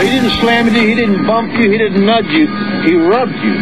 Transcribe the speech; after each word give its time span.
He 0.00 0.10
didn't 0.10 0.38
slam 0.40 0.66
you, 0.74 0.86
he 0.86 0.94
didn't 0.94 1.26
bump 1.26 1.54
you, 1.54 1.70
he 1.70 1.78
didn't 1.78 2.04
nudge 2.04 2.26
you. 2.26 2.46
He 2.84 2.94
rubbed 2.94 3.32
you. 3.32 3.54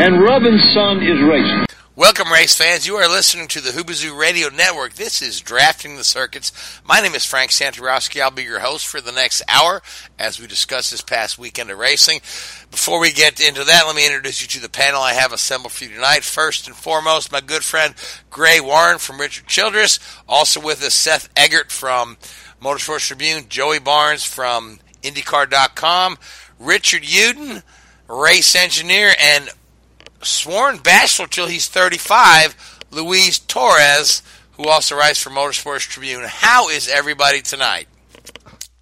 And 0.00 0.22
rubbing, 0.22 0.56
son, 0.72 1.02
is 1.02 1.20
racing. 1.20 1.66
Welcome, 1.96 2.32
race 2.32 2.56
fans. 2.56 2.86
You 2.86 2.94
are 2.94 3.08
listening 3.08 3.48
to 3.48 3.60
the 3.60 3.70
Hoobazoo 3.70 4.16
Radio 4.16 4.50
Network. 4.50 4.94
This 4.94 5.20
is 5.20 5.40
Drafting 5.40 5.96
the 5.96 6.04
Circuits. 6.04 6.52
My 6.84 7.00
name 7.00 7.16
is 7.16 7.26
Frank 7.26 7.50
Santarowski. 7.50 8.22
I'll 8.22 8.30
be 8.30 8.44
your 8.44 8.60
host 8.60 8.86
for 8.86 9.00
the 9.00 9.10
next 9.10 9.42
hour 9.48 9.82
as 10.16 10.38
we 10.38 10.46
discuss 10.46 10.90
this 10.90 11.02
past 11.02 11.38
weekend 11.38 11.70
of 11.70 11.78
racing. 11.78 12.20
Before 12.70 13.00
we 13.00 13.10
get 13.10 13.40
into 13.40 13.64
that, 13.64 13.82
let 13.84 13.96
me 13.96 14.06
introduce 14.06 14.40
you 14.40 14.48
to 14.48 14.60
the 14.60 14.68
panel 14.68 15.02
I 15.02 15.14
have 15.14 15.32
assembled 15.32 15.72
for 15.72 15.84
you 15.84 15.90
tonight. 15.90 16.22
First 16.22 16.68
and 16.68 16.76
foremost, 16.76 17.32
my 17.32 17.40
good 17.40 17.64
friend 17.64 17.96
Gray 18.30 18.60
Warren 18.60 18.98
from 18.98 19.20
Richard 19.20 19.48
Childress. 19.48 19.98
Also 20.28 20.60
with 20.60 20.84
us, 20.84 20.94
Seth 20.94 21.28
Eggert 21.34 21.72
from 21.72 22.16
Motorsports 22.62 23.08
Tribune, 23.08 23.46
Joey 23.48 23.80
Barnes 23.80 24.22
from 24.22 24.78
IndyCar.com, 25.02 26.18
Richard 26.58 27.02
Uden, 27.02 27.62
race 28.08 28.54
engineer, 28.54 29.12
and 29.20 29.50
sworn 30.22 30.78
bachelor 30.78 31.26
till 31.26 31.46
he's 31.46 31.68
35, 31.68 32.80
Luis 32.90 33.38
Torres, 33.38 34.22
who 34.52 34.68
also 34.68 34.96
writes 34.96 35.22
for 35.22 35.30
Motorsports 35.30 35.88
Tribune. 35.88 36.24
How 36.26 36.68
is 36.68 36.88
everybody 36.88 37.40
tonight? 37.40 37.88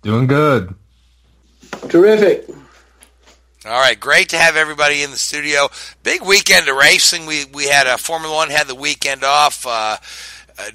Doing 0.02 0.26
good. 0.26 0.74
Terrific. 1.88 2.48
All 3.64 3.80
right, 3.80 3.98
great 3.98 4.28
to 4.30 4.38
have 4.38 4.56
everybody 4.56 5.02
in 5.02 5.10
the 5.10 5.18
studio. 5.18 5.68
Big 6.02 6.22
weekend 6.22 6.68
of 6.68 6.76
racing. 6.76 7.26
We 7.26 7.44
we 7.52 7.66
had 7.66 7.86
a 7.86 7.98
Formula 7.98 8.34
One 8.34 8.50
had 8.50 8.68
the 8.68 8.74
weekend 8.74 9.24
off. 9.24 9.66
Uh, 9.66 9.70
uh, 9.70 9.96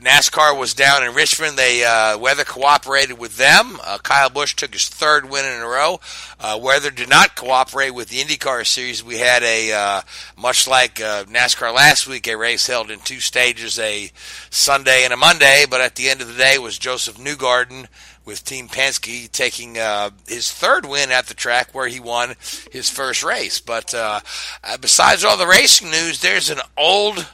NASCAR 0.02 0.58
was 0.58 0.74
down 0.74 1.04
in 1.04 1.14
Richmond. 1.14 1.58
They 1.58 1.84
uh, 1.84 2.18
weather 2.18 2.46
cooperated 2.46 3.18
with 3.18 3.36
them. 3.36 3.78
Uh, 3.84 3.98
Kyle 3.98 4.30
Busch 4.30 4.56
took 4.56 4.72
his 4.72 4.88
third 4.88 5.30
win 5.30 5.46
in 5.46 5.62
a 5.62 5.68
row. 5.68 6.00
Uh, 6.40 6.58
weather 6.62 6.90
did 6.90 7.10
not 7.10 7.36
cooperate 7.36 7.92
with 7.92 8.08
the 8.08 8.20
IndyCar 8.20 8.66
series. 8.66 9.04
We 9.04 9.18
had 9.18 9.44
a 9.44 9.74
uh, 9.74 10.02
much 10.38 10.68
like 10.68 11.02
uh, 11.02 11.26
NASCAR 11.26 11.74
last 11.74 12.08
week, 12.08 12.28
a 12.28 12.38
race 12.38 12.66
held 12.66 12.92
in 12.92 13.00
two 13.00 13.20
stages, 13.20 13.78
a 13.78 14.10
Sunday 14.50 15.04
and 15.04 15.12
a 15.12 15.18
Monday. 15.18 15.66
But 15.70 15.82
at 15.82 15.96
the 15.96 16.10
end 16.10 16.22
of 16.22 16.28
the 16.28 16.38
day, 16.38 16.58
was 16.58 16.78
Josef 16.78 17.18
Newgarden 17.18 17.88
with 18.26 18.46
Team 18.46 18.70
Penske 18.70 19.30
taking 19.32 19.78
uh, 19.78 20.12
his 20.28 20.52
third 20.52 20.86
win 20.86 21.12
at 21.12 21.28
the 21.28 21.34
track 21.34 21.74
where 21.74 21.88
he 21.88 22.00
won 22.00 22.36
his 22.72 22.90
first 22.90 23.22
race. 23.22 23.60
But 23.60 23.94
uh, 23.94 24.22
uh, 24.64 24.78
besides 24.78 25.26
all 25.26 25.38
the 25.38 25.46
racing 25.46 25.92
news, 25.92 26.22
there's 26.22 26.50
an 26.50 26.62
old 26.78 27.28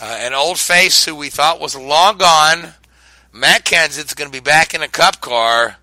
uh, 0.00 0.16
an 0.20 0.34
old 0.34 0.58
face 0.58 1.04
who 1.04 1.14
we 1.14 1.28
thought 1.28 1.60
was 1.60 1.76
long 1.76 2.18
gone. 2.18 2.74
Matt 3.32 3.64
Kenseth's 3.64 4.14
going 4.14 4.30
to 4.30 4.36
be 4.36 4.42
back 4.42 4.74
in 4.74 4.82
a 4.82 4.88
Cup 4.88 5.20
car 5.20 5.76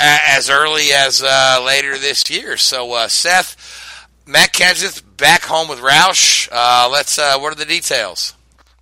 as 0.00 0.50
early 0.50 0.92
as 0.92 1.22
uh, 1.22 1.62
later 1.64 1.96
this 1.96 2.28
year. 2.28 2.56
So, 2.56 2.92
uh, 2.92 3.08
Seth, 3.08 4.08
Matt 4.26 4.52
Kenseth 4.52 5.02
back 5.16 5.42
home 5.42 5.68
with 5.68 5.78
Roush. 5.78 6.48
Uh, 6.50 6.88
let's. 6.90 7.18
Uh, 7.18 7.38
what 7.38 7.52
are 7.52 7.56
the 7.56 7.64
details? 7.64 8.34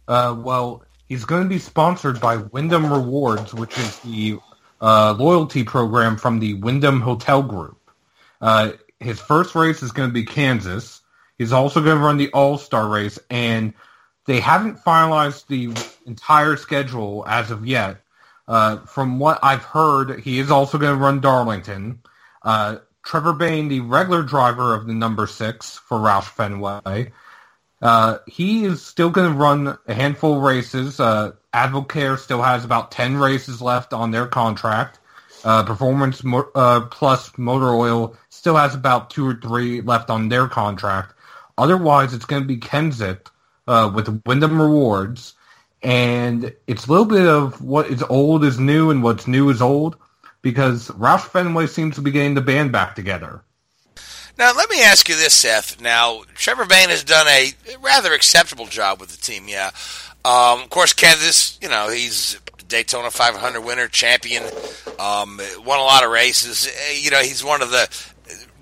Uh, 0.09 0.37
well, 0.39 0.83
he's 1.09 1.25
going 1.25 1.43
to 1.43 1.49
be 1.49 1.59
sponsored 1.59 2.21
by 2.21 2.37
Wyndham 2.37 2.93
Rewards, 2.93 3.55
which 3.55 3.79
is 3.79 3.99
the 4.01 4.39
loyalty 4.81 5.65
program 5.65 6.17
from 6.17 6.41
the 6.41 6.55
Wyndham 6.55 7.01
Hotel 7.01 7.43
Group. 7.43 7.79
His 8.99 9.21
first 9.21 9.55
race 9.55 9.83
is 9.83 9.93
going 9.93 10.09
to 10.09 10.15
be 10.15 10.25
Kansas. 10.25 11.03
He's 11.39 11.53
also 11.53 11.83
going 11.83 11.99
to 11.99 12.03
run 12.03 12.17
the 12.17 12.31
All 12.31 12.57
Star 12.57 12.89
race, 12.89 13.19
and 13.31 13.75
they 14.27 14.41
haven't 14.41 14.79
finalized 14.79 15.47
the 15.47 15.73
entire 16.07 16.57
schedule 16.57 17.25
as 17.27 17.51
of 17.51 17.67
yet. 17.67 17.99
Uh, 18.47 18.79
from 18.87 19.19
what 19.19 19.39
I've 19.43 19.63
heard, 19.63 20.21
he 20.21 20.39
is 20.39 20.51
also 20.51 20.79
going 20.79 20.97
to 20.97 21.03
run 21.03 21.21
Darlington. 21.21 22.01
Uh, 22.43 22.79
Trevor 23.05 23.33
Bayne, 23.33 23.69
the 23.69 23.81
regular 23.81 24.23
driver 24.23 24.75
of 24.75 24.87
the 24.87 24.95
number 24.95 25.27
six 25.27 25.77
for 25.79 25.99
Roush 25.99 26.25
Fenway, 26.25 27.13
uh, 27.81 28.19
he 28.27 28.65
is 28.65 28.85
still 28.85 29.11
going 29.11 29.33
to 29.33 29.37
run 29.37 29.77
a 29.89 29.95
handful 29.95 30.37
of 30.37 30.43
races. 30.43 31.01
Uh, 31.01 31.33
Advocare 31.53 32.19
still 32.19 32.43
has 32.43 32.65
about 32.65 32.93
10 32.93 33.17
races 33.17 33.61
left 33.61 33.93
on 33.93 34.13
their 34.13 34.27
contract. 34.27 35.01
Uh, 35.45 35.65
Performance 35.65 36.23
Mo- 36.23 36.51
uh, 36.55 36.83
Plus 36.83 37.37
Motor 37.37 37.75
Oil 37.75 38.17
still 38.29 38.57
has 38.57 38.75
about 38.77 39.11
two 39.11 39.27
or 39.27 39.35
three 39.35 39.81
left 39.81 40.11
on 40.11 40.29
their 40.29 40.47
contract. 40.47 41.15
Otherwise, 41.59 42.15
it's 42.15 42.25
going 42.25 42.43
to 42.43 42.49
be 42.49 42.57
Kenseth 42.57 43.27
uh, 43.67 43.91
with 43.95 44.07
the 44.07 44.21
Wyndham 44.27 44.61
Rewards. 44.61 45.35
And 45.83 46.55
it's 46.67 46.87
a 46.87 46.91
little 46.91 47.07
bit 47.07 47.27
of 47.27 47.61
what 47.61 47.87
is 47.87 48.03
old 48.05 48.45
is 48.45 48.59
new 48.59 48.91
and 48.91 49.03
what's 49.03 49.27
new 49.27 49.51
is 49.51 49.61
old 49.61 49.97
because 50.41 50.89
Roush 50.91 51.23
Fenway 51.23 51.67
seems 51.67 51.97
to 51.97 52.03
be 52.03 52.11
getting 52.11 52.35
the 52.35 52.41
band 52.41 52.73
back 52.73 52.95
together. 52.95 53.43
Now, 54.39 54.53
let 54.57 54.71
me 54.71 54.83
ask 54.83 55.09
you 55.09 55.17
this, 55.17 55.35
Seth. 55.35 55.81
Now, 55.81 56.23
Trevor 56.35 56.65
Bayne 56.65 56.89
has 56.89 57.05
done 57.05 57.27
a 57.29 57.53
rather 57.81 58.13
acceptable 58.13 58.67
job 58.67 59.01
with 59.01 59.11
the 59.11 59.21
team, 59.21 59.47
yeah. 59.47 59.71
Um, 60.25 60.63
of 60.63 60.71
course, 60.71 60.95
Kenseth, 60.95 61.63
you 61.63 61.69
know, 61.69 61.91
he's 61.91 62.41
Daytona 62.69 63.11
500 63.11 63.61
winner, 63.61 63.89
champion, 63.89 64.43
um, 64.99 65.41
won 65.65 65.79
a 65.79 65.83
lot 65.83 66.05
of 66.05 66.11
races. 66.11 66.71
You 67.03 67.11
know, 67.11 67.21
he's 67.21 67.45
one 67.45 67.61
of 67.61 67.71
the 67.71 67.89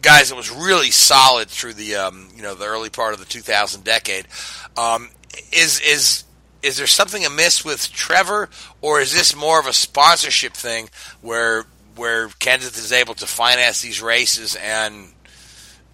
guys 0.03 0.31
that 0.31 0.37
was 0.37 0.50
really 0.50 0.91
solid 0.91 1.49
through 1.49 1.75
the, 1.75 1.97
um, 1.97 2.28
you 2.34 2.43
know, 2.43 2.55
the 2.55 2.66
early 2.66 2.91
part 2.91 3.15
of 3.15 3.21
the 3.21 3.27
2000 3.27 3.84
decade. 3.84 4.27
Um, 4.77 5.10
is 5.53 5.80
is 5.80 6.24
is 6.63 6.77
there 6.77 6.86
something 6.86 7.24
amiss 7.24 7.65
with 7.65 7.91
Trevor, 7.92 8.48
or 8.80 9.01
is 9.01 9.13
this 9.13 9.34
more 9.34 9.59
of 9.59 9.66
a 9.66 9.72
sponsorship 9.72 10.53
thing 10.53 10.89
where 11.22 11.65
where 11.97 12.28
Kenseth 12.28 12.78
is 12.78 12.92
able 12.92 13.15
to 13.15 13.27
finance 13.27 13.80
these 13.80 14.03
races 14.03 14.57
and 14.57 15.09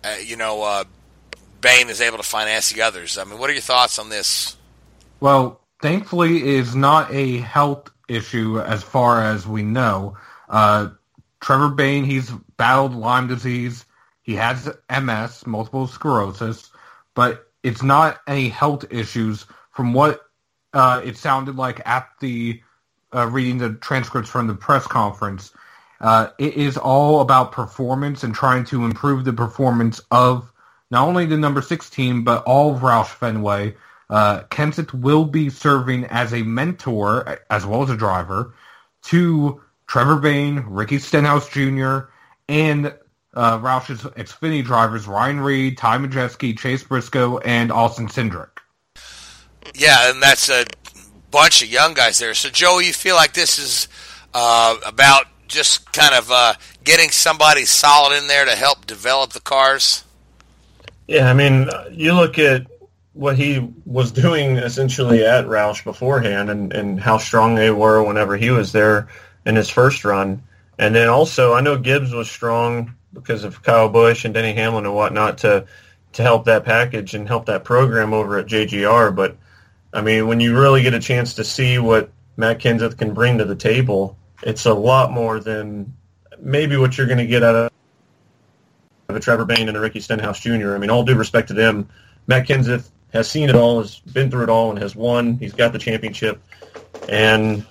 uh, 0.05 0.17
you 0.23 0.37
know 0.37 0.63
uh, 0.63 0.85
Bayne 1.61 1.89
is 1.89 2.01
able 2.01 2.19
to 2.19 2.23
finance 2.23 2.73
the 2.73 2.83
others? 2.83 3.19
I 3.19 3.25
mean, 3.25 3.39
what 3.39 3.51
are 3.51 3.55
your 3.55 3.63
thoughts 3.63 3.99
on 3.99 4.09
this? 4.09 4.57
Well, 5.21 5.61
thankfully, 5.81 6.39
it 6.39 6.47
is 6.47 6.75
not 6.75 7.13
a 7.13 7.39
health 7.39 7.91
issue 8.09 8.61
as 8.61 8.83
far 8.83 9.23
as 9.23 9.47
we 9.47 9.63
know. 9.63 10.17
Uh, 10.49 10.91
Trevor 11.41 11.71
Bayne, 11.71 12.05
he's 12.05 12.31
battled 12.57 12.95
Lyme 12.95 13.29
disease. 13.29 13.85
He 14.27 14.35
has 14.35 14.69
MS, 14.91 15.47
multiple 15.47 15.87
sclerosis, 15.87 16.71
but 17.15 17.49
it's 17.63 17.85
not 17.85 18.19
any 18.27 18.49
health 18.49 18.85
issues 18.91 19.47
from 19.71 19.93
what 19.93 20.21
uh, 20.75 21.01
it 21.05 21.17
sounded 21.17 21.57
like 21.57 21.81
at 21.87 22.09
the 22.19 22.61
uh, 23.15 23.29
reading 23.29 23.59
the 23.59 23.75
transcripts 23.75 24.29
from 24.29 24.49
the 24.49 24.55
press 24.55 24.85
conference. 24.85 25.53
Uh, 26.01 26.29
it 26.39 26.55
is 26.55 26.77
all 26.77 27.21
about 27.21 27.53
performance 27.53 28.25
and 28.25 28.35
trying 28.35 28.65
to 28.65 28.85
improve 28.85 29.25
the 29.25 29.33
performance 29.33 30.01
of 30.11 30.53
not 30.91 31.07
only 31.07 31.27
the 31.27 31.37
number 31.37 31.63
six 31.63 31.89
team, 31.89 32.25
but 32.25 32.43
all 32.45 32.75
of 32.75 32.83
Roush 32.83 33.07
Fenway. 33.07 33.77
Uh, 34.11 34.43
Kenseth 34.51 34.93
will 34.93 35.25
be 35.25 35.51
serving 35.51 36.05
as 36.07 36.35
a 36.35 36.43
mentor 36.43 37.41
as 37.49 37.65
well 37.65 37.85
as 37.85 37.91
a 37.91 37.97
driver 37.97 38.55
to 39.03 39.61
Trevor 39.87 40.17
Bayne, 40.17 40.65
Ricky 40.67 40.99
Stenhouse 40.99 41.49
Jr., 41.49 42.11
and 42.49 42.93
uh, 43.37 43.59
Roush's 43.59 44.01
Xfinity 44.01 44.65
drivers 44.65 45.07
Ryan 45.07 45.41
Reed, 45.41 45.79
Ty 45.79 45.99
Majeski, 45.99 46.59
Chase 46.59 46.83
Briscoe, 46.83 47.39
and 47.39 47.71
Austin 47.71 48.09
Cindric. 48.09 48.49
Yeah, 49.75 50.11
and 50.11 50.23
that's 50.23 50.49
a 50.49 50.65
bunch 51.31 51.63
of 51.63 51.69
young 51.69 51.95
guys 51.95 52.19
there. 52.19 52.35
So, 52.35 52.49
Joe, 52.49 52.79
you 52.79 52.95
feel 52.95 53.15
like 53.15 53.35
this 53.35 53.59
is 53.59 53.89
uh, 54.33 54.77
about 54.87 55.27
just 55.49 55.93
kind 55.93 56.15
of 56.15 56.31
uh, 56.33 56.55
getting 56.83 57.11
somebody 57.11 57.65
solid 57.67 58.17
in 58.17 58.27
there 58.27 58.47
to 58.47 58.57
help 58.57 58.87
develop 58.87 59.33
the 59.33 59.41
cars? 59.41 60.05
Yeah, 61.07 61.31
I 61.31 61.35
mean, 61.35 61.69
you 61.93 62.15
look 62.15 62.39
at 62.39 62.67
what 63.13 63.37
he 63.37 63.73
was 63.85 64.13
doing 64.13 64.57
essentially 64.57 65.25
at 65.25 65.47
Roush 65.47 65.85
beforehand 65.85 66.51
and, 66.51 66.73
and 66.73 67.01
how 67.01 67.19
strong 67.19 67.55
they 67.55 67.71
were 67.71 68.03
whenever 68.03 68.37
he 68.37 68.51
was 68.51 68.73
there 68.73 69.09
in 69.45 69.57
his 69.57 69.71
first 69.71 70.05
run. 70.05 70.43
And 70.79 70.95
then 70.95 71.09
also, 71.09 71.55
I 71.55 71.61
know 71.61 71.79
Gibbs 71.79 72.13
was 72.13 72.31
strong 72.31 72.95
because 73.17 73.45
of 73.45 73.63
Kyle 73.63 73.89
Busch 73.89 74.25
and 74.25 74.33
Denny 74.33 74.53
Hamlin 74.53 74.87
and 74.87 74.95
whatnot 74.95 75.39
to 75.39 75.67
to 76.13 76.23
help 76.23 76.47
that 76.47 76.65
package 76.65 77.15
and 77.15 77.29
help 77.29 77.47
that 77.47 77.65
program 77.65 78.15
over 78.15 78.39
at 78.39 78.47
JGR. 78.47 79.15
But 79.15 79.37
I 79.93 80.01
mean, 80.01 80.27
when 80.27 80.41
you 80.41 80.59
really 80.59 80.83
get 80.83 80.95
a 80.95 81.01
chance 81.01 81.35
to 81.35 81.45
see 81.45 81.79
what 81.79 82.11
Matt 82.37 82.59
Kenseth 82.59 82.97
can 82.97 83.13
bring 83.13 83.39
to 83.39 83.45
the 83.45 83.57
table, 83.57 84.17
it's 84.43 84.67
a 84.67 84.75
lot 84.75 85.13
more 85.13 85.41
than 85.41 85.95
maybe 86.39 86.77
what 86.77 86.97
you're 86.97 87.07
going 87.07 87.19
to 87.19 87.27
get 87.27 87.43
out 87.43 87.55
of 89.09 89.17
a 89.17 89.21
Trevor 89.21 89.45
Bayne 89.45 89.69
and 89.69 89.77
a 89.77 89.81
Ricky 89.81 90.01
Stenhouse 90.01 90.41
Jr. 90.41 90.75
I 90.75 90.79
mean, 90.79 90.91
all 90.91 91.05
due 91.05 91.15
respect 91.15 91.49
to 91.49 91.55
them, 91.55 91.89
Matt 92.27 92.47
Kenseth 92.47 92.91
has 93.13 93.31
seen 93.31 93.49
it 93.49 93.55
all, 93.55 93.81
has 93.81 94.01
been 94.01 94.31
through 94.31 94.45
it 94.45 94.51
all, 94.51 94.71
and 94.71 94.79
has 94.79 94.97
won. 94.97 95.39
He's 95.39 95.53
got 95.53 95.73
the 95.73 95.79
championship, 95.79 96.43
and 97.09 97.65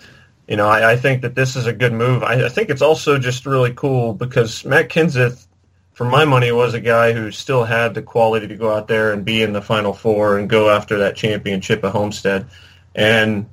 you 0.48 0.56
know, 0.56 0.68
I, 0.68 0.92
I 0.92 0.96
think 0.96 1.22
that 1.24 1.36
this 1.36 1.56
is 1.56 1.66
a 1.66 1.74
good 1.74 1.94
move. 1.94 2.24
I, 2.24 2.46
I 2.46 2.50
think 2.50 2.70
it's 2.70 2.82
also 2.82 3.18
just 3.18 3.46
really 3.46 3.74
cool 3.74 4.14
because 4.14 4.64
Matt 4.66 4.90
Kenseth, 4.90 5.48
for 5.94 6.06
my 6.06 6.26
money, 6.26 6.52
was 6.52 6.74
a 6.74 6.80
guy 6.80 7.14
who 7.14 7.32
still 7.32 7.64
had 7.64 7.94
the 7.94 8.02
quality 8.02 8.48
to 8.48 8.56
go 8.56 8.74
out 8.74 8.88
there 8.88 9.12
and 9.12 9.26
be 9.26 9.42
in 9.42 9.54
the 9.54 9.62
Final 9.62 9.94
Four 9.94 10.38
and 10.38 10.50
go 10.50 10.70
after 10.70 11.00
that 11.00 11.16
championship 11.16 11.84
at 11.84 11.92
Homestead, 11.92 12.48
and 12.94 13.48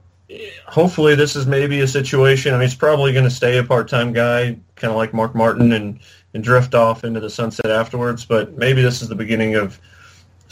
hopefully 0.67 1.15
this 1.15 1.37
is 1.37 1.47
maybe 1.47 1.81
a 1.81 1.89
situation. 1.89 2.53
I 2.53 2.59
mean, 2.59 2.69
he's 2.69 2.75
probably 2.75 3.13
going 3.13 3.25
to 3.25 3.31
stay 3.31 3.59
a 3.59 3.65
part-time 3.65 4.13
guy, 4.13 4.59
kind 4.77 4.91
of 4.91 4.97
like 4.97 5.15
Mark 5.15 5.35
Martin, 5.35 5.73
and 5.73 6.01
and 6.35 6.43
drift 6.43 6.75
off 6.75 7.05
into 7.05 7.21
the 7.21 7.31
sunset 7.31 7.67
afterwards. 7.67 8.25
But 8.25 8.57
maybe 8.57 8.83
this 8.83 9.03
is 9.03 9.09
the 9.09 9.15
beginning 9.15 9.55
of 9.55 9.81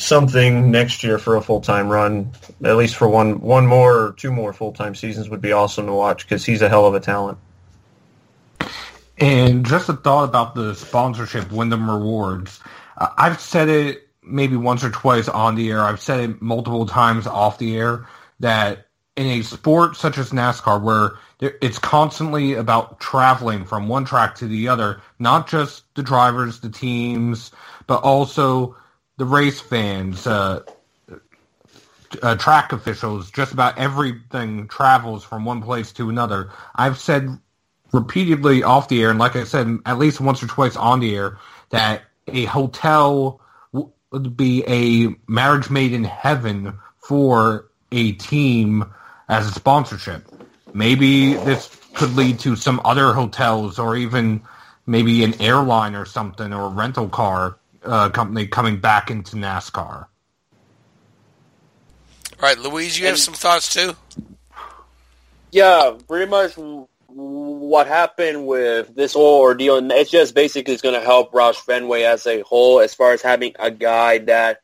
something 0.01 0.71
next 0.71 1.05
year 1.05 1.19
for 1.19 1.37
a 1.37 1.43
full-time 1.43 1.89
run. 1.89 2.33
At 2.65 2.77
least 2.77 2.97
for 2.97 3.09
one 3.09 3.41
one 3.41 3.67
more 3.67 4.07
or 4.07 4.13
two 4.13 4.33
more 4.33 4.53
full-time 4.53 4.95
seasons 4.95 5.29
would 5.29 5.43
be 5.43 5.53
awesome 5.53 5.87
to 5.87 5.93
watch 5.93 6.27
because 6.27 6.45
he's 6.45 6.63
a 6.63 6.69
hell 6.69 6.87
of 6.87 6.95
a 6.95 7.01
talent. 7.01 7.39
And 9.19 9.67
just 9.67 9.91
a 9.91 9.93
thought 9.93 10.25
about 10.25 10.55
the 10.55 10.75
sponsorship 10.75 11.53
Wyndham 11.53 11.91
Rewards. 11.91 12.61
I've 12.97 13.41
said 13.41 13.69
it 13.69 14.09
maybe 14.23 14.57
once 14.57 14.83
or 14.83 14.91
twice 14.91 15.29
on 15.29 15.55
the 15.55 15.71
air. 15.71 15.81
I've 15.81 16.01
said 16.01 16.21
it 16.21 16.43
multiple 16.43 16.87
times 16.87 17.27
off 17.27 17.59
the 17.59 17.77
air 17.77 18.07
that 18.41 18.87
in 19.17 19.27
a 19.27 19.43
sport 19.43 19.97
such 19.97 20.17
as 20.17 20.31
NASCAR, 20.31 20.81
where 20.81 21.13
it's 21.61 21.79
constantly 21.79 22.55
about 22.55 23.01
traveling 23.01 23.67
from 23.67 23.89
one 23.89 24.07
track 24.07 24.35
to 24.37 24.47
the 24.47 24.69
other, 24.69 25.03
not 25.19 25.47
just 25.47 25.95
the 25.95 26.03
drivers, 26.03 26.61
the 26.61 26.71
teams, 26.71 27.51
but 27.87 28.03
also 28.03 28.77
the 29.21 29.27
race 29.27 29.61
fans, 29.61 30.27
uh, 30.27 30.63
uh, 32.23 32.37
track 32.37 32.73
officials, 32.73 33.31
just 33.31 33.53
about 33.53 33.77
everything 33.77 34.67
travels 34.67 35.23
from 35.23 35.45
one 35.45 35.61
place 35.61 35.93
to 35.93 36.09
another. 36.09 36.51
I've 36.75 36.99
said 36.99 37.29
repeatedly 37.93 38.63
off 38.63 38.89
the 38.89 39.03
air, 39.03 39.11
and 39.11 39.19
like 39.19 39.37
I 39.37 39.45
said, 39.45 39.79
at 39.85 39.99
least 39.99 40.23
once 40.23 40.43
or 40.43 40.47
twice 40.47 40.75
on 40.75 41.01
the 41.01 41.15
air, 41.15 41.37
that 41.69 42.01
a 42.29 42.47
hotel 42.47 43.43
would 43.75 44.39
be 44.39 44.65
a 44.67 45.15
marriage 45.31 45.69
made 45.69 45.93
in 45.93 46.05
heaven 46.05 46.79
for 46.97 47.69
a 47.93 48.13
team 48.13 48.87
as 49.29 49.47
a 49.47 49.53
sponsorship. 49.53 50.27
Maybe 50.73 51.35
this 51.35 51.79
could 51.93 52.17
lead 52.17 52.39
to 52.39 52.57
some 52.57 52.81
other 52.87 53.13
hotels 53.13 53.79
or 53.79 53.97
even 53.97 54.41
maybe 54.87 55.23
an 55.25 55.39
airline 55.43 55.95
or 55.95 56.07
something 56.07 56.55
or 56.55 56.63
a 56.63 56.71
rental 56.71 57.11
car 57.11 57.59
uh, 57.85 58.09
company 58.11 58.47
coming 58.47 58.79
back 58.79 59.11
into 59.11 59.37
NASCAR. 59.37 60.07
All 62.43 62.49
right, 62.49 62.59
Luis, 62.59 62.99
you 62.99 63.07
have 63.07 63.19
some 63.19 63.35
thoughts 63.35 63.73
too? 63.73 63.95
Yeah, 65.53 65.97
pretty 66.09 66.31
much 66.31 66.55
what 67.09 67.87
happened 67.87 68.47
with 68.47 68.95
this 68.95 69.15
whole 69.15 69.41
ordeal, 69.41 69.79
and 69.79 69.91
it's 69.93 70.11
just 70.11 70.35
basically 70.35 70.75
is 70.75 70.81
going 70.81 70.95
to 70.95 71.05
help 71.05 71.33
Roush 71.33 71.57
Fenway 71.57 72.03
as 72.03 72.27
a 72.27 72.41
whole 72.43 72.81
as 72.81 72.95
far 72.95 73.13
as 73.13 73.21
having 73.21 73.55
a 73.59 73.71
guy 73.71 74.19
that 74.19 74.61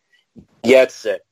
gets 0.63 1.05
it. 1.05 1.23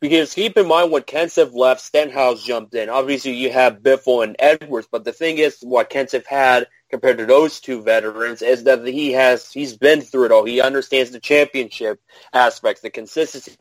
Because 0.00 0.34
keep 0.34 0.56
in 0.56 0.66
mind 0.66 0.90
when 0.90 1.02
Kenseth 1.02 1.52
left, 1.52 1.80
Stenhouse 1.80 2.42
jumped 2.42 2.74
in. 2.74 2.88
Obviously, 2.88 3.34
you 3.34 3.52
have 3.52 3.82
Biffle 3.82 4.24
and 4.24 4.34
Edwards, 4.38 4.88
but 4.90 5.04
the 5.04 5.12
thing 5.12 5.38
is, 5.38 5.58
what 5.60 5.90
Kenseth 5.90 6.26
had 6.26 6.66
compared 6.92 7.18
to 7.18 7.26
those 7.26 7.60
two 7.60 7.82
veterans 7.82 8.42
is 8.42 8.64
that 8.64 8.86
he 8.86 9.12
has 9.12 9.50
he's 9.50 9.76
been 9.76 10.00
through 10.00 10.26
it 10.26 10.32
all. 10.32 10.44
He 10.44 10.60
understands 10.60 11.10
the 11.10 11.20
championship 11.20 12.00
aspects, 12.32 12.82
the 12.82 12.90
consistency 12.90 13.56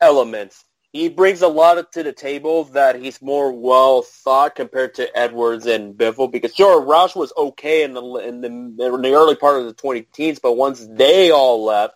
elements. 0.00 0.64
He 0.92 1.08
brings 1.08 1.40
a 1.40 1.48
lot 1.48 1.90
to 1.92 2.02
the 2.02 2.12
table 2.12 2.64
that 2.64 3.00
he's 3.00 3.22
more 3.22 3.50
well 3.50 4.02
thought 4.02 4.54
compared 4.54 4.94
to 4.96 5.18
Edwards 5.18 5.64
and 5.64 5.94
Biffle. 5.94 6.30
Because 6.30 6.54
sure, 6.54 6.82
Roush 6.82 7.16
was 7.16 7.32
okay 7.36 7.82
in 7.82 7.94
the 7.94 8.02
in 8.16 8.42
the 8.42 8.48
in 8.48 8.76
the 8.76 9.14
early 9.14 9.34
part 9.34 9.58
of 9.58 9.66
the 9.66 9.72
20 9.72 10.02
teens, 10.12 10.38
but 10.38 10.52
once 10.52 10.86
they 10.86 11.30
all 11.30 11.64
left 11.64 11.94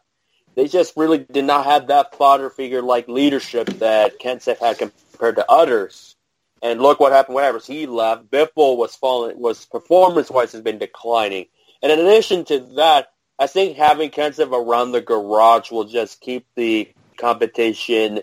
they 0.57 0.67
just 0.67 0.97
really 0.97 1.19
did 1.19 1.45
not 1.45 1.67
have 1.67 1.89
that 1.89 2.17
father 2.17 2.51
figure 2.51 2.83
like 2.83 3.09
leadership 3.09 3.67
that 3.79 4.19
Kenseth 4.19 4.59
had 4.59 4.79
compared 4.79 5.37
to 5.37 5.51
others. 5.51 6.16
And 6.63 6.81
look 6.81 7.01
what 7.01 7.13
happened 7.13 7.35
whenever 7.35 7.59
he 7.59 7.87
left. 7.87 8.31
Biffle 8.31 8.77
was 8.77 8.95
falling 8.95 9.39
was 9.39 9.67
performance 9.67 10.31
wise 10.31 10.53
has 10.53 10.63
been 10.63 10.79
declining. 10.79 11.47
And 11.83 11.93
in 11.93 12.01
addition 12.01 12.45
to 12.47 12.61
that, 12.77 13.09
I 13.39 13.47
think 13.47 13.77
having 13.77 14.11
Kenseth 14.11 14.51
around 14.51 14.93
the 14.93 15.03
garage 15.03 15.71
will 15.71 15.85
just 15.85 16.21
keep 16.21 16.47
the 16.57 16.91
competition 17.19 18.21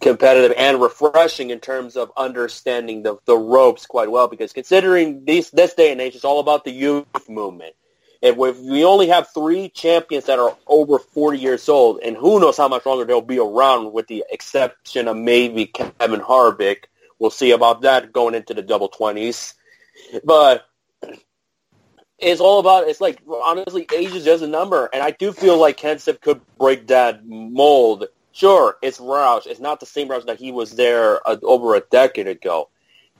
competitive 0.00 0.56
and 0.56 0.80
refreshing 0.80 1.50
in 1.50 1.58
terms 1.58 1.96
of 1.96 2.12
understanding 2.16 3.02
the, 3.02 3.16
the 3.24 3.36
ropes 3.36 3.86
quite 3.86 4.10
well 4.10 4.28
because 4.28 4.52
considering 4.52 5.24
these, 5.24 5.50
this 5.50 5.74
day 5.74 5.90
and 5.90 6.00
age, 6.00 6.14
it's 6.14 6.24
all 6.24 6.38
about 6.38 6.64
the 6.64 6.70
youth 6.70 7.06
movement. 7.28 7.74
If 8.22 8.36
we 8.36 8.84
only 8.84 9.08
have 9.08 9.28
three 9.32 9.68
champions 9.68 10.24
that 10.24 10.38
are 10.38 10.56
over 10.66 10.98
40 10.98 11.38
years 11.38 11.68
old, 11.68 12.00
and 12.02 12.16
who 12.16 12.40
knows 12.40 12.56
how 12.56 12.68
much 12.68 12.86
longer 12.86 13.04
they'll 13.04 13.20
be 13.20 13.38
around 13.38 13.92
with 13.92 14.06
the 14.06 14.24
exception 14.30 15.06
of 15.08 15.16
maybe 15.16 15.66
Kevin 15.66 16.20
Harvick. 16.20 16.84
We'll 17.18 17.30
see 17.30 17.52
about 17.52 17.82
that 17.82 18.12
going 18.12 18.34
into 18.34 18.54
the 18.54 18.62
double 18.62 18.88
20s. 18.88 19.54
But 20.24 20.66
it's 22.18 22.40
all 22.40 22.60
about, 22.60 22.88
it's 22.88 23.00
like, 23.00 23.20
honestly, 23.44 23.86
age 23.94 24.12
is 24.12 24.24
just 24.24 24.42
a 24.42 24.46
number. 24.46 24.88
And 24.92 25.02
I 25.02 25.10
do 25.10 25.32
feel 25.32 25.58
like 25.58 25.78
Kenseth 25.78 26.20
could 26.20 26.40
break 26.58 26.88
that 26.88 27.26
mold. 27.26 28.06
Sure, 28.32 28.76
it's 28.82 28.98
Roush. 28.98 29.46
It's 29.46 29.60
not 29.60 29.80
the 29.80 29.86
same 29.86 30.08
Roush 30.08 30.26
that 30.26 30.38
he 30.38 30.52
was 30.52 30.72
there 30.72 31.26
uh, 31.26 31.36
over 31.42 31.74
a 31.74 31.80
decade 31.80 32.28
ago. 32.28 32.68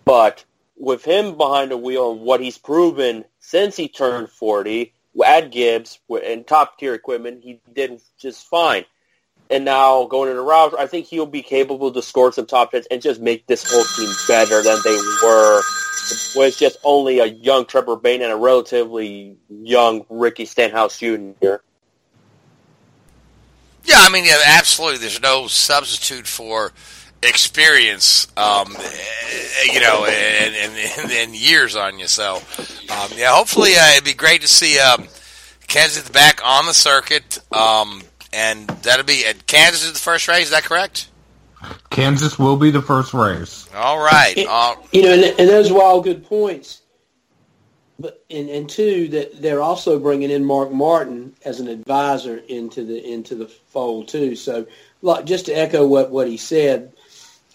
But 0.04 0.44
with 0.76 1.04
him 1.04 1.36
behind 1.36 1.70
the 1.70 1.76
wheel 1.76 2.12
and 2.12 2.20
what 2.20 2.40
he's 2.40 2.58
proven 2.58 3.24
since 3.38 3.76
he 3.76 3.88
turned 3.88 4.28
40 4.28 4.92
at 5.24 5.50
Gibbs 5.50 5.98
and 6.22 6.46
top 6.46 6.78
tier 6.78 6.94
equipment, 6.94 7.42
he 7.42 7.60
did 7.72 8.00
just 8.18 8.46
fine. 8.46 8.84
And 9.50 9.64
now 9.64 10.06
going 10.06 10.30
into 10.30 10.42
Roush, 10.42 10.76
I 10.78 10.86
think 10.86 11.06
he'll 11.06 11.26
be 11.26 11.42
capable 11.42 11.92
to 11.92 12.02
score 12.02 12.32
some 12.32 12.46
top 12.46 12.72
tens 12.72 12.86
and 12.90 13.00
just 13.00 13.20
make 13.20 13.46
this 13.46 13.64
whole 13.70 13.84
team 13.96 14.12
better 14.26 14.62
than 14.62 14.78
they 14.84 14.96
were 15.22 15.62
with 16.34 16.56
just 16.58 16.78
only 16.84 17.18
a 17.18 17.26
young 17.26 17.64
Trevor 17.64 17.96
Bayne 17.96 18.22
and 18.22 18.32
a 18.32 18.36
relatively 18.36 19.36
young 19.48 20.04
Ricky 20.08 20.44
Stenhouse 20.44 20.98
Jr. 20.98 21.56
Yeah, 23.84 23.98
I 23.98 24.08
mean, 24.10 24.24
yeah, 24.24 24.40
absolutely. 24.44 24.98
There's 24.98 25.22
no 25.22 25.46
substitute 25.46 26.26
for 26.26 26.72
experience, 27.22 28.26
um, 28.36 28.76
you 29.72 29.80
know, 29.80 30.04
and, 30.06 30.54
and, 30.54 31.12
and, 31.12 31.36
years 31.36 31.76
on 31.76 31.98
you. 31.98 32.08
So, 32.08 32.36
um, 32.36 33.10
yeah, 33.16 33.34
hopefully 33.34 33.74
uh, 33.76 33.92
it'd 33.92 34.04
be 34.04 34.12
great 34.12 34.42
to 34.42 34.48
see 34.48 34.78
um, 34.78 35.06
Kenseth 35.66 36.12
back 36.12 36.40
on 36.44 36.66
the 36.66 36.74
circuit, 36.74 37.38
um, 37.52 38.02
and 38.36 38.68
that'll 38.68 39.06
be 39.06 39.24
at 39.26 39.46
Kansas 39.46 39.84
is 39.84 39.94
the 39.94 39.98
first 39.98 40.28
race. 40.28 40.44
Is 40.44 40.50
that 40.50 40.62
correct? 40.62 41.08
Kansas 41.88 42.38
will 42.38 42.58
be 42.58 42.70
the 42.70 42.82
first 42.82 43.14
race. 43.14 43.66
All 43.74 43.98
right. 43.98 44.36
It, 44.36 44.46
uh, 44.46 44.76
you 44.92 45.02
know, 45.02 45.12
and, 45.14 45.24
and 45.24 45.48
those 45.48 45.72
were 45.72 45.82
all 45.82 46.02
good 46.02 46.24
points. 46.26 46.82
but 47.98 48.24
and, 48.30 48.50
and 48.50 48.68
two 48.68 49.08
that 49.08 49.40
they're 49.40 49.62
also 49.62 49.98
bringing 49.98 50.30
in 50.30 50.44
Mark 50.44 50.70
Martin 50.70 51.34
as 51.44 51.60
an 51.60 51.68
advisor 51.68 52.36
into 52.36 52.84
the 52.84 53.12
into 53.12 53.34
the 53.34 53.46
fold 53.46 54.08
too. 54.08 54.36
So, 54.36 54.66
like 55.00 55.24
just 55.24 55.46
to 55.46 55.52
echo 55.52 55.86
what 55.86 56.10
what 56.10 56.28
he 56.28 56.36
said, 56.36 56.92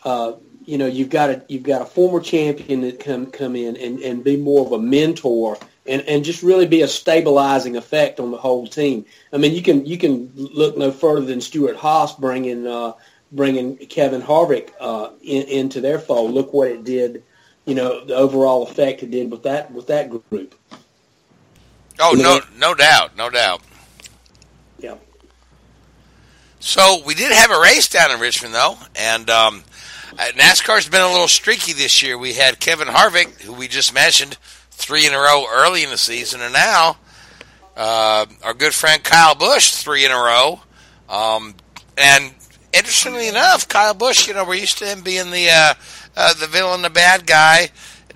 uh, 0.04 0.34
you 0.66 0.80
know, 0.80 0.88
you've 0.88 1.12
got 1.12 1.30
a 1.30 1.46
you've 1.48 1.64
got 1.64 1.84
a 1.84 1.86
former 1.86 2.20
champion 2.22 2.82
that 2.82 3.00
come 3.00 3.28
come 3.28 3.56
in 3.56 3.78
and, 3.78 4.00
and 4.00 4.24
be 4.24 4.36
more 4.36 4.66
of 4.66 4.72
a 4.72 4.80
mentor 4.80 5.58
and, 5.88 6.02
and 6.04 6.24
just 6.24 6.44
really 6.44 6.68
be 6.68 6.82
a 6.82 6.88
stabilizing 6.88 7.76
effect 7.76 8.20
on 8.20 8.32
the 8.32 8.38
whole 8.38 8.68
team. 8.68 9.06
I 9.34 9.38
mean, 9.38 9.54
you 9.54 9.62
can 9.62 9.86
you 9.86 9.98
can 9.98 10.32
look 10.36 10.78
no 10.78 10.92
further 10.92 11.26
than 11.26 11.42
Stewart 11.42 11.76
Haas 11.76 12.16
bringing 12.16 12.68
uh, 12.68 12.94
bringing 13.32 13.78
Kevin 13.78 14.22
Harvick 14.22 14.72
uh, 14.80 15.10
in, 15.22 15.44
into 15.44 15.82
their 15.82 16.00
fold. 16.00 16.32
Look 16.32 16.54
what 16.54 16.70
it 16.70 16.84
did 16.84 17.24
you 17.66 17.76
know 17.76 18.04
the 18.04 18.16
overall 18.16 18.64
effect 18.64 19.04
it 19.04 19.12
did 19.12 19.32
with 19.32 19.44
that 19.44 19.72
with 19.72 19.88
that 19.88 20.10
group. 20.10 20.56
Oh 22.00 22.16
you 22.16 22.24
know? 22.24 22.40
no, 22.40 22.70
no 22.70 22.74
doubt, 22.74 23.16
no 23.16 23.30
doubt. 23.30 23.62
Yeah. 24.80 24.96
So 26.60 27.02
we 27.06 27.16
did 27.16 27.32
have 27.32 27.52
a 27.52 27.60
race 27.60 27.88
down 27.88 28.12
in 28.12 28.20
Richmond 28.20 28.54
though, 28.54 28.76
and 28.96 29.30
um, 29.30 29.64
uh, 30.18 30.32
NASCAR's 30.36 30.90
been 30.90 31.02
a 31.02 31.12
little 31.12 31.28
streaky 31.28 31.74
this 31.74 32.02
year. 32.02 32.18
We 32.18 32.34
had 32.34 32.60
Kevin 32.60 32.88
Harvick, 32.88 33.42
who 33.42 33.54
we 33.54 33.68
just 33.68 33.94
mentioned, 33.94 34.38
three 34.82 35.06
in 35.06 35.14
a 35.14 35.18
row 35.18 35.46
early 35.52 35.84
in 35.84 35.90
the 35.90 35.98
season, 35.98 36.42
and 36.42 36.54
now 36.54 36.98
uh, 37.78 38.26
our 38.44 38.54
good 38.54 38.74
friend 38.74 39.04
Kyle 39.04 39.36
Busch, 39.36 39.72
three 39.72 40.06
in 40.06 40.12
a 40.12 40.16
row. 40.16 40.62
Um, 41.10 41.56
and 41.98 42.34
interestingly 42.74 43.28
enough, 43.28 43.68
Kyle 43.68 43.94
Busch, 43.94 44.28
you 44.28 44.34
know, 44.34 44.46
we're 44.46 44.56
used 44.56 44.78
to 44.80 44.86
him 44.86 45.02
being 45.02 45.32
the 45.32 45.50
uh, 45.50 45.74
uh, 46.16 46.34
the 46.34 46.48
villain, 46.48 46.82
the 46.82 46.90
bad 46.90 47.26
guy, 47.26 47.70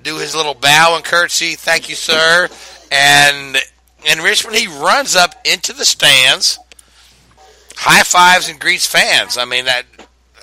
do 0.04 0.18
his 0.18 0.36
little 0.36 0.54
bow 0.54 0.96
and 0.96 1.04
curtsy, 1.04 1.56
thank 1.56 1.90
you, 1.90 1.96
sir. 1.96 2.48
And 2.92 3.58
in 4.06 4.20
Richmond, 4.20 4.56
he 4.56 4.68
runs 4.68 5.16
up 5.16 5.34
into 5.46 5.74
the 5.74 5.86
stands, 5.86 6.60
high 7.76 8.04
fives 8.04 8.48
and 8.48 8.60
greets 8.60 8.86
fans. 8.86 9.38
I 9.38 9.46
mean, 9.46 9.66
that 9.66 9.86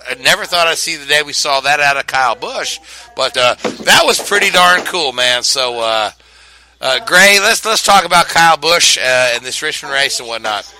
I 0.09 0.14
never 0.14 0.44
thought 0.44 0.66
I'd 0.66 0.78
see 0.78 0.97
the 0.97 1.06
day 1.06 1.23
we 1.23 1.32
saw 1.32 1.61
that 1.61 1.80
out 1.80 1.97
of 1.97 2.06
Kyle 2.06 2.35
Busch, 2.35 2.78
but 3.16 3.37
uh, 3.37 3.54
that 3.85 4.02
was 4.04 4.21
pretty 4.21 4.50
darn 4.50 4.82
cool, 4.85 5.12
man. 5.12 5.42
So, 5.42 5.80
uh, 5.80 6.11
uh, 6.80 7.04
Gray, 7.04 7.38
let's 7.40 7.64
let's 7.64 7.85
talk 7.85 8.04
about 8.04 8.26
Kyle 8.26 8.56
Busch 8.56 8.99
uh, 8.99 9.32
and 9.35 9.44
this 9.44 9.62
Richmond 9.62 9.94
race 9.94 10.18
and 10.21 10.28
whatnot. 10.28 10.73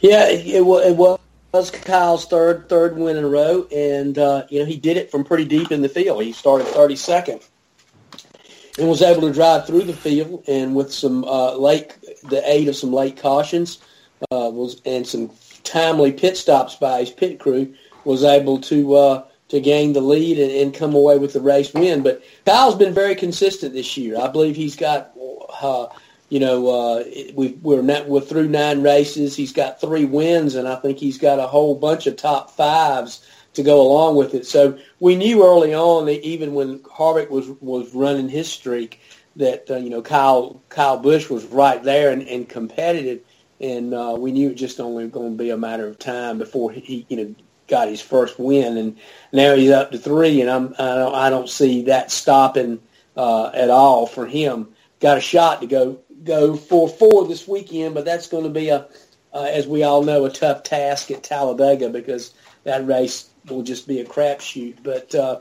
Yeah, 0.00 0.28
it, 0.28 0.46
it 0.46 0.64
was 0.64 1.20
was 1.54 1.70
Kyle's 1.70 2.26
third 2.26 2.68
third 2.68 2.96
win 2.96 3.16
in 3.16 3.24
a 3.24 3.28
row, 3.28 3.66
and 3.70 4.18
uh, 4.18 4.44
you 4.48 4.58
know 4.58 4.64
he 4.64 4.76
did 4.76 4.96
it 4.96 5.10
from 5.10 5.22
pretty 5.22 5.44
deep 5.44 5.70
in 5.70 5.82
the 5.82 5.88
field. 5.88 6.22
He 6.22 6.32
started 6.32 6.66
32nd 6.66 7.46
and 8.78 8.88
was 8.88 9.02
able 9.02 9.20
to 9.22 9.32
drive 9.32 9.66
through 9.66 9.82
the 9.82 9.92
field, 9.92 10.42
and 10.48 10.74
with 10.74 10.92
some 10.92 11.24
uh, 11.24 11.54
late 11.54 11.96
the 12.24 12.42
aid 12.50 12.68
of 12.68 12.74
some 12.74 12.92
late 12.92 13.16
cautions 13.16 13.78
uh, 14.32 14.50
was 14.52 14.82
and 14.84 15.06
some 15.06 15.30
timely 15.62 16.12
pit 16.12 16.36
stops 16.36 16.74
by 16.74 17.00
his 17.00 17.10
pit 17.10 17.38
crew, 17.38 17.72
was 18.04 18.24
able 18.24 18.60
to 18.62 18.94
uh, 18.94 19.24
to 19.48 19.60
gain 19.60 19.92
the 19.92 20.00
lead 20.00 20.38
and, 20.38 20.50
and, 20.50 20.74
come 20.74 20.94
away 20.94 21.18
with 21.18 21.34
the 21.34 21.40
race 21.40 21.72
win. 21.74 22.02
But 22.02 22.22
Kyle's 22.46 22.76
been 22.76 22.94
very 22.94 23.14
consistent 23.14 23.74
this 23.74 23.96
year. 23.96 24.18
I 24.18 24.28
believe 24.28 24.56
he's 24.56 24.74
got 24.74 25.12
uh, 25.60 25.88
you 26.28 26.40
know, 26.40 26.68
uh, 26.68 27.04
we 27.34 27.58
we're 27.62 27.82
not, 27.82 28.08
we're 28.08 28.20
through 28.20 28.48
nine 28.48 28.82
races. 28.82 29.36
He's 29.36 29.52
got 29.52 29.80
three 29.80 30.04
wins, 30.04 30.54
and 30.54 30.66
I 30.66 30.76
think 30.76 30.98
he's 30.98 31.18
got 31.18 31.38
a 31.38 31.46
whole 31.46 31.74
bunch 31.74 32.06
of 32.06 32.16
top 32.16 32.50
fives 32.50 33.24
to 33.52 33.62
go 33.62 33.80
along 33.80 34.16
with 34.16 34.34
it. 34.34 34.46
So 34.46 34.78
we 35.00 35.16
knew 35.16 35.44
early 35.44 35.74
on, 35.74 36.08
even 36.08 36.54
when 36.54 36.80
Harvick 36.80 37.30
was 37.30 37.48
was 37.60 37.94
running 37.94 38.28
his 38.28 38.50
streak, 38.50 39.00
that 39.36 39.70
uh, 39.70 39.76
you 39.76 39.90
know 39.90 40.02
Kyle 40.02 40.62
Kyle 40.70 40.98
Busch 40.98 41.28
was 41.28 41.44
right 41.44 41.82
there 41.82 42.10
and, 42.10 42.22
and 42.22 42.48
competitive, 42.48 43.20
and 43.60 43.94
uh, 43.94 44.16
we 44.18 44.32
knew 44.32 44.50
it 44.50 44.54
just 44.54 44.80
only 44.80 45.06
going 45.08 45.36
to 45.36 45.42
be 45.42 45.50
a 45.50 45.56
matter 45.56 45.86
of 45.86 45.98
time 45.98 46.38
before 46.38 46.72
he 46.72 47.06
you 47.08 47.16
know 47.16 47.34
got 47.66 47.88
his 47.88 48.00
first 48.00 48.38
win, 48.38 48.76
and 48.76 48.98
now 49.32 49.54
he's 49.54 49.70
up 49.70 49.90
to 49.92 49.98
three, 49.98 50.40
and 50.40 50.50
I'm 50.50 50.74
I 50.78 50.94
don't, 50.94 51.14
I 51.14 51.30
don't 51.30 51.48
see 51.48 51.82
that 51.82 52.10
stopping 52.10 52.80
uh, 53.16 53.50
at 53.54 53.70
all 53.70 54.06
for 54.06 54.26
him. 54.26 54.68
Got 55.00 55.18
a 55.18 55.20
shot 55.20 55.60
to 55.60 55.66
go 55.66 55.98
go 56.24 56.56
for 56.56 56.88
four 56.88 57.26
this 57.26 57.46
weekend, 57.46 57.94
but 57.94 58.04
that's 58.04 58.28
going 58.28 58.44
to 58.44 58.50
be 58.50 58.68
a, 58.68 58.86
uh, 59.32 59.42
as 59.42 59.66
we 59.66 59.82
all 59.82 60.02
know, 60.02 60.24
a 60.24 60.30
tough 60.30 60.62
task 60.62 61.10
at 61.10 61.22
Talladega 61.22 61.90
because 61.90 62.34
that 62.64 62.86
race 62.86 63.30
will 63.48 63.62
just 63.62 63.86
be 63.86 64.00
a 64.00 64.04
crapshoot. 64.04 64.76
But 64.82 65.14
uh, 65.14 65.40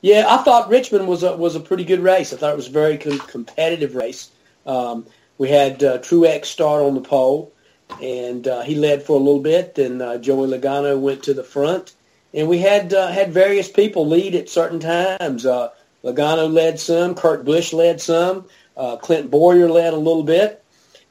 yeah, 0.00 0.26
I 0.28 0.38
thought 0.38 0.68
Richmond 0.68 1.08
was 1.08 1.22
a, 1.22 1.36
was 1.36 1.56
a 1.56 1.60
pretty 1.60 1.84
good 1.84 2.00
race. 2.00 2.32
I 2.32 2.36
thought 2.36 2.52
it 2.52 2.56
was 2.56 2.68
a 2.68 2.72
very 2.72 2.98
com- 2.98 3.18
competitive 3.20 3.94
race. 3.94 4.30
Um, 4.66 5.06
we 5.38 5.48
had 5.48 5.82
uh, 5.82 5.98
Truex 5.98 6.46
start 6.46 6.82
on 6.82 6.94
the 6.94 7.00
pole, 7.00 7.52
and 8.02 8.46
uh, 8.46 8.62
he 8.62 8.74
led 8.74 9.02
for 9.02 9.14
a 9.14 9.22
little 9.22 9.40
bit. 9.40 9.78
And 9.78 10.00
uh, 10.02 10.18
Joey 10.18 10.48
Logano 10.48 10.98
went 10.98 11.22
to 11.24 11.34
the 11.34 11.44
front, 11.44 11.94
and 12.32 12.48
we 12.48 12.58
had 12.58 12.92
uh, 12.94 13.08
had 13.08 13.32
various 13.32 13.70
people 13.70 14.06
lead 14.06 14.34
at 14.34 14.48
certain 14.48 14.80
times. 14.80 15.46
Uh, 15.46 15.70
Logano 16.04 16.52
led 16.52 16.78
some, 16.78 17.14
Kurt 17.14 17.44
Busch 17.44 17.72
led 17.72 18.00
some. 18.00 18.46
Uh, 18.76 18.96
Clint 18.96 19.30
Bowyer 19.30 19.68
led 19.68 19.92
a 19.92 19.96
little 19.96 20.22
bit, 20.22 20.64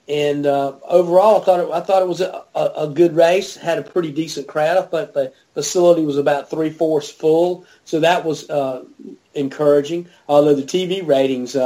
and 0.08 0.46
uh, 0.46 0.76
overall, 0.88 1.42
I 1.42 1.44
thought 1.44 1.60
it, 1.60 1.70
I 1.70 1.82
thought 1.82 2.02
it 2.02 2.08
was 2.08 2.22
a, 2.22 2.46
a, 2.56 2.72
a, 2.78 2.88
good 2.88 3.14
race. 3.14 3.58
Had 3.58 3.78
a 3.78 3.82
pretty 3.82 4.14
decent 4.14 4.48
crowd. 4.48 4.78
I 4.78 4.84
thought 4.84 5.14
the 5.14 5.34
facility 5.54 6.06
was 6.06 6.18
about 6.18 6.50
three 6.50 6.70
fourths 6.70 7.12
full, 7.12 7.66
so 7.84 8.00
that 8.00 8.24
was 8.24 8.50
uh, 8.50 8.86
encouraging. 9.34 10.08
Although 10.30 10.56
the 10.56 10.64
TV 10.64 11.06
ratings 11.06 11.58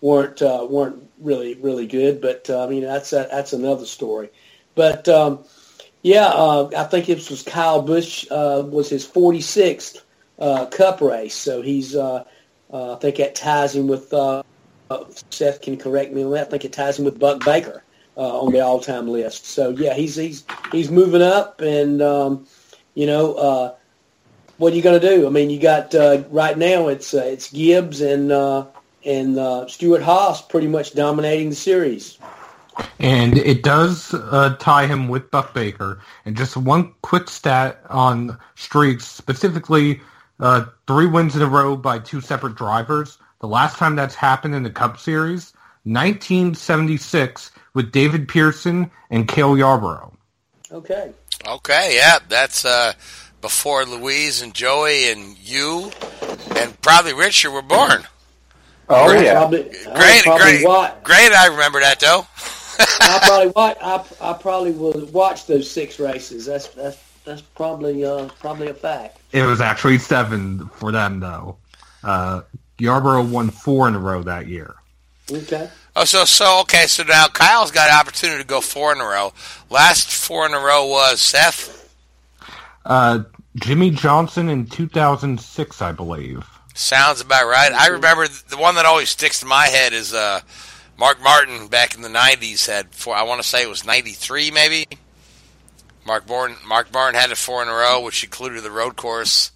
weren't 0.00 0.40
weren't 0.40 1.02
really 1.18 1.56
really 1.56 1.88
good, 1.88 2.20
but 2.20 2.48
I 2.48 2.68
mean 2.68 2.84
that's 2.84 3.10
that's 3.10 3.52
another 3.52 3.86
story. 3.86 4.30
But 4.78 5.08
um, 5.08 5.44
yeah, 6.02 6.32
I 6.76 6.84
think 6.84 7.08
it 7.08 7.28
was 7.28 7.42
Kyle 7.42 7.82
Busch 7.82 8.26
was 8.30 8.88
his 8.88 9.06
46th 9.06 10.02
Cup 10.70 11.00
race, 11.00 11.34
so 11.34 11.60
he's 11.60 11.96
I 11.96 12.24
think 13.00 13.16
that 13.16 13.34
ties 13.34 13.74
him 13.74 13.88
with 13.88 14.12
uh, 14.14 14.42
Seth 15.30 15.60
can 15.60 15.76
correct 15.76 16.12
me 16.12 16.24
on 16.24 16.30
that. 16.32 16.46
I 16.46 16.50
think 16.50 16.64
it 16.64 16.72
ties 16.72 16.98
him 16.98 17.04
with 17.04 17.18
Buck 17.18 17.44
Baker 17.44 17.82
uh, 18.16 18.40
on 18.40 18.52
the 18.52 18.60
all-time 18.60 19.08
list. 19.08 19.46
So 19.46 19.70
yeah, 19.70 19.94
he's 19.94 20.16
he's 20.16 20.44
he's 20.72 20.90
moving 20.90 21.22
up, 21.22 21.60
and 21.60 22.02
um, 22.02 22.46
you 22.94 23.06
know, 23.06 23.34
uh, 23.34 23.74
what 24.56 24.72
are 24.72 24.76
you 24.76 24.82
going 24.82 25.00
to 25.00 25.06
do? 25.06 25.26
I 25.26 25.30
mean, 25.30 25.50
you 25.50 25.60
got 25.60 25.94
uh, 25.94 26.24
right 26.30 26.56
now 26.56 26.88
it's 26.88 27.14
uh, 27.14 27.24
it's 27.24 27.50
Gibbs 27.52 28.00
and 28.00 28.32
uh, 28.32 28.66
and 29.04 29.38
uh, 29.38 29.66
Stewart 29.68 30.02
Haas 30.02 30.42
pretty 30.42 30.68
much 30.68 30.94
dominating 30.94 31.50
the 31.50 31.56
series. 31.56 32.18
And 32.98 33.36
it 33.36 33.62
does 33.62 34.14
uh, 34.14 34.56
tie 34.58 34.86
him 34.86 35.08
with 35.08 35.30
Buck 35.30 35.54
Baker. 35.54 36.00
And 36.24 36.36
just 36.36 36.56
one 36.56 36.94
quick 37.02 37.28
stat 37.28 37.80
on 37.88 38.38
streaks, 38.54 39.06
specifically 39.06 40.00
uh, 40.40 40.66
three 40.86 41.06
wins 41.06 41.36
in 41.36 41.42
a 41.42 41.46
row 41.46 41.76
by 41.76 41.98
two 41.98 42.20
separate 42.20 42.54
drivers. 42.54 43.18
The 43.40 43.48
last 43.48 43.76
time 43.76 43.96
that's 43.96 44.14
happened 44.14 44.54
in 44.54 44.62
the 44.62 44.70
Cup 44.70 44.98
Series, 44.98 45.52
1976, 45.84 47.52
with 47.74 47.92
David 47.92 48.28
Pearson 48.28 48.90
and 49.10 49.28
Cale 49.28 49.56
Yarborough. 49.56 50.12
Okay. 50.70 51.12
Okay, 51.46 51.94
yeah, 51.96 52.18
that's 52.28 52.64
uh, 52.64 52.92
before 53.40 53.84
Luis 53.84 54.42
and 54.42 54.52
Joey 54.52 55.10
and 55.10 55.38
you 55.38 55.90
and 56.56 56.80
probably 56.82 57.14
Richard 57.14 57.52
were 57.52 57.62
born. 57.62 58.04
Oh 58.88 59.06
great, 59.06 59.24
yeah, 59.24 59.34
probably, 59.34 59.62
great, 59.62 60.24
great, 60.24 60.64
great. 61.04 61.32
I 61.32 61.48
remember 61.50 61.80
that 61.80 62.00
though. 62.00 62.26
I 62.78 63.18
probably 63.22 63.52
watch, 63.56 63.76
I, 63.80 64.04
I 64.20 64.32
probably 64.34 64.72
will 64.72 65.06
watch 65.06 65.46
those 65.46 65.70
six 65.70 65.98
races. 65.98 66.46
That's 66.46 66.68
that's 66.68 66.98
that's 67.24 67.42
probably 67.42 68.04
uh, 68.04 68.28
probably 68.40 68.68
a 68.68 68.74
fact. 68.74 69.18
It 69.32 69.42
was 69.42 69.60
actually 69.60 69.98
seven 69.98 70.68
for 70.68 70.92
them 70.92 71.20
though. 71.20 71.56
Uh, 72.02 72.42
Yarborough 72.78 73.24
won 73.24 73.50
four 73.50 73.88
in 73.88 73.94
a 73.94 73.98
row 73.98 74.22
that 74.22 74.46
year. 74.46 74.74
Okay. 75.30 75.68
Oh, 75.96 76.04
so 76.04 76.24
so 76.24 76.60
okay. 76.60 76.86
So 76.86 77.02
now 77.02 77.26
Kyle's 77.26 77.70
got 77.70 77.90
an 77.90 77.96
opportunity 77.96 78.42
to 78.42 78.46
go 78.46 78.60
four 78.60 78.92
in 78.92 79.00
a 79.00 79.04
row. 79.04 79.32
Last 79.68 80.10
four 80.10 80.46
in 80.46 80.54
a 80.54 80.58
row 80.58 80.86
was 80.86 81.20
Seth. 81.20 81.94
Uh, 82.84 83.24
Jimmie 83.56 83.90
Johnson 83.90 84.48
in 84.48 84.66
2006, 84.66 85.82
I 85.82 85.92
believe. 85.92 86.46
Sounds 86.74 87.20
about 87.20 87.46
right. 87.46 87.72
I 87.72 87.88
remember 87.88 88.28
the 88.28 88.56
one 88.56 88.76
that 88.76 88.86
always 88.86 89.10
sticks 89.10 89.40
to 89.40 89.46
my 89.46 89.66
head 89.66 89.92
is 89.92 90.14
uh, 90.14 90.40
Mark 90.98 91.22
Martin 91.22 91.68
back 91.68 91.94
in 91.94 92.02
the 92.02 92.08
90s 92.08 92.66
had 92.66 92.92
four. 92.94 93.14
I 93.14 93.22
want 93.22 93.40
to 93.40 93.46
say 93.46 93.62
it 93.62 93.68
was 93.68 93.86
93 93.86 94.50
maybe. 94.50 94.86
Mark 96.04 96.28
Martin, 96.28 96.56
Mark 96.66 96.92
Martin 96.92 97.18
had 97.20 97.30
it 97.30 97.38
four 97.38 97.62
in 97.62 97.68
a 97.68 97.72
row, 97.72 98.00
which 98.00 98.24
included 98.24 98.62
the 98.62 98.70
road 98.70 98.96
course 98.96 99.52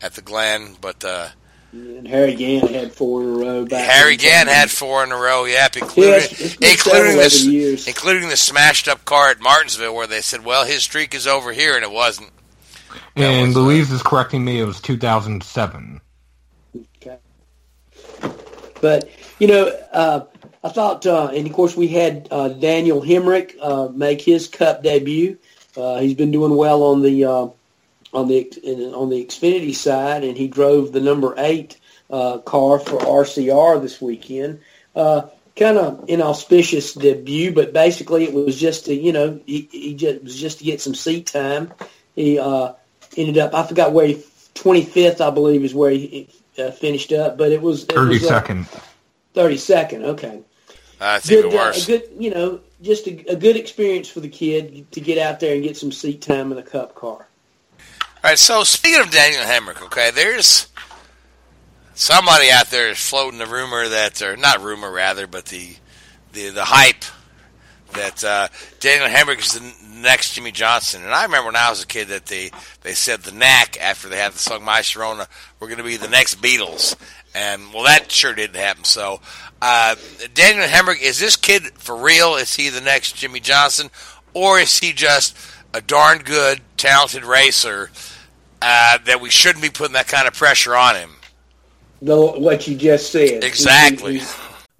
at 0.00 0.14
the 0.14 0.22
Glen, 0.22 0.76
but. 0.80 1.04
Uh, 1.04 1.28
and 1.72 2.06
Harry 2.06 2.36
Gant 2.36 2.70
had 2.70 2.92
four 2.92 3.22
in 3.22 3.28
a 3.28 3.32
row. 3.32 3.64
Back 3.64 3.90
Harry 3.90 4.16
Gant 4.16 4.48
had 4.48 4.70
four 4.70 5.02
in 5.02 5.10
a 5.10 5.16
row. 5.16 5.44
Yep, 5.44 5.76
including 5.78 6.12
yeah, 6.12 6.18
it's, 6.18 6.40
it's 6.60 6.86
including 6.86 7.16
the 7.16 7.84
including 7.88 8.28
the 8.28 8.36
smashed 8.36 8.86
up 8.86 9.04
car 9.04 9.30
at 9.30 9.40
Martinsville, 9.40 9.92
where 9.92 10.06
they 10.06 10.20
said, 10.20 10.44
"Well, 10.44 10.64
his 10.64 10.84
streak 10.84 11.16
is 11.16 11.26
over 11.26 11.52
here," 11.52 11.74
and 11.74 11.82
it 11.82 11.90
wasn't. 11.90 12.30
and 13.16 13.48
was, 13.48 13.56
Luis 13.56 13.90
uh, 13.90 13.94
is 13.94 14.02
correcting 14.04 14.44
me; 14.44 14.60
it 14.60 14.64
was 14.64 14.80
2007. 14.80 16.00
Okay, 17.02 17.18
but 18.80 19.10
you 19.40 19.48
know, 19.48 19.66
uh, 19.92 20.26
I 20.64 20.70
thought, 20.70 21.04
uh, 21.04 21.26
and 21.26 21.46
of 21.46 21.52
course, 21.52 21.76
we 21.76 21.88
had 21.88 22.26
uh, 22.30 22.48
Daniel 22.48 23.02
Hemric 23.02 23.54
uh, 23.60 23.88
make 23.88 24.22
his 24.22 24.48
Cup 24.48 24.82
debut. 24.82 25.36
Uh, 25.76 25.98
he's 25.98 26.14
been 26.14 26.30
doing 26.30 26.56
well 26.56 26.84
on 26.84 27.02
the 27.02 27.26
uh, 27.26 27.48
on 28.14 28.28
the 28.28 28.92
on 28.94 29.10
the 29.10 29.22
Xfinity 29.26 29.74
side, 29.74 30.24
and 30.24 30.38
he 30.38 30.48
drove 30.48 30.90
the 30.90 31.00
number 31.00 31.34
eight 31.36 31.78
uh, 32.08 32.38
car 32.38 32.78
for 32.78 32.98
RCR 32.98 33.82
this 33.82 34.00
weekend. 34.00 34.60
Uh, 34.96 35.28
kind 35.54 35.76
of 35.76 36.08
inauspicious 36.08 36.94
debut, 36.94 37.52
but 37.52 37.74
basically 37.74 38.24
it 38.24 38.32
was 38.32 38.58
just 38.58 38.86
to 38.86 38.94
you 38.94 39.12
know 39.12 39.38
he, 39.44 39.68
he 39.70 39.94
just 39.94 40.22
was 40.22 40.40
just 40.40 40.58
to 40.58 40.64
get 40.64 40.80
some 40.80 40.94
seat 40.94 41.26
time. 41.26 41.74
He 42.16 42.38
uh, 42.38 42.72
ended 43.18 43.36
up 43.36 43.52
I 43.52 43.66
forgot 43.66 43.92
where 43.92 44.06
he 44.06 44.24
twenty 44.54 44.82
fifth 44.82 45.20
I 45.20 45.28
believe 45.28 45.62
is 45.62 45.74
where 45.74 45.90
he 45.90 46.30
uh, 46.58 46.70
finished 46.70 47.12
up, 47.12 47.36
but 47.36 47.52
it 47.52 47.60
was 47.60 47.84
it 47.84 47.92
Thirty 49.34 49.54
was, 49.56 49.70
uh, 49.70 49.74
second. 49.74 50.44
Thirty 50.98 51.26
second, 51.26 51.44
okay. 51.46 51.56
That's 51.56 51.86
Good, 51.86 52.02
even 52.02 52.02
uh, 52.02 52.08
good, 52.08 52.22
you 52.22 52.30
know, 52.30 52.60
just 52.82 53.06
a, 53.06 53.32
a 53.32 53.36
good 53.36 53.56
experience 53.56 54.08
for 54.08 54.20
the 54.20 54.28
kid 54.28 54.90
to 54.92 55.00
get 55.00 55.18
out 55.18 55.40
there 55.40 55.54
and 55.54 55.62
get 55.62 55.76
some 55.76 55.92
seat 55.92 56.22
time 56.22 56.52
in 56.52 56.58
a 56.58 56.62
Cup 56.62 56.94
car. 56.94 57.26
All 57.80 58.30
right, 58.30 58.38
so 58.38 58.64
speaking 58.64 59.02
of 59.02 59.10
Daniel 59.10 59.42
Hemric, 59.42 59.82
okay, 59.82 60.10
there's 60.10 60.68
somebody 61.94 62.50
out 62.50 62.70
there 62.70 62.90
is 62.90 62.98
floating 62.98 63.38
the 63.38 63.46
rumor 63.46 63.88
that, 63.88 64.22
or 64.22 64.36
not 64.36 64.62
rumor 64.62 64.90
rather, 64.90 65.26
but 65.26 65.46
the 65.46 65.76
the 66.32 66.50
the 66.50 66.64
hype 66.64 67.04
that 67.92 68.24
uh, 68.24 68.48
Daniel 68.80 69.08
Hemric 69.08 69.38
is 69.38 69.52
the 69.52 70.00
next 70.00 70.34
Jimmie 70.34 70.52
Johnson. 70.52 71.02
And 71.04 71.12
I 71.12 71.24
remember 71.24 71.46
when 71.46 71.56
I 71.56 71.70
was 71.70 71.82
a 71.82 71.86
kid 71.86 72.08
that 72.08 72.26
they 72.26 72.50
they 72.82 72.92
said 72.92 73.20
the 73.20 73.32
Knack 73.32 73.80
after 73.80 74.08
they 74.08 74.18
had 74.18 74.32
the 74.32 74.38
song 74.38 74.64
My 74.64 74.80
Sharona 74.80 75.26
were 75.60 75.68
going 75.68 75.78
to 75.78 75.84
be 75.84 75.96
the 75.96 76.08
next 76.08 76.40
Beatles, 76.42 76.96
and 77.34 77.72
well, 77.72 77.84
that 77.84 78.10
sure 78.10 78.34
didn't 78.34 78.56
happen. 78.56 78.84
So, 78.84 79.20
uh, 79.66 79.96
Daniel 80.34 80.66
Hemric 80.66 81.00
is 81.00 81.18
this 81.18 81.36
kid 81.36 81.62
for 81.78 81.96
real? 81.96 82.34
Is 82.34 82.54
he 82.54 82.68
the 82.68 82.82
next 82.82 83.16
Jimmie 83.16 83.40
Johnson, 83.40 83.88
or 84.34 84.60
is 84.60 84.78
he 84.78 84.92
just 84.92 85.34
a 85.72 85.80
darn 85.80 86.18
good, 86.18 86.60
talented 86.76 87.24
racer 87.24 87.90
uh, 88.60 88.98
that 89.06 89.22
we 89.22 89.30
shouldn't 89.30 89.62
be 89.62 89.70
putting 89.70 89.94
that 89.94 90.06
kind 90.06 90.28
of 90.28 90.34
pressure 90.34 90.76
on 90.76 90.96
him? 90.96 91.10
The, 92.02 92.14
what 92.14 92.68
you 92.68 92.76
just 92.76 93.10
said. 93.10 93.42
Exactly. 93.42 94.20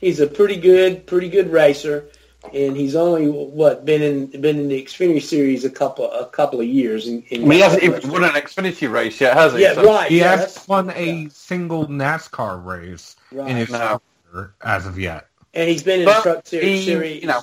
He's 0.00 0.20
a 0.20 0.26
pretty 0.26 0.56
good, 0.56 1.06
pretty 1.06 1.28
good 1.28 1.50
racer, 1.52 2.08
and 2.52 2.76
he's 2.76 2.96
only 2.96 3.28
what 3.28 3.84
been 3.84 4.02
in 4.02 4.26
been 4.40 4.58
in 4.58 4.68
the 4.68 4.82
Xfinity 4.82 5.22
Series 5.22 5.64
a 5.64 5.70
couple 5.70 6.10
a 6.10 6.26
couple 6.26 6.60
of 6.60 6.66
years. 6.66 7.06
In, 7.06 7.22
in 7.28 7.42
I 7.42 7.44
mean, 7.44 7.52
he 7.52 7.60
hasn't 7.60 7.82
even 7.84 8.10
won 8.10 8.24
an 8.24 8.30
Xfinity 8.30 8.90
race 8.90 9.20
yet, 9.20 9.34
has 9.34 9.52
he? 9.52 9.62
Yeah, 9.62 9.74
So- 9.74 9.84
right. 9.84 10.10
He 10.10 10.18
yeah, 10.18 10.36
hasn't 10.36 10.68
won 10.68 10.90
a 10.90 11.28
single 11.28 11.86
NASCAR 11.86 12.64
race 12.64 13.14
Right. 13.30 13.50
in 13.50 13.56
his 13.56 13.70
No. 13.70 14.00
career 14.32 14.54
as 14.62 14.86
of 14.86 14.98
yet. 14.98 15.26
and 15.54 15.68
he's 15.68 15.82
been 15.82 16.00
in 16.00 16.06
But 16.06 16.22
Truck 16.22 16.46
Ser- 16.46 16.62
he, 16.62 16.82
Series. 16.84 17.20
you 17.20 17.28
know, 17.28 17.40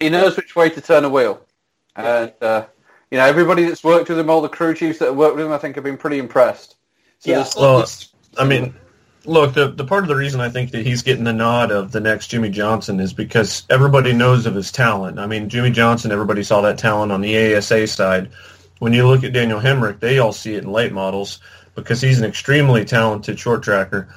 he 0.00 0.08
knows 0.10 0.36
which 0.36 0.54
way 0.56 0.68
to 0.68 0.80
turn 0.80 1.04
a 1.04 1.08
wheel. 1.08 1.40
And, 1.94 2.32
uh, 2.42 2.66
you 3.10 3.18
know, 3.18 3.24
everybody 3.24 3.64
that's 3.64 3.84
worked 3.84 4.08
with 4.08 4.18
him, 4.18 4.28
all 4.28 4.40
the 4.42 4.48
crew 4.48 4.74
chiefs 4.74 4.98
that 4.98 5.06
have 5.06 5.16
worked 5.16 5.36
with 5.36 5.46
him, 5.46 5.52
I 5.52 5.58
think 5.58 5.76
have 5.76 5.84
been 5.84 5.96
pretty 5.96 6.18
impressed. 6.18 6.74
So 7.20 7.30
Yeah. 7.30 7.46
Well, 7.56 7.86
I 8.36 8.44
mean, 8.44 8.74
look, 9.26 9.54
the 9.54 9.68
the 9.68 9.84
part 9.84 10.04
of 10.04 10.08
the 10.08 10.16
reason 10.16 10.40
I 10.40 10.48
think 10.48 10.70
that 10.72 10.86
he's 10.86 11.02
getting 11.02 11.24
the 11.24 11.32
nod 11.32 11.70
of 11.70 11.92
the 11.92 12.00
next 12.00 12.28
Jimmie 12.28 12.50
Johnson 12.50 13.00
is 13.00 13.12
because 13.12 13.64
everybody 13.70 14.12
knows 14.12 14.46
of 14.46 14.54
his 14.54 14.72
talent. 14.72 15.18
I 15.18 15.26
mean, 15.26 15.48
Jimmie 15.48 15.70
Johnson, 15.70 16.12
everybody 16.12 16.42
saw 16.42 16.60
that 16.62 16.78
talent 16.78 17.12
on 17.12 17.20
the 17.20 17.56
ASA 17.56 17.86
side. 17.86 18.30
When 18.78 18.92
you 18.92 19.06
look 19.06 19.24
at 19.24 19.32
Daniel 19.32 19.60
Hemric, 19.60 20.00
they 20.00 20.18
all 20.18 20.32
see 20.32 20.54
it 20.54 20.64
in 20.64 20.72
late 20.72 20.92
models 20.92 21.40
because 21.74 22.00
he's 22.00 22.18
an 22.18 22.24
extremely 22.24 22.84
talented 22.84 23.38
short 23.38 23.62
tracker. 23.62 24.08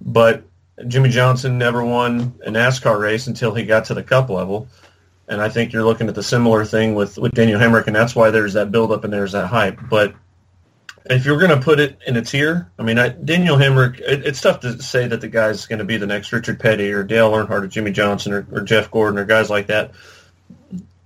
But 0.00 0.42
Jimmie 0.88 1.10
Johnson 1.10 1.58
never 1.58 1.84
won 1.84 2.34
a 2.44 2.50
NASCAR 2.50 2.98
race 2.98 3.26
until 3.26 3.54
he 3.54 3.64
got 3.64 3.84
to 3.86 3.94
the 3.94 4.02
Cup 4.02 4.30
level. 4.30 4.68
And 5.28 5.40
I 5.40 5.48
think 5.48 5.72
you're 5.72 5.84
looking 5.84 6.08
at 6.08 6.14
the 6.14 6.22
similar 6.22 6.64
thing 6.64 6.94
with, 6.94 7.16
with 7.18 7.32
Daniel 7.32 7.60
Hemric, 7.60 7.86
and 7.86 7.94
that's 7.94 8.16
why 8.16 8.30
there's 8.30 8.54
that 8.54 8.72
buildup 8.72 9.04
and 9.04 9.12
there's 9.12 9.32
that 9.32 9.46
hype. 9.46 9.78
But 9.88 10.14
if 11.06 11.24
you're 11.24 11.38
going 11.38 11.50
to 11.50 11.60
put 11.60 11.80
it 11.80 11.98
in 12.06 12.16
a 12.16 12.22
tier, 12.22 12.70
I 12.78 12.82
mean, 12.82 12.98
I, 12.98 13.08
Daniel 13.08 13.56
Hemric, 13.56 14.00
it, 14.00 14.26
it's 14.26 14.40
tough 14.40 14.60
to 14.60 14.82
say 14.82 15.06
that 15.06 15.20
the 15.20 15.28
guy's 15.28 15.66
going 15.66 15.78
to 15.78 15.84
be 15.84 15.96
the 15.96 16.06
next 16.06 16.32
Richard 16.32 16.60
Petty 16.60 16.92
or 16.92 17.02
Dale 17.02 17.30
Earnhardt 17.30 17.62
or 17.62 17.66
Jimmie 17.66 17.92
Johnson 17.92 18.32
or, 18.32 18.46
or 18.52 18.60
Jeff 18.60 18.90
Gordon 18.90 19.18
or 19.18 19.24
guys 19.24 19.48
like 19.48 19.68
that. 19.68 19.92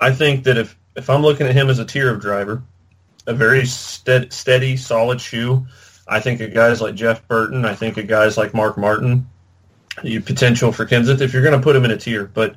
I 0.00 0.12
think 0.12 0.44
that 0.44 0.58
if, 0.58 0.76
if 0.96 1.08
I'm 1.08 1.22
looking 1.22 1.46
at 1.46 1.54
him 1.54 1.70
as 1.70 1.78
a 1.78 1.84
tier 1.84 2.12
of 2.12 2.20
driver, 2.20 2.62
a 3.26 3.34
very 3.34 3.66
steady, 3.66 4.30
steady, 4.30 4.76
solid 4.76 5.20
shoe, 5.20 5.66
I 6.06 6.20
think 6.20 6.40
of 6.40 6.52
guys 6.52 6.80
like 6.80 6.94
Jeff 6.94 7.26
Burton. 7.28 7.64
I 7.64 7.74
think 7.74 7.96
of 7.96 8.06
guys 8.06 8.36
like 8.36 8.52
Mark 8.52 8.76
Martin. 8.76 9.26
You 10.02 10.20
potential 10.20 10.72
for 10.72 10.84
Kenseth 10.86 11.20
if 11.20 11.32
you're 11.32 11.42
going 11.42 11.58
to 11.58 11.62
put 11.62 11.76
him 11.76 11.84
in 11.84 11.92
a 11.92 11.96
tier, 11.96 12.26
but 12.26 12.56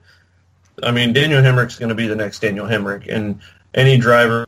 I 0.84 0.92
mean, 0.92 1.14
Daniel 1.14 1.42
Hemric's 1.42 1.78
going 1.78 1.90
to 1.90 1.96
be 1.96 2.08
the 2.08 2.16
next 2.16 2.40
Daniel 2.40 2.66
Hemric, 2.66 3.14
and 3.14 3.40
any 3.74 3.98
driver 3.98 4.48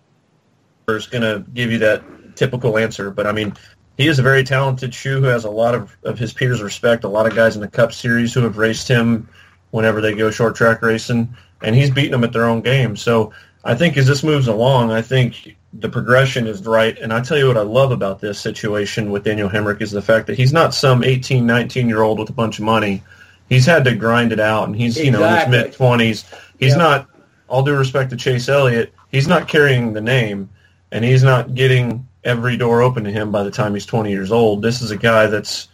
is 0.88 1.08
going 1.08 1.22
to 1.22 1.46
give 1.54 1.72
you 1.72 1.78
that 1.80 2.04
typical 2.40 2.78
answer. 2.78 3.12
But 3.12 3.28
I 3.28 3.32
mean, 3.32 3.54
he 3.98 4.08
is 4.08 4.18
a 4.18 4.24
very 4.24 4.44
talented 4.44 4.94
shoe 4.96 5.20
who 5.20 5.28
has 5.28 5.44
a 5.46 5.52
lot 5.52 5.76
of, 5.76 5.96
of 6.04 6.18
his 6.18 6.34
peers 6.34 6.62
respect. 6.62 7.04
A 7.04 7.08
lot 7.10 7.28
of 7.28 7.36
guys 7.36 7.56
in 7.56 7.62
the 7.62 7.68
Cup 7.68 7.94
Series 7.94 8.34
who 8.34 8.42
have 8.42 8.58
raced 8.58 8.88
him 8.88 9.30
whenever 9.72 10.02
they 10.02 10.16
go 10.16 10.32
short 10.32 10.56
track 10.56 10.82
racing, 10.82 11.30
and 11.62 11.76
he's 11.76 11.92
beating 11.92 12.12
them 12.12 12.24
at 12.24 12.34
their 12.34 12.46
own 12.46 12.62
game. 12.62 12.96
So 12.96 13.34
I 13.64 13.76
think 13.76 13.98
as 13.98 14.08
this 14.08 14.24
moves 14.24 14.48
along, 14.48 14.92
I 14.92 15.02
think 15.02 15.56
the 15.74 15.90
progression 15.90 16.48
is 16.48 16.66
right. 16.66 16.98
And 16.98 17.14
I 17.14 17.22
tell 17.22 17.38
you 17.38 17.48
what 17.48 17.58
I 17.58 17.62
love 17.62 17.92
about 17.92 18.20
this 18.20 18.40
situation 18.40 19.12
with 19.12 19.26
Daniel 19.26 19.50
Hemric 19.50 19.82
is 19.82 19.92
the 19.92 20.02
fact 20.02 20.26
that 20.28 20.38
he's 20.38 20.54
not 20.54 20.74
some 20.74 21.04
18, 21.04 21.46
19 21.46 21.88
year 21.88 22.02
old 22.02 22.18
with 22.20 22.30
a 22.30 22.34
bunch 22.34 22.58
of 22.58 22.66
money. 22.66 23.04
He's 23.50 23.66
had 23.66 23.84
to 23.86 23.96
grind 23.96 24.32
it 24.32 24.40
out, 24.40 24.68
and 24.68 24.76
he's 24.76 24.98
you 24.98 25.12
know 25.12 25.24
in 25.24 25.36
his 25.40 25.48
mid 25.50 25.74
twenties. 25.74 26.24
He's 26.60 26.72
Yeah. 26.72 26.78
not. 26.78 27.08
All 27.48 27.64
due 27.64 27.76
respect 27.76 28.12
to 28.12 28.16
Chase 28.16 28.48
Elliott, 28.48 28.94
he's 29.12 29.28
not 29.28 29.48
carrying 29.48 29.94
the 29.94 30.02
name, 30.02 30.50
and 30.92 31.04
he's 31.04 31.24
not 31.24 31.56
getting 31.56 32.08
every 32.30 32.56
door 32.56 32.82
open 32.82 33.04
to 33.04 33.12
him 33.12 33.32
by 33.32 33.44
the 33.44 33.52
time 33.52 33.74
he's 33.74 33.86
20 33.86 34.12
years 34.12 34.32
old. 34.32 34.62
This 34.62 34.82
is 34.82 34.92
a 34.92 34.98
guy 34.98 35.28
that's 35.28 35.68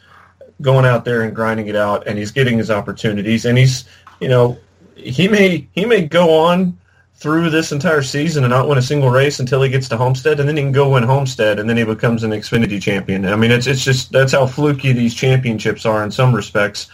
going 0.62 0.86
out 0.86 1.06
there 1.06 1.22
and 1.22 1.36
grinding 1.36 1.68
it 1.68 1.76
out, 1.76 2.08
and 2.08 2.18
he's 2.18 2.32
getting 2.32 2.58
his 2.58 2.72
opportunities, 2.72 3.46
and 3.46 3.58
he's 3.58 3.86
you 4.20 4.30
know 4.30 4.58
he 4.96 5.28
may 5.28 5.68
he 5.74 5.86
may 5.86 6.02
go 6.02 6.34
on 6.40 6.78
through 7.18 7.50
this 7.50 7.72
entire 7.72 8.02
season 8.02 8.44
and 8.44 8.52
not 8.52 8.68
win 8.68 8.78
a 8.78 8.82
single 8.82 9.10
race 9.10 9.40
until 9.40 9.62
he 9.62 9.70
gets 9.70 9.88
to 9.90 9.98
Homestead, 9.98 10.40
and 10.40 10.50
then 10.50 10.58
he 10.58 10.64
can 10.64 10.72
go 10.72 10.92
win 10.92 11.04
Homestead, 11.04 11.60
and 11.60 11.70
then 11.70 11.78
he 11.78 11.84
becomes 11.84 12.24
an 12.24 12.32
Xfinity 12.32 12.82
champion. 12.82 13.26
I 13.26 13.36
mean, 13.36 13.52
it's 13.52 13.68
it's 13.68 13.84
just 13.84 14.12
that's 14.12 14.32
how 14.32 14.48
fluky 14.48 14.94
these 14.94 15.14
championships 15.14 15.86
are 15.86 16.04
in 16.04 16.12
some 16.12 16.34
respects. 16.34 16.88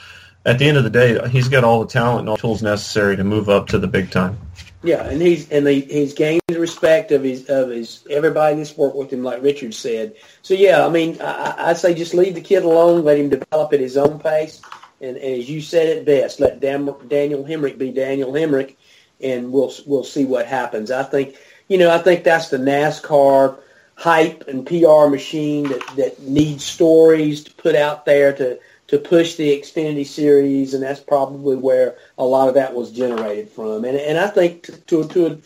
At 0.43 0.57
the 0.57 0.67
end 0.67 0.77
of 0.77 0.83
the 0.83 0.89
day, 0.89 1.27
he's 1.29 1.47
got 1.47 1.63
all 1.63 1.81
the 1.81 1.87
talent 1.87 2.21
and 2.21 2.29
all 2.29 2.35
the 2.35 2.41
tools 2.41 2.63
necessary 2.63 3.15
to 3.15 3.23
move 3.23 3.47
up 3.47 3.67
to 3.67 3.77
the 3.77 3.87
big 3.87 4.09
time. 4.09 4.39
Yeah, 4.83 5.07
and 5.07 5.21
he's 5.21 5.49
and 5.51 5.65
the, 5.67 5.73
he's 5.81 6.13
gained 6.13 6.41
the 6.47 6.59
respect 6.59 7.11
of 7.11 7.23
his 7.23 7.47
of 7.49 7.69
his 7.69 8.03
everybody 8.09 8.55
that's 8.55 8.75
worked 8.75 8.95
with 8.95 9.13
him, 9.13 9.23
like 9.23 9.43
Richard 9.43 9.75
said. 9.75 10.15
So 10.41 10.55
yeah, 10.55 10.85
I 10.85 10.89
mean, 10.89 11.21
I, 11.21 11.25
I- 11.51 11.69
I 11.69 11.73
say 11.73 11.93
just 11.93 12.15
leave 12.15 12.33
the 12.33 12.41
kid 12.41 12.63
alone, 12.63 13.03
let 13.03 13.19
him 13.19 13.29
develop 13.29 13.73
at 13.73 13.79
his 13.79 13.95
own 13.97 14.19
pace, 14.19 14.61
and, 14.99 15.17
and 15.17 15.39
as 15.39 15.49
you 15.49 15.61
said 15.61 15.87
it 15.87 16.05
best, 16.05 16.39
let 16.39 16.59
Dan, 16.59 16.93
Daniel 17.07 17.43
Hemric 17.43 17.77
be 17.77 17.91
Daniel 17.91 18.31
Hemric, 18.31 18.75
and 19.21 19.51
we'll 19.51 19.71
we'll 19.85 20.03
see 20.03 20.25
what 20.25 20.47
happens. 20.47 20.89
I 20.89 21.03
think 21.03 21.35
you 21.67 21.77
know 21.77 21.91
I 21.91 21.99
think 21.99 22.23
that's 22.23 22.49
the 22.49 22.57
NASCAR 22.57 23.59
hype 23.95 24.47
and 24.47 24.65
PR 24.65 25.07
machine 25.09 25.69
that 25.69 25.87
that 25.95 26.19
needs 26.23 26.63
stories 26.63 27.43
to 27.43 27.53
put 27.53 27.75
out 27.75 28.05
there 28.05 28.33
to 28.33 28.59
to 28.91 28.99
push 28.99 29.35
the 29.35 29.57
Xfinity 29.57 30.05
series, 30.05 30.73
and 30.73 30.83
that's 30.83 30.99
probably 30.99 31.55
where 31.55 31.95
a 32.17 32.25
lot 32.25 32.49
of 32.49 32.55
that 32.55 32.75
was 32.75 32.91
generated 32.91 33.49
from. 33.49 33.85
And 33.85 33.97
and 33.97 34.17
I 34.17 34.27
think 34.27 34.63
to 34.63 34.73
to 34.73 35.07
to 35.07 35.25
a, 35.27 35.37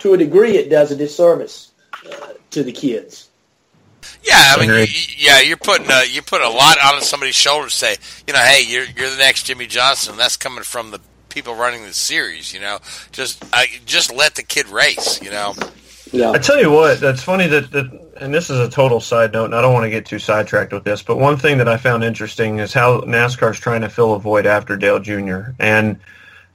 to 0.00 0.12
a 0.12 0.18
degree, 0.18 0.58
it 0.58 0.68
does 0.68 0.92
a 0.92 0.96
disservice 0.96 1.72
uh, 2.06 2.34
to 2.50 2.62
the 2.62 2.70
kids. 2.70 3.30
Yeah, 4.22 4.34
I 4.36 4.60
mean, 4.60 4.76
you, 4.76 4.86
yeah, 5.16 5.40
you're 5.40 5.56
putting 5.56 5.90
a, 5.90 6.04
you're 6.04 6.22
putting 6.22 6.46
a 6.46 6.50
lot 6.50 6.76
on 6.84 7.00
somebody's 7.00 7.34
shoulders. 7.34 7.72
Say, 7.72 7.96
you 8.26 8.34
know, 8.34 8.40
hey, 8.40 8.62
you're 8.68 8.84
you're 8.84 9.08
the 9.08 9.16
next 9.16 9.44
Jimmie 9.44 9.66
Johnson. 9.66 10.18
That's 10.18 10.36
coming 10.36 10.62
from 10.62 10.90
the 10.90 11.00
people 11.30 11.54
running 11.54 11.84
the 11.84 11.94
series. 11.94 12.52
You 12.52 12.60
know, 12.60 12.78
just 13.10 13.42
I, 13.54 13.68
just 13.86 14.14
let 14.14 14.34
the 14.34 14.42
kid 14.42 14.68
race. 14.68 15.22
You 15.22 15.30
know. 15.30 15.54
Yeah. 16.12 16.30
I 16.30 16.38
tell 16.38 16.60
you 16.60 16.70
what, 16.70 17.00
that's 17.00 17.22
funny 17.22 17.46
that, 17.48 17.70
that, 17.72 18.12
and 18.20 18.34
this 18.34 18.50
is 18.50 18.60
a 18.60 18.68
total 18.68 19.00
side 19.00 19.32
note, 19.32 19.46
and 19.46 19.54
I 19.54 19.62
don't 19.62 19.72
want 19.72 19.84
to 19.84 19.90
get 19.90 20.04
too 20.04 20.18
sidetracked 20.18 20.72
with 20.72 20.84
this, 20.84 21.02
but 21.02 21.16
one 21.18 21.38
thing 21.38 21.58
that 21.58 21.68
I 21.68 21.78
found 21.78 22.04
interesting 22.04 22.58
is 22.58 22.74
how 22.74 23.00
NASCAR's 23.00 23.58
trying 23.58 23.80
to 23.80 23.88
fill 23.88 24.12
a 24.12 24.18
void 24.18 24.44
after 24.44 24.76
Dale 24.76 25.00
Jr. 25.00 25.52
And 25.58 25.98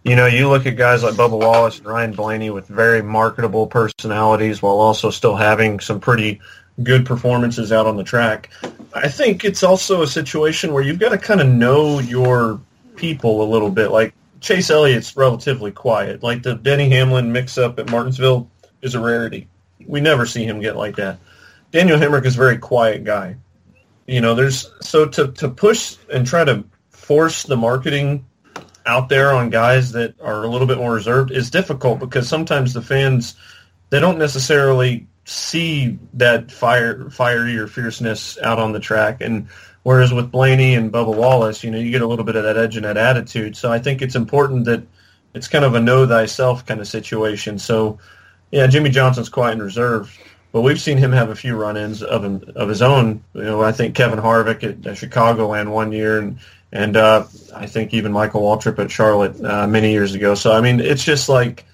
you 0.03 0.15
know, 0.15 0.25
you 0.25 0.47
look 0.47 0.65
at 0.65 0.77
guys 0.77 1.03
like 1.03 1.15
Bubba 1.15 1.37
Wallace 1.37 1.79
and 1.79 1.87
Ryan 1.87 2.13
Blaney 2.13 2.49
with 2.49 2.65
very 2.67 3.01
marketable 3.01 3.67
personalities 3.67 4.61
while 4.61 4.79
also 4.79 5.09
still 5.09 5.35
having 5.35 5.81
some 5.81 5.99
pretty 5.99 6.39
good 6.81 7.05
performances 7.05 7.73
out 7.73 7.87
on 7.87 7.97
the 7.97 8.05
track. 8.05 8.49
I 8.93 9.09
think 9.09 9.43
it's 9.43 9.63
also 9.63 10.03
a 10.03 10.07
situation 10.07 10.71
where 10.71 10.81
you've 10.81 10.99
got 10.99 11.09
to 11.09 11.17
kind 11.17 11.41
of 11.41 11.47
know 11.47 11.99
your 11.99 12.61
people 12.95 13.41
a 13.41 13.47
little 13.51 13.69
bit. 13.69 13.89
Like 13.89 14.13
Chase 14.39 14.69
Elliott's 14.69 15.17
relatively 15.17 15.71
quiet. 15.71 16.23
Like 16.23 16.41
the 16.41 16.55
Denny 16.55 16.89
Hamlin 16.89 17.33
mix-up 17.33 17.77
at 17.77 17.91
Martinsville 17.91 18.49
is 18.81 18.95
a 18.95 18.99
rarity. 18.99 19.47
We 19.85 20.01
never 20.01 20.25
see 20.25 20.45
him 20.45 20.59
get 20.59 20.75
like 20.75 20.95
that. 20.97 21.19
Daniel 21.71 21.99
Hemric 21.99 22.25
is 22.25 22.35
a 22.35 22.37
very 22.37 22.57
quiet 22.57 23.03
guy. 23.03 23.37
You 24.05 24.21
know, 24.21 24.35
there's 24.35 24.71
so 24.81 25.05
to 25.05 25.31
to 25.33 25.49
push 25.49 25.97
and 26.11 26.25
try 26.25 26.43
to 26.45 26.63
force 26.89 27.43
the 27.43 27.57
marketing 27.57 28.25
out 28.85 29.09
there 29.09 29.33
on 29.33 29.49
guys 29.49 29.91
that 29.91 30.15
are 30.21 30.43
a 30.43 30.47
little 30.47 30.67
bit 30.67 30.77
more 30.77 30.93
reserved 30.93 31.31
is 31.31 31.49
difficult 31.49 31.99
because 31.99 32.27
sometimes 32.27 32.73
the 32.73 32.81
fans 32.81 33.35
they 33.89 33.99
don't 33.99 34.17
necessarily 34.17 35.07
see 35.25 35.99
that 36.13 36.51
fire 36.51 37.09
fiery 37.09 37.57
or 37.57 37.67
fierceness 37.67 38.37
out 38.39 38.59
on 38.59 38.71
the 38.71 38.79
track 38.79 39.19
and 39.19 39.47
whereas 39.83 40.13
with 40.13 40.31
Blaney 40.31 40.75
and 40.75 40.91
Bubba 40.91 41.15
Wallace, 41.15 41.63
you 41.63 41.71
know, 41.71 41.77
you 41.77 41.91
get 41.91 42.01
a 42.01 42.07
little 42.07 42.25
bit 42.25 42.35
of 42.35 42.43
that 42.43 42.57
edge 42.57 42.75
and 42.75 42.83
that 42.83 42.97
attitude. 42.97 43.55
So 43.55 43.71
I 43.71 43.79
think 43.79 44.01
it's 44.01 44.15
important 44.15 44.65
that 44.65 44.83
it's 45.33 45.47
kind 45.47 45.63
of 45.63 45.75
a 45.75 45.79
know 45.79 46.05
thyself 46.05 46.65
kind 46.65 46.81
of 46.81 46.89
situation. 46.89 47.57
So 47.57 47.97
yeah, 48.51 48.67
Jimmie 48.67 48.89
Johnson's 48.89 49.29
quiet 49.29 49.53
and 49.53 49.63
reserved, 49.63 50.17
but 50.51 50.61
we've 50.61 50.79
seen 50.79 50.97
him 50.97 51.11
have 51.11 51.29
a 51.29 51.35
few 51.35 51.55
run-ins 51.55 52.01
of 52.01 52.23
him, 52.23 52.51
of 52.55 52.69
his 52.69 52.81
own. 52.81 53.23
You 53.33 53.43
know, 53.43 53.61
I 53.61 53.71
think 53.71 53.95
Kevin 53.95 54.19
Harvick 54.19 54.63
at, 54.63 54.87
at 54.87 54.97
Chicagoland 54.97 55.69
one 55.69 55.91
year, 55.91 56.19
and 56.19 56.39
and 56.71 56.97
uh, 56.97 57.25
I 57.55 57.67
think 57.67 57.93
even 57.93 58.11
Michael 58.11 58.41
Waltrip 58.41 58.79
at 58.79 58.91
Charlotte 58.91 59.43
uh, 59.43 59.67
many 59.67 59.91
years 59.91 60.15
ago. 60.15 60.35
So 60.35 60.53
I 60.53 60.61
mean, 60.61 60.79
it's 60.79 61.03
just 61.03 61.29
like 61.29 61.65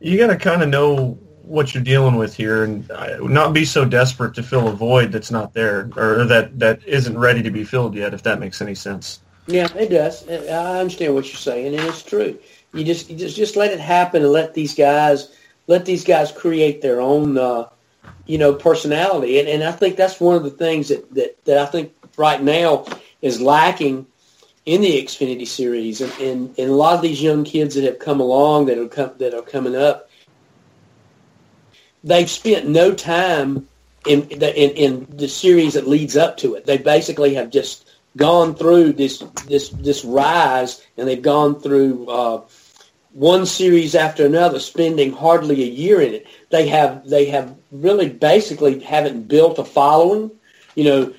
you 0.00 0.18
got 0.18 0.28
to 0.28 0.36
kind 0.36 0.62
of 0.62 0.68
know 0.68 1.18
what 1.42 1.74
you're 1.74 1.82
dealing 1.82 2.16
with 2.16 2.34
here, 2.34 2.64
and 2.64 2.90
uh, 2.90 3.18
not 3.22 3.52
be 3.52 3.64
so 3.64 3.84
desperate 3.84 4.34
to 4.34 4.42
fill 4.42 4.68
a 4.68 4.72
void 4.72 5.12
that's 5.12 5.30
not 5.30 5.54
there 5.54 5.90
or 5.96 6.24
that 6.26 6.58
that 6.58 6.86
isn't 6.86 7.18
ready 7.18 7.42
to 7.42 7.50
be 7.50 7.64
filled 7.64 7.94
yet. 7.94 8.14
If 8.14 8.22
that 8.24 8.38
makes 8.38 8.60
any 8.60 8.74
sense. 8.74 9.20
Yeah, 9.46 9.68
it 9.74 9.88
does. 9.88 10.28
I 10.28 10.78
understand 10.80 11.14
what 11.14 11.26
you're 11.26 11.36
saying, 11.36 11.74
and 11.74 11.88
it's 11.88 12.02
true. 12.02 12.38
You 12.72 12.84
just 12.84 13.10
you 13.10 13.16
just 13.16 13.36
just 13.36 13.56
let 13.56 13.72
it 13.72 13.80
happen 13.80 14.22
and 14.22 14.30
let 14.30 14.54
these 14.54 14.74
guys 14.74 15.34
let 15.66 15.84
these 15.84 16.04
guys 16.04 16.32
create 16.32 16.82
their 16.82 17.00
own, 17.00 17.38
uh, 17.38 17.68
you 18.26 18.38
know, 18.38 18.54
personality. 18.54 19.38
And, 19.38 19.48
and 19.48 19.62
I 19.64 19.72
think 19.72 19.96
that's 19.96 20.20
one 20.20 20.36
of 20.36 20.42
the 20.42 20.50
things 20.50 20.88
that, 20.88 21.12
that, 21.14 21.44
that 21.44 21.58
I 21.58 21.66
think 21.66 21.94
right 22.16 22.42
now 22.42 22.86
is 23.22 23.40
lacking 23.40 24.06
in 24.66 24.80
the 24.80 25.02
Xfinity 25.02 25.46
series. 25.46 26.00
And, 26.00 26.12
and, 26.20 26.58
and 26.58 26.70
a 26.70 26.74
lot 26.74 26.94
of 26.94 27.02
these 27.02 27.22
young 27.22 27.44
kids 27.44 27.74
that 27.74 27.84
have 27.84 27.98
come 27.98 28.20
along 28.20 28.66
that 28.66 28.78
are, 28.78 28.88
come, 28.88 29.12
that 29.18 29.34
are 29.34 29.42
coming 29.42 29.76
up, 29.76 30.10
they've 32.04 32.30
spent 32.30 32.68
no 32.68 32.94
time 32.94 33.68
in, 34.06 34.22
in, 34.28 34.42
in 34.42 35.06
the 35.10 35.28
series 35.28 35.74
that 35.74 35.86
leads 35.86 36.16
up 36.16 36.36
to 36.38 36.54
it. 36.54 36.66
They 36.66 36.78
basically 36.78 37.34
have 37.34 37.50
just 37.50 37.86
gone 38.16 38.54
through 38.54 38.92
this 38.92 39.22
this 39.46 39.68
this 39.68 40.04
rise, 40.04 40.84
and 40.96 41.06
they've 41.06 41.22
gone 41.22 41.60
through 41.60 42.06
uh, 42.08 42.42
one 43.12 43.44
series 43.46 43.94
after 43.94 44.24
another, 44.24 44.60
spending 44.60 45.12
hardly 45.12 45.62
a 45.62 45.66
year 45.66 46.00
in 46.00 46.14
it. 46.14 46.26
They 46.50 46.68
have 46.68 47.08
they 47.08 47.26
have 47.26 47.56
really 47.72 48.08
basically 48.08 48.80
haven't 48.80 49.28
built 49.28 49.58
a 49.58 49.64
following. 49.64 50.30
You 50.74 50.84
know, 50.84 51.14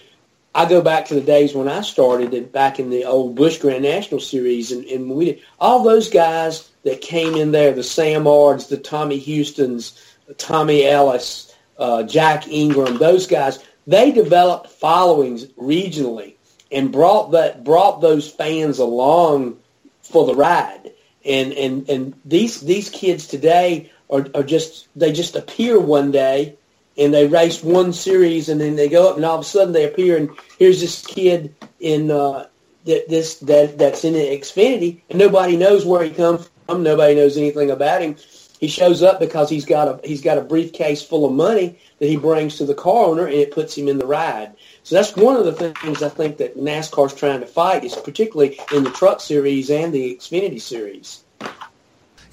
I 0.55 0.67
go 0.67 0.81
back 0.81 1.05
to 1.07 1.15
the 1.15 1.21
days 1.21 1.53
when 1.53 1.67
I 1.67 1.81
started 1.81 2.51
back 2.51 2.79
in 2.79 2.89
the 2.89 3.05
old 3.05 3.35
Busch 3.35 3.57
Grand 3.57 3.83
National 3.83 4.19
Series, 4.19 4.71
and, 4.71 4.85
and 4.85 5.09
we 5.09 5.25
did 5.25 5.41
all 5.59 5.83
those 5.83 6.09
guys 6.09 6.69
that 6.83 7.01
came 7.01 7.35
in 7.35 7.51
there, 7.51 7.73
the 7.73 7.83
Sam 7.83 8.25
Ards, 8.25 8.67
the 8.67 8.77
Tommy 8.77 9.17
Houston's, 9.17 10.15
Tommy 10.37 10.85
Ellis, 10.85 11.55
uh, 11.77 12.03
Jack 12.03 12.47
Ingram, 12.47 12.97
those 12.97 13.27
guys, 13.27 13.59
they 13.85 14.11
developed 14.11 14.67
followings 14.67 15.45
regionally 15.53 16.35
and 16.71 16.91
brought 16.91 17.31
that 17.31 17.63
brought 17.63 18.01
those 18.01 18.29
fans 18.29 18.79
along 18.79 19.57
for 20.01 20.25
the 20.25 20.35
ride 20.35 20.91
and 21.25 21.53
and 21.53 21.89
and 21.89 22.13
these 22.25 22.61
these 22.61 22.89
kids 22.89 23.27
today 23.27 23.91
are, 24.09 24.27
are 24.35 24.43
just 24.43 24.87
they 24.95 25.11
just 25.11 25.35
appear 25.35 25.79
one 25.79 26.11
day 26.11 26.57
and 26.97 27.13
they 27.13 27.27
race 27.27 27.63
one 27.63 27.93
series 27.93 28.49
and 28.49 28.59
then 28.59 28.75
they 28.75 28.89
go 28.89 29.09
up 29.09 29.15
and 29.15 29.25
all 29.25 29.35
of 29.35 29.41
a 29.41 29.47
sudden 29.47 29.73
they 29.73 29.87
appear 29.87 30.17
and 30.17 30.29
here's 30.59 30.81
this 30.81 31.05
kid 31.05 31.55
in 31.79 32.11
uh, 32.11 32.47
that 32.85 33.07
this 33.09 33.35
that 33.39 33.77
that's 33.77 34.03
in 34.03 34.13
Xfinity 34.13 35.01
and 35.09 35.19
nobody 35.19 35.57
knows 35.57 35.85
where 35.85 36.03
he 36.03 36.11
comes 36.11 36.49
from. 36.67 36.83
Nobody 36.83 37.15
knows 37.15 37.37
anything 37.37 37.71
about 37.71 38.01
him. 38.01 38.15
He 38.59 38.67
shows 38.67 39.01
up 39.01 39.19
because 39.19 39.49
he's 39.49 39.65
got 39.65 39.87
a 39.87 40.07
he's 40.07 40.21
got 40.21 40.37
a 40.37 40.41
briefcase 40.41 41.03
full 41.03 41.25
of 41.25 41.33
money 41.33 41.79
that 41.99 42.07
he 42.07 42.17
brings 42.17 42.57
to 42.57 42.65
the 42.65 42.75
car 42.75 43.05
owner 43.05 43.25
and 43.25 43.35
it 43.35 43.51
puts 43.51 43.77
him 43.77 43.87
in 43.87 43.97
the 43.97 44.05
ride. 44.05 44.53
So 44.83 44.95
that's 44.95 45.15
one 45.15 45.35
of 45.35 45.45
the 45.45 45.73
things 45.73 46.01
I 46.01 46.09
think 46.09 46.37
that 46.37 46.57
NASCAR's 46.57 47.13
trying 47.13 47.41
to 47.41 47.45
fight 47.45 47.83
is 47.83 47.95
particularly 47.95 48.59
in 48.73 48.83
the 48.83 48.89
Truck 48.89 49.21
Series 49.21 49.69
and 49.69 49.93
the 49.93 50.15
Xfinity 50.15 50.59
Series. 50.59 51.23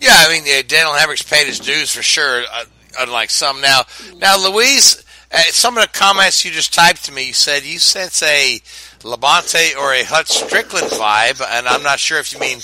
Yeah, 0.01 0.15
I 0.15 0.29
mean, 0.33 0.43
uh, 0.43 0.63
Daniel 0.67 0.95
Hemric's 0.95 1.23
paid 1.23 1.47
his 1.47 1.59
dues 1.59 1.93
for 1.93 2.03
sure, 2.03 2.45
uh, 2.53 2.65
unlike 3.01 3.31
some. 3.31 3.61
Now, 3.61 3.83
now, 4.17 4.39
Luis, 4.39 5.05
uh, 5.33 5.39
some 5.51 5.77
of 5.77 5.83
the 5.83 5.89
comments 5.89 6.45
you 6.45 6.51
just 6.51 6.73
typed 6.73 7.05
to 7.05 7.13
me, 7.13 7.27
you 7.27 7.33
said 7.33 7.65
you 7.65 7.79
sense 7.79 8.23
a 8.23 8.61
Labonte 9.01 9.77
or 9.77 9.93
a 9.93 10.05
Hut 10.05 10.27
Stricklin 10.27 10.89
vibe, 10.99 11.45
and 11.47 11.67
I'm 11.69 11.83
not 11.83 11.99
sure 11.99 12.19
if 12.19 12.33
you 12.33 12.39
mean 12.39 12.61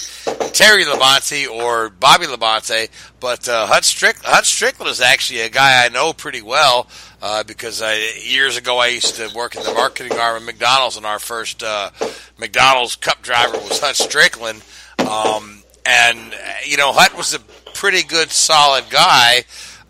Terry 0.52 0.84
Labonte 0.84 1.48
or 1.48 1.90
Bobby 1.90 2.26
Labonte, 2.26 2.88
but 3.20 3.48
uh, 3.48 3.66
Hut, 3.66 3.84
Strick- 3.84 4.22
Hut 4.22 4.44
Stricklin 4.44 4.88
is 4.88 5.00
actually 5.00 5.40
a 5.40 5.50
guy 5.50 5.84
I 5.84 5.88
know 5.88 6.12
pretty 6.12 6.42
well 6.42 6.88
uh, 7.24 7.42
because 7.42 7.80
I, 7.80 7.94
years 8.22 8.58
ago 8.58 8.76
I 8.76 8.88
used 8.88 9.14
to 9.14 9.32
work 9.34 9.56
in 9.56 9.62
the 9.62 9.72
marketing 9.72 10.18
arm 10.18 10.36
of 10.36 10.42
McDonald's, 10.42 10.98
and 10.98 11.06
our 11.06 11.18
first 11.18 11.62
uh, 11.62 11.88
McDonald's 12.38 12.96
Cup 12.96 13.22
driver 13.22 13.56
was 13.56 13.80
Hut 13.80 13.94
Stricklin. 13.94 14.60
Um, 15.08 15.62
and 15.86 16.34
you 16.66 16.76
know, 16.76 16.92
Hut 16.92 17.16
was 17.16 17.32
a 17.32 17.38
pretty 17.72 18.02
good, 18.02 18.30
solid 18.30 18.90
guy, 18.90 19.44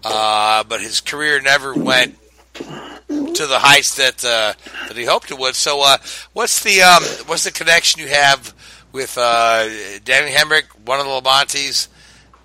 uh, 0.04 0.62
but 0.62 0.80
his 0.80 1.00
career 1.00 1.40
never 1.40 1.74
went 1.74 2.16
to 2.54 3.46
the 3.48 3.58
heights 3.58 3.96
that 3.96 4.24
uh, 4.24 4.54
that 4.86 4.96
he 4.96 5.04
hoped 5.04 5.32
it 5.32 5.38
would. 5.38 5.56
So, 5.56 5.82
uh, 5.84 5.98
what's 6.34 6.62
the 6.62 6.82
um, 6.82 7.02
what's 7.26 7.42
the 7.42 7.50
connection 7.50 8.00
you 8.00 8.08
have 8.10 8.54
with 8.92 9.18
uh, 9.18 9.68
Danny 10.04 10.30
Hemric, 10.30 10.66
one 10.86 11.00
of 11.00 11.06
the 11.06 11.10
Labontes, 11.10 11.88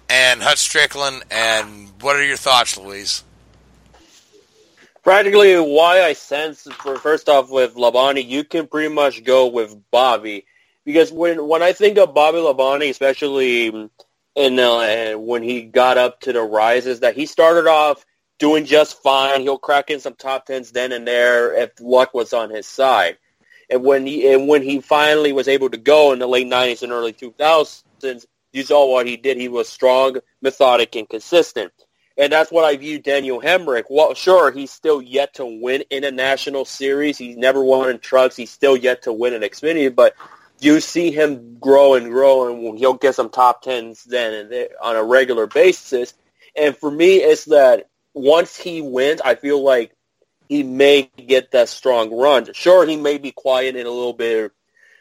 and 0.09 0.41
Hut 0.41 0.57
Stricklin, 0.57 1.21
and 1.29 1.91
what 2.01 2.15
are 2.15 2.25
your 2.25 2.37
thoughts, 2.37 2.75
Luis? 2.75 3.23
Practically, 5.03 5.57
why 5.57 6.03
I 6.03 6.13
sense 6.13 6.63
for 6.63 6.97
first 6.97 7.29
off 7.29 7.49
with 7.49 7.75
Labonte, 7.75 8.27
you 8.27 8.43
can 8.43 8.67
pretty 8.67 8.93
much 8.93 9.23
go 9.23 9.47
with 9.47 9.75
Bobby 9.91 10.45
because 10.85 11.11
when 11.11 11.47
when 11.47 11.63
I 11.63 11.71
think 11.73 11.97
of 11.97 12.13
Bobby 12.13 12.39
Labonte, 12.39 12.89
especially 12.89 13.89
in 14.35 14.59
uh, 14.59 15.13
when 15.13 15.41
he 15.43 15.63
got 15.63 15.97
up 15.97 16.19
to 16.21 16.33
the 16.33 16.41
rises, 16.41 16.99
that 16.99 17.15
he 17.15 17.25
started 17.25 17.67
off 17.67 18.05
doing 18.39 18.65
just 18.65 19.01
fine. 19.01 19.41
He'll 19.41 19.57
crack 19.57 19.89
in 19.89 19.99
some 19.99 20.15
top 20.15 20.45
tens 20.45 20.71
then 20.71 20.91
and 20.91 21.07
there 21.07 21.53
if 21.53 21.71
luck 21.79 22.13
was 22.13 22.33
on 22.33 22.49
his 22.49 22.67
side. 22.67 23.17
And 23.69 23.83
when 23.83 24.05
he 24.05 24.31
and 24.33 24.47
when 24.47 24.63
he 24.63 24.81
finally 24.81 25.31
was 25.31 25.47
able 25.47 25.69
to 25.69 25.77
go 25.77 26.11
in 26.11 26.19
the 26.19 26.27
late 26.27 26.47
'90s 26.47 26.83
and 26.83 26.91
early 26.91 27.13
2000s, 27.13 28.25
you 28.51 28.63
saw 28.63 28.91
what 28.91 29.07
he 29.07 29.15
did. 29.15 29.37
He 29.37 29.47
was 29.47 29.69
strong, 29.69 30.17
methodic, 30.41 30.95
and 30.95 31.07
consistent. 31.07 31.71
And 32.19 32.33
that's 32.33 32.51
what 32.51 32.65
I 32.65 32.75
view 32.75 32.99
Daniel 32.99 33.39
Hemric. 33.39 33.85
Well, 33.89 34.13
sure, 34.13 34.51
he's 34.51 34.71
still 34.71 35.01
yet 35.01 35.35
to 35.35 35.45
win 35.45 35.83
in 35.89 36.03
a 36.03 36.11
national 36.11 36.65
series. 36.65 37.17
He's 37.17 37.37
never 37.37 37.63
won 37.63 37.89
in 37.89 37.99
trucks. 37.99 38.35
He's 38.35 38.51
still 38.51 38.75
yet 38.75 39.03
to 39.03 39.13
win 39.13 39.33
in 39.33 39.41
Xfinity. 39.41 39.95
But 39.95 40.15
you 40.59 40.81
see 40.81 41.11
him 41.11 41.57
grow 41.59 41.93
and 41.93 42.11
grow, 42.11 42.49
and 42.49 42.77
he'll 42.77 42.95
get 42.95 43.15
some 43.15 43.29
top 43.29 43.61
tens 43.61 44.03
then 44.03 44.33
and 44.33 44.51
there 44.51 44.69
on 44.81 44.97
a 44.97 45.03
regular 45.03 45.47
basis. 45.47 46.13
And 46.57 46.75
for 46.75 46.91
me, 46.91 47.17
it's 47.17 47.45
that 47.45 47.89
once 48.13 48.57
he 48.57 48.81
wins, 48.81 49.21
I 49.23 49.35
feel 49.35 49.63
like 49.63 49.95
he 50.49 50.63
may 50.63 51.09
get 51.15 51.51
that 51.51 51.69
strong 51.69 52.13
run. 52.13 52.53
Sure, 52.53 52.85
he 52.85 52.97
may 52.97 53.17
be 53.17 53.31
quiet 53.31 53.77
in 53.77 53.85
a 53.85 53.91
little 53.91 54.11
bit 54.11 54.51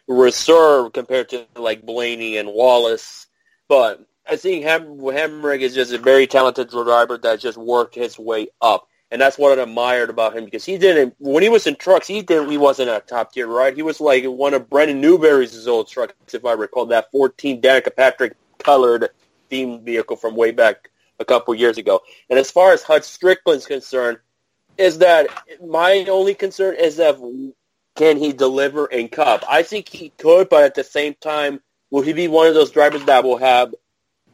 reserved 0.07 0.95
compared 0.95 1.31
to 1.31 1.47
like 1.57 1.85
Blaney 1.85 2.37
and 2.37 2.53
Wallace. 2.53 3.27
But 3.69 4.07
I 4.29 4.37
think 4.37 4.65
Hem- 4.65 4.99
Hemric 4.99 5.61
is 5.61 5.75
just 5.75 5.93
a 5.93 5.99
very 5.99 6.27
talented 6.27 6.69
driver 6.69 7.17
that 7.19 7.41
just 7.41 7.57
worked 7.57 7.95
his 7.95 8.19
way 8.19 8.49
up. 8.61 8.87
And 9.11 9.19
that's 9.23 9.39
what 9.39 9.59
I 9.59 9.63
admired 9.63 10.11
about 10.11 10.37
him 10.37 10.45
because 10.45 10.67
he 10.67 10.77
didn't 10.77 11.15
when 11.19 11.43
he 11.43 11.49
was 11.49 11.67
in 11.67 11.77
trucks 11.77 12.07
he 12.07 12.21
didn't 12.21 12.51
he 12.51 12.59
wasn't 12.59 12.91
a 12.91 13.01
top 13.01 13.33
tier 13.33 13.47
right? 13.47 13.75
He 13.75 13.81
was 13.81 14.03
like 14.03 14.25
one 14.25 14.53
of 14.53 14.69
Brennan 14.69 15.01
Newberry's 15.01 15.67
old 15.67 15.89
trucks 15.89 16.35
if 16.35 16.45
I 16.45 16.53
recall 16.53 16.85
that 16.87 17.11
14 17.11 17.63
Danica 17.63 17.97
Patrick 17.97 18.35
colored 18.59 19.09
theme 19.49 19.83
vehicle 19.83 20.17
from 20.17 20.37
way 20.37 20.51
back 20.51 20.91
a 21.19 21.25
couple 21.25 21.55
years 21.55 21.79
ago. 21.79 22.03
And 22.29 22.39
as 22.39 22.51
far 22.51 22.73
as 22.75 22.83
Hut 22.83 23.01
Stricklin's 23.01 23.65
concerned 23.65 24.19
is 24.77 24.99
that 24.99 25.29
my 25.67 26.05
only 26.11 26.35
concern 26.35 26.77
is 26.77 26.97
that 26.99 27.17
can 27.97 28.19
he 28.19 28.35
deliver 28.35 28.85
in 28.89 29.09
Cup 29.09 29.43
I 29.49 29.63
think 29.63 29.89
he 29.89 30.11
could 30.19 30.51
but 30.51 30.65
at 30.65 30.75
the 30.75 30.85
same 30.85 31.15
time 31.15 31.61
will 31.91 32.03
he 32.03 32.13
be 32.13 32.29
one 32.29 32.47
of 32.47 32.53
those 32.53 32.73
drivers 32.73 33.05
that 33.07 33.25
will 33.25 33.39
have 33.39 33.73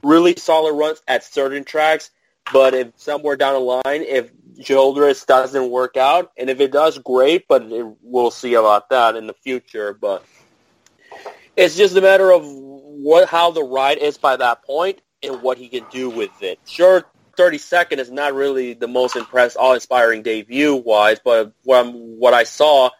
really 0.04 0.36
solid 0.36 0.74
runs 0.74 1.02
at 1.08 1.24
certain 1.24 1.64
tracks 1.64 2.10
but 2.52 2.74
if 2.74 2.88
somewhere 2.96 3.36
down 3.36 3.54
the 3.54 3.60
line, 3.60 4.02
if 4.02 4.30
Childress 4.62 5.24
doesn't 5.24 5.70
work 5.70 5.96
out, 5.96 6.30
and 6.36 6.50
if 6.50 6.60
it 6.60 6.70
does, 6.70 6.98
great. 6.98 7.46
But 7.48 7.62
it, 7.64 7.86
we'll 8.02 8.30
see 8.30 8.54
about 8.54 8.90
that 8.90 9.16
in 9.16 9.26
the 9.26 9.34
future. 9.34 9.94
But 9.94 10.24
it's 11.56 11.76
just 11.76 11.96
a 11.96 12.00
matter 12.00 12.30
of 12.32 12.42
what 12.44 13.28
how 13.28 13.50
the 13.50 13.62
ride 13.62 13.98
is 13.98 14.18
by 14.18 14.36
that 14.36 14.64
point 14.64 15.00
and 15.22 15.42
what 15.42 15.58
he 15.58 15.68
can 15.68 15.84
do 15.90 16.10
with 16.10 16.42
it. 16.42 16.58
Sure, 16.66 17.04
32nd 17.36 17.98
is 17.98 18.10
not 18.10 18.34
really 18.34 18.74
the 18.74 18.88
most 18.88 19.16
impressed, 19.16 19.56
awe-inspiring 19.58 20.22
debut 20.22 20.76
wise, 20.76 21.18
but 21.24 21.52
from 21.64 21.92
what 21.94 22.34
I 22.34 22.44
saw, 22.44 22.90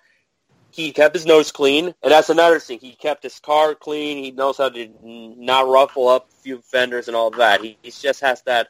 he 0.75 0.91
kept 0.91 1.15
his 1.15 1.25
nose 1.25 1.53
clean, 1.53 1.95
and 2.03 2.13
that's 2.13 2.31
another 2.31 2.59
thing. 2.59 2.81
He 2.81 2.97
kept 2.97 3.23
his 3.23 3.39
car 3.39 3.77
clean. 3.77 4.25
He 4.25 4.33
knows 4.33 4.59
how 4.59 4.71
to 4.71 4.89
not 5.03 5.69
ruffle 5.69 6.09
up 6.09 6.29
a 6.29 6.43
few 6.43 6.59
fenders 6.63 7.07
and 7.07 7.17
all 7.17 7.31
that. 7.31 7.61
He, 7.61 7.79
he 7.83 7.93
just 7.93 8.21
has 8.23 8.43
that 8.43 8.69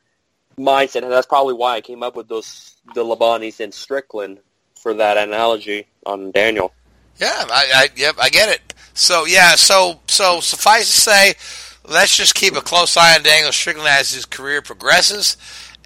mindset, 0.58 1.02
and 1.02 1.10
that's 1.10 1.26
probably 1.26 1.54
why 1.54 1.76
I 1.76 1.80
came 1.80 2.02
up 2.02 2.14
with 2.14 2.28
those 2.28 2.76
the 2.94 3.02
Labanis 3.02 3.60
and 3.60 3.72
Stricklin 3.72 4.38
for 4.78 4.92
that 4.92 5.16
analogy 5.16 5.86
on 6.04 6.30
Daniel. 6.30 6.74
Yeah, 7.16 7.32
I, 7.32 7.70
I 7.74 7.88
yep, 7.96 8.16
I 8.20 8.28
get 8.28 8.50
it. 8.50 8.74
So 8.92 9.24
yeah, 9.24 9.54
so 9.54 10.00
so 10.06 10.40
suffice 10.40 10.90
to 10.90 11.00
say, 11.00 11.34
let's 11.88 12.14
just 12.14 12.34
keep 12.34 12.54
a 12.54 12.60
close 12.60 12.98
eye 12.98 13.14
on 13.16 13.22
Daniel 13.22 13.50
Strickland 13.50 13.88
as 13.88 14.12
his 14.12 14.26
career 14.26 14.60
progresses, 14.60 15.38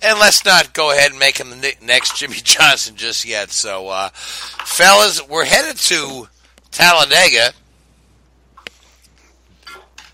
and 0.02 0.18
let's 0.18 0.44
not 0.44 0.72
go 0.72 0.90
ahead 0.92 1.10
and 1.10 1.18
make 1.18 1.38
him 1.38 1.50
the 1.50 1.74
next 1.82 2.18
Jimmie 2.18 2.36
Johnson 2.42 2.96
just 2.96 3.24
yet. 3.24 3.50
So, 3.50 3.88
uh, 3.88 4.10
fellas, 4.10 5.26
we're 5.28 5.44
headed 5.44 5.76
to 5.76 6.28
Talladega. 6.70 7.52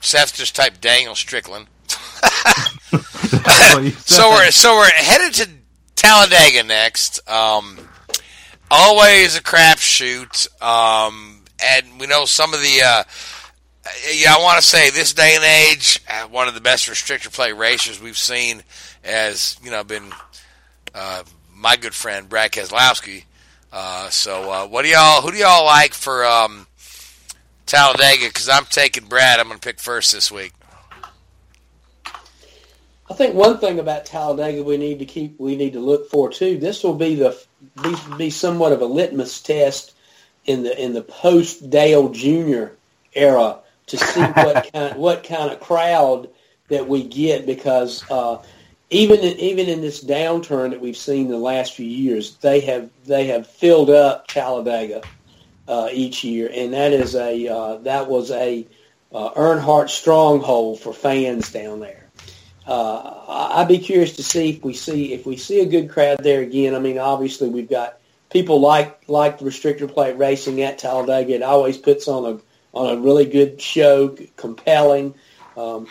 Seth 0.00 0.34
just 0.34 0.54
typed 0.54 0.80
Daniel 0.80 1.14
Strickland. 1.14 1.66
so 4.04 4.30
we're 4.30 4.50
so 4.50 4.76
we're 4.76 4.90
headed 4.90 5.34
to 5.34 5.48
Talladega 5.96 6.62
next. 6.62 7.26
Um, 7.28 7.78
always 8.70 9.36
a 9.36 9.42
crapshoot, 9.42 10.62
um, 10.62 11.42
and 11.62 11.98
we 11.98 12.06
know 12.06 12.24
some 12.24 12.54
of 12.54 12.60
the. 12.60 12.82
Uh, 12.84 13.04
yeah, 14.12 14.34
I 14.34 14.42
want 14.42 14.56
to 14.56 14.66
say 14.66 14.90
this 14.90 15.12
day 15.12 15.34
and 15.36 15.44
age, 15.44 16.00
uh, 16.08 16.26
one 16.28 16.48
of 16.48 16.54
the 16.54 16.60
best 16.60 16.88
restrictor 16.88 17.32
plate 17.32 17.52
racers 17.52 18.00
we've 18.00 18.18
seen 18.18 18.62
has 19.02 19.58
you 19.62 19.70
know 19.70 19.84
been 19.84 20.10
uh, 20.94 21.22
my 21.54 21.76
good 21.76 21.94
friend 21.94 22.28
Brad 22.28 22.52
Keselowski. 22.52 23.24
Uh, 23.72 24.08
so, 24.08 24.50
uh, 24.50 24.66
what 24.66 24.82
do 24.82 24.88
y'all? 24.88 25.20
Who 25.20 25.32
do 25.32 25.36
y'all 25.36 25.64
like 25.64 25.94
for 25.94 26.24
um, 26.24 26.66
Talladega? 27.66 28.26
Because 28.26 28.48
I'm 28.48 28.64
taking 28.66 29.04
Brad. 29.04 29.40
I'm 29.40 29.48
going 29.48 29.58
to 29.58 29.66
pick 29.66 29.80
first 29.80 30.12
this 30.12 30.30
week. 30.30 30.52
I 33.10 33.12
think 33.12 33.34
one 33.34 33.58
thing 33.58 33.78
about 33.80 34.06
Talladega 34.06 34.62
we 34.62 34.78
need 34.78 35.00
to 35.00 35.04
keep 35.04 35.38
we 35.38 35.56
need 35.56 35.74
to 35.74 35.80
look 35.80 36.08
for 36.08 36.30
too. 36.30 36.56
This 36.56 36.82
will 36.82 36.94
be 36.94 37.16
the 37.16 37.38
be, 37.82 37.94
be 38.16 38.30
somewhat 38.30 38.72
of 38.72 38.80
a 38.80 38.86
litmus 38.86 39.42
test 39.42 39.92
in 40.46 40.62
the 40.62 40.82
in 40.82 40.94
the 40.94 41.02
post 41.02 41.68
Dale 41.68 42.08
Jr. 42.08 42.68
era 43.12 43.58
to 43.86 43.96
see 43.96 44.22
what 44.22 44.72
kind 44.72 44.96
what 44.96 45.24
kind 45.24 45.50
of 45.50 45.60
crowd 45.60 46.28
that 46.68 46.88
we 46.88 47.04
get 47.04 47.46
because 47.46 48.04
uh, 48.10 48.42
even 48.90 49.20
in, 49.20 49.38
even 49.38 49.68
in 49.68 49.80
this 49.80 50.02
downturn 50.02 50.70
that 50.70 50.80
we've 50.80 50.96
seen 50.96 51.28
the 51.28 51.36
last 51.36 51.74
few 51.74 51.86
years, 51.86 52.36
they 52.36 52.60
have 52.60 52.90
they 53.04 53.26
have 53.26 53.46
filled 53.46 53.90
up 53.90 54.26
Talladega 54.28 55.02
uh, 55.68 55.88
each 55.92 56.24
year, 56.24 56.50
and 56.52 56.72
that 56.72 56.92
is 56.92 57.14
a 57.14 57.48
uh, 57.48 57.76
that 57.78 58.08
was 58.08 58.30
a 58.30 58.66
uh, 59.12 59.30
Earnhardt 59.30 59.90
stronghold 59.90 60.80
for 60.80 60.92
fans 60.92 61.52
down 61.52 61.80
there 61.80 62.04
uh, 62.66 63.50
I'd 63.54 63.68
be 63.68 63.78
curious 63.78 64.16
to 64.16 64.22
see 64.22 64.50
if 64.50 64.64
we 64.64 64.72
see 64.72 65.12
if 65.12 65.26
we 65.26 65.36
see 65.36 65.60
a 65.60 65.66
good 65.66 65.90
crowd 65.90 66.18
there 66.22 66.40
again. 66.40 66.74
I 66.74 66.78
mean, 66.78 66.98
obviously 66.98 67.48
we've 67.48 67.68
got 67.68 67.98
people 68.30 68.60
like 68.60 69.02
like 69.06 69.38
the 69.38 69.44
restrictor 69.44 69.92
plate 69.92 70.16
racing 70.16 70.62
at 70.62 70.78
Talladega. 70.78 71.34
It 71.34 71.42
always 71.42 71.76
puts 71.76 72.08
on 72.08 72.24
a 72.24 72.40
on 72.74 72.98
a 72.98 73.00
really 73.00 73.24
good 73.24 73.60
show, 73.60 74.16
compelling. 74.36 75.14
Um, 75.56 75.86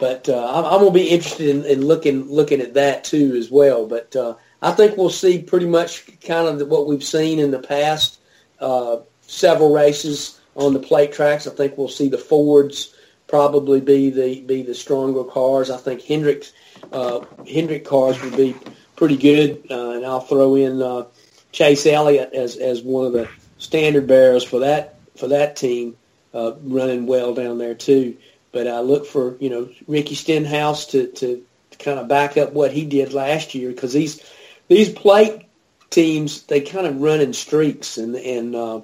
but 0.00 0.28
uh, 0.28 0.46
I'm, 0.52 0.64
I'm 0.64 0.80
going 0.80 0.92
to 0.92 0.98
be 0.98 1.08
interested 1.08 1.48
in, 1.48 1.64
in, 1.64 1.84
looking 1.84 2.30
looking 2.30 2.60
at 2.60 2.74
that 2.74 3.04
too 3.04 3.34
as 3.36 3.50
well. 3.50 3.86
But 3.86 4.14
uh, 4.16 4.34
I 4.62 4.72
think 4.72 4.96
we'll 4.96 5.10
see 5.10 5.42
pretty 5.42 5.66
much 5.66 6.20
kind 6.20 6.60
of 6.60 6.68
what 6.68 6.86
we've 6.86 7.04
seen 7.04 7.38
in 7.38 7.50
the 7.50 7.58
past 7.58 8.20
uh, 8.60 8.98
several 9.22 9.74
races 9.74 10.40
on 10.56 10.72
the 10.72 10.80
plate 10.80 11.12
tracks. 11.12 11.46
I 11.46 11.50
think 11.50 11.76
we'll 11.76 11.88
see 11.88 12.08
the 12.08 12.18
Fords 12.18 12.94
probably 13.26 13.80
be 13.80 14.10
the 14.10 14.40
be 14.42 14.62
the 14.62 14.74
stronger 14.74 15.24
cars. 15.24 15.70
I 15.70 15.76
think 15.76 16.02
Hendrick's 16.02 16.52
uh, 16.92 17.24
Hendrick 17.46 17.84
cars 17.84 18.20
would 18.22 18.36
be 18.36 18.56
pretty 18.96 19.16
good, 19.16 19.66
uh, 19.70 19.90
and 19.90 20.06
I'll 20.06 20.20
throw 20.20 20.54
in 20.54 20.80
uh, 20.80 21.06
Chase 21.52 21.86
Elliott 21.86 22.32
as 22.32 22.56
as 22.56 22.82
one 22.82 23.04
of 23.04 23.12
the 23.12 23.28
standard 23.58 24.06
bearers 24.06 24.44
for 24.44 24.60
that 24.60 24.97
for 25.18 25.28
that 25.28 25.56
team, 25.56 25.96
uh, 26.32 26.52
running 26.62 27.06
well 27.06 27.34
down 27.34 27.58
there 27.58 27.74
too. 27.74 28.16
But 28.52 28.66
I 28.66 28.80
look 28.80 29.06
for 29.06 29.36
you 29.38 29.50
know 29.50 29.68
Ricky 29.86 30.14
Stenhouse 30.14 30.86
to 30.86 31.08
to, 31.08 31.44
kind 31.78 32.00
of 32.00 32.08
back 32.08 32.36
up 32.36 32.52
what 32.52 32.72
he 32.72 32.84
did 32.84 33.12
last 33.12 33.54
year 33.54 33.70
because 33.70 33.92
these 33.92 34.20
these 34.66 34.88
plate 34.88 35.42
teams 35.90 36.42
they 36.42 36.60
kind 36.60 36.86
of 36.86 37.00
run 37.00 37.20
in 37.20 37.32
streaks 37.32 37.98
and 37.98 38.16
and 38.16 38.56
uh, 38.56 38.80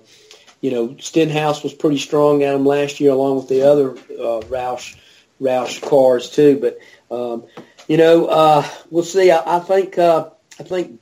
you 0.65 0.71
know, 0.71 0.97
Stenhouse 0.99 1.63
was 1.63 1.75
pretty 1.75 1.99
strong 1.99 2.43
at 2.43 2.53
them 2.53 2.65
last 2.65 2.99
year, 2.99 3.13
along 3.13 3.37
with 3.37 3.49
the 3.49 3.71
other 3.71 3.91
uh, 3.91 4.41
Roush 4.49 4.97
Roush 5.39 5.83
cars 5.87 6.31
too. 6.31 6.59
But 6.59 6.79
um, 7.15 7.45
you 7.87 7.99
know, 7.99 8.25
uh, 8.25 8.67
we'll 8.89 9.05
see. 9.05 9.31
I, 9.31 9.59
I 9.59 9.61
think 9.61 9.99
uh, 9.99 10.31
I 10.59 10.63
think 10.63 10.99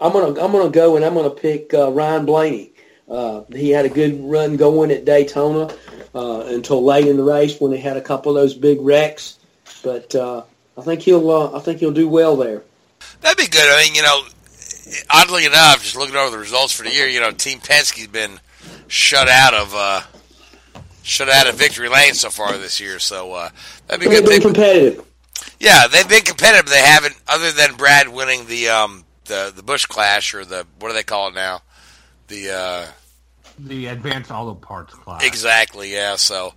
I'm 0.00 0.12
gonna 0.12 0.40
I'm 0.42 0.50
gonna 0.50 0.68
go 0.70 0.96
and 0.96 1.04
I'm 1.04 1.14
gonna 1.14 1.30
pick 1.30 1.72
uh, 1.72 1.92
Ryan 1.92 2.26
Blaney. 2.26 2.72
Uh, 3.08 3.42
he 3.52 3.70
had 3.70 3.84
a 3.84 3.88
good 3.88 4.18
run 4.24 4.56
going 4.56 4.90
at 4.90 5.04
Daytona 5.04 5.74
uh, 6.14 6.40
until 6.46 6.82
late 6.82 7.06
in 7.06 7.16
the 7.16 7.22
race 7.22 7.60
when 7.60 7.72
he 7.72 7.78
had 7.78 7.96
a 7.96 8.00
couple 8.00 8.34
of 8.34 8.42
those 8.42 8.54
big 8.54 8.80
wrecks. 8.80 9.38
But 9.82 10.14
uh, 10.14 10.42
I 10.78 10.82
think 10.82 11.02
he'll 11.02 11.30
uh, 11.30 11.56
I 11.56 11.60
think 11.60 11.80
he'll 11.80 11.92
do 11.92 12.08
well 12.08 12.36
there. 12.36 12.62
That'd 13.20 13.38
be 13.38 13.50
good. 13.50 13.62
I 13.62 13.84
mean, 13.84 13.94
you 13.94 14.02
know, 14.02 14.22
oddly 15.10 15.44
enough, 15.46 15.82
just 15.82 15.96
looking 15.96 16.16
over 16.16 16.30
the 16.30 16.38
results 16.38 16.72
for 16.72 16.84
the 16.84 16.92
year, 16.92 17.06
you 17.06 17.20
know, 17.20 17.30
Team 17.30 17.58
Penske's 17.58 18.06
been 18.06 18.40
shut 18.88 19.28
out 19.28 19.54
of 19.54 19.74
uh, 19.74 20.02
shut 21.02 21.28
out 21.28 21.46
of 21.46 21.56
victory 21.56 21.88
lane 21.88 22.14
so 22.14 22.30
far 22.30 22.56
this 22.56 22.80
year. 22.80 22.98
So 22.98 23.32
uh, 23.32 23.50
that'd 23.86 24.00
be 24.00 24.10
good. 24.10 24.24
They've 24.24 24.40
been 24.40 24.54
competitive. 24.54 25.04
Yeah, 25.60 25.86
they've 25.88 26.08
been 26.08 26.22
competitive. 26.22 26.70
They 26.70 26.80
haven't, 26.80 27.20
other 27.28 27.52
than 27.52 27.74
Brad 27.76 28.08
winning 28.08 28.46
the 28.46 28.68
um, 28.68 29.04
the 29.26 29.52
the 29.54 29.62
Busch 29.62 29.86
Clash 29.86 30.34
or 30.34 30.44
the 30.44 30.66
what 30.78 30.88
do 30.88 30.94
they 30.94 31.02
call 31.02 31.28
it 31.28 31.34
now? 31.34 31.62
The 32.28 32.50
uh, 32.50 32.86
the 33.58 33.86
Advanced 33.86 34.30
Auto 34.30 34.54
Parts 34.54 34.94
Clash. 34.94 35.24
Exactly. 35.26 35.92
Yeah. 35.92 36.16
So 36.16 36.54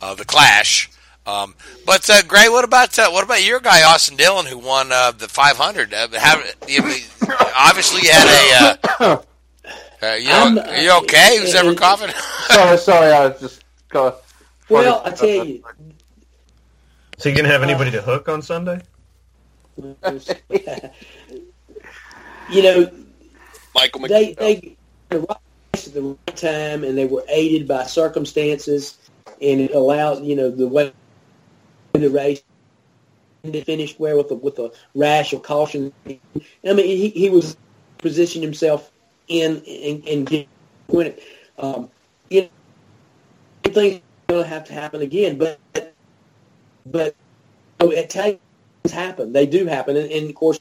uh, 0.00 0.14
the 0.14 0.24
Clash. 0.24 0.90
Um, 1.26 1.54
but 1.84 2.08
uh, 2.08 2.22
Gray, 2.22 2.48
what 2.48 2.64
about 2.64 2.98
uh, 2.98 3.10
what 3.10 3.22
about 3.22 3.44
your 3.44 3.60
guy 3.60 3.82
Austin 3.82 4.16
Dillon 4.16 4.46
who 4.46 4.56
won 4.56 4.90
uh, 4.90 5.10
the 5.10 5.28
500? 5.28 5.92
Uh, 5.92 6.08
have, 6.18 6.56
you, 6.66 6.78
obviously, 7.54 8.00
you 8.02 8.10
had 8.10 8.26
a 8.26 9.04
uh, 9.04 9.22
uh, 10.02 10.14
you, 10.14 10.30
are 10.30 10.78
you 10.78 10.92
okay? 11.02 11.36
Who's 11.38 11.54
ever 11.54 11.74
coughing? 11.74 12.08
sorry, 12.46 12.78
sorry, 12.78 13.12
I 13.12 13.28
was 13.28 13.40
just 13.40 13.64
got. 13.90 14.22
Well, 14.70 15.02
I 15.04 15.10
tell 15.10 15.28
you. 15.28 15.62
So 17.18 17.28
you 17.28 17.36
gonna 17.36 17.48
have 17.48 17.62
anybody 17.62 17.90
to 17.90 18.00
hook 18.00 18.28
on 18.30 18.40
Sunday? 18.40 18.80
you 22.50 22.62
know, 22.62 22.90
Michael 23.74 24.00
they 24.08 24.32
they 24.32 24.77
the 25.08 25.20
right 25.20 25.38
place 25.72 25.88
at 25.88 25.94
the 25.94 26.02
right 26.02 26.36
time, 26.36 26.84
and 26.84 26.96
they 26.96 27.06
were 27.06 27.24
aided 27.28 27.66
by 27.68 27.84
circumstances, 27.84 28.98
and 29.40 29.60
it 29.60 29.74
allowed 29.74 30.24
you 30.24 30.36
know 30.36 30.50
the 30.50 30.66
way 30.66 30.92
the 31.92 32.10
race 32.10 32.42
finished 33.64 33.98
where 33.98 34.16
with 34.16 34.30
a 34.30 34.34
with 34.34 34.58
a 34.58 34.70
rash 34.94 35.32
of 35.32 35.42
caution. 35.42 35.92
I 36.06 36.18
mean, 36.62 36.78
he 36.78 37.08
he 37.10 37.30
was 37.30 37.56
positioned 37.98 38.44
himself 38.44 38.90
in 39.28 39.62
and, 39.66 40.08
and 40.08 40.46
win 40.88 41.08
it. 41.08 41.22
Um, 41.58 41.90
you 42.30 42.48
thing's 43.64 44.00
going 44.28 44.42
to 44.42 44.48
have 44.48 44.64
to 44.64 44.72
happen 44.72 45.02
again. 45.02 45.38
But 45.38 45.58
but 46.86 47.14
oh, 47.80 47.92
at 47.92 48.10
times 48.10 48.38
happen. 48.90 49.32
They 49.32 49.46
do 49.46 49.66
happen, 49.66 49.96
and, 49.96 50.10
and 50.10 50.28
of 50.28 50.34
course 50.34 50.58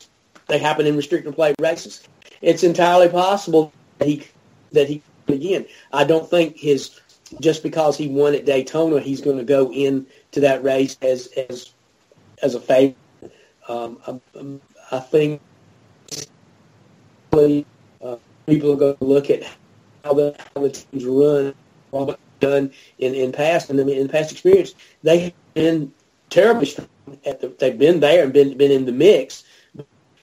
they 0.47 0.57
happen 0.57 0.85
in 0.85 0.95
restricted 0.95 1.35
plate 1.35 1.55
races. 1.59 2.07
It's 2.41 2.63
entirely 2.63 3.09
possible 3.09 3.71
that 3.99 4.07
he 4.07 4.25
that 4.71 4.87
he 4.87 5.01
again. 5.27 5.65
I 5.91 6.03
don't 6.03 6.29
think 6.29 6.57
his 6.57 6.99
just 7.39 7.63
because 7.63 7.97
he 7.97 8.07
won 8.07 8.35
at 8.35 8.45
Daytona, 8.45 8.99
he's 8.99 9.21
going 9.21 9.37
to 9.37 9.43
go 9.43 9.71
into 9.71 10.07
that 10.39 10.63
race 10.63 10.97
as 11.01 11.27
as 11.49 11.73
as 12.41 12.55
a 12.55 12.59
favorite. 12.59 12.97
Um, 13.67 13.99
I, 14.07 14.95
I 14.95 14.99
think 14.99 15.41
uh, 17.33 18.15
people 18.45 18.73
are 18.73 18.77
going 18.77 18.97
to 18.97 19.03
look 19.03 19.29
at 19.29 19.43
how 20.03 20.13
the, 20.13 20.35
how 20.55 20.61
the 20.61 20.69
teams 20.69 21.05
run, 21.05 21.53
what 21.91 22.05
they've 22.07 22.39
done 22.39 22.71
in 22.99 23.13
in 23.13 23.31
past 23.31 23.69
and 23.69 23.79
in 23.79 24.07
past 24.07 24.31
experience. 24.31 24.73
They 25.03 25.19
have 25.19 25.33
been 25.53 25.91
terribly 26.29 26.65
strong. 26.65 26.87
At 27.25 27.39
the, 27.39 27.47
they've 27.59 27.77
been 27.77 27.99
there 27.99 28.23
and 28.23 28.33
been 28.33 28.57
been 28.57 28.71
in 28.71 28.85
the 28.85 28.91
mix. 28.91 29.43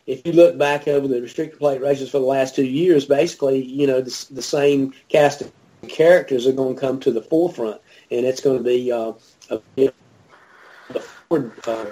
If 0.07 0.27
you 0.27 0.33
look 0.33 0.59
back 0.59 0.87
over 0.87 1.09
the 1.09 1.17
restrictor 1.17 1.59
plate 1.59 1.81
races 1.81 2.11
for 2.11 2.19
the 2.19 2.27
last 2.27 2.55
two 2.55 2.67
years, 2.67 3.07
basically, 3.07 3.65
you 3.65 3.87
know, 3.87 4.01
the, 4.01 4.27
the 4.31 4.43
same 4.43 4.93
cast 5.09 5.41
of 5.41 5.53
characters 5.89 6.47
are 6.47 6.53
going 6.53 6.75
to 6.75 6.81
come 6.81 7.01
to 7.01 7.11
the 7.11 7.23
forefront, 7.23 7.81
and 8.11 8.27
it's 8.27 8.41
going 8.41 8.59
to 8.59 8.65
be 8.65 8.93
uh, 8.93 9.13
a, 9.51 9.61
the 9.77 11.01
Ford 11.01 11.53
uh, 11.67 11.87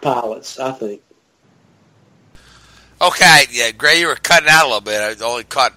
pilots, 0.00 0.58
I 0.58 0.72
think. 0.72 1.02
Okay, 3.00 3.44
yeah, 3.50 3.70
Gray, 3.70 4.00
you 4.00 4.08
were 4.08 4.16
cutting 4.16 4.48
out 4.50 4.64
a 4.64 4.68
little 4.68 4.80
bit. 4.80 5.22
I 5.22 5.24
only 5.24 5.44
caught 5.44 5.74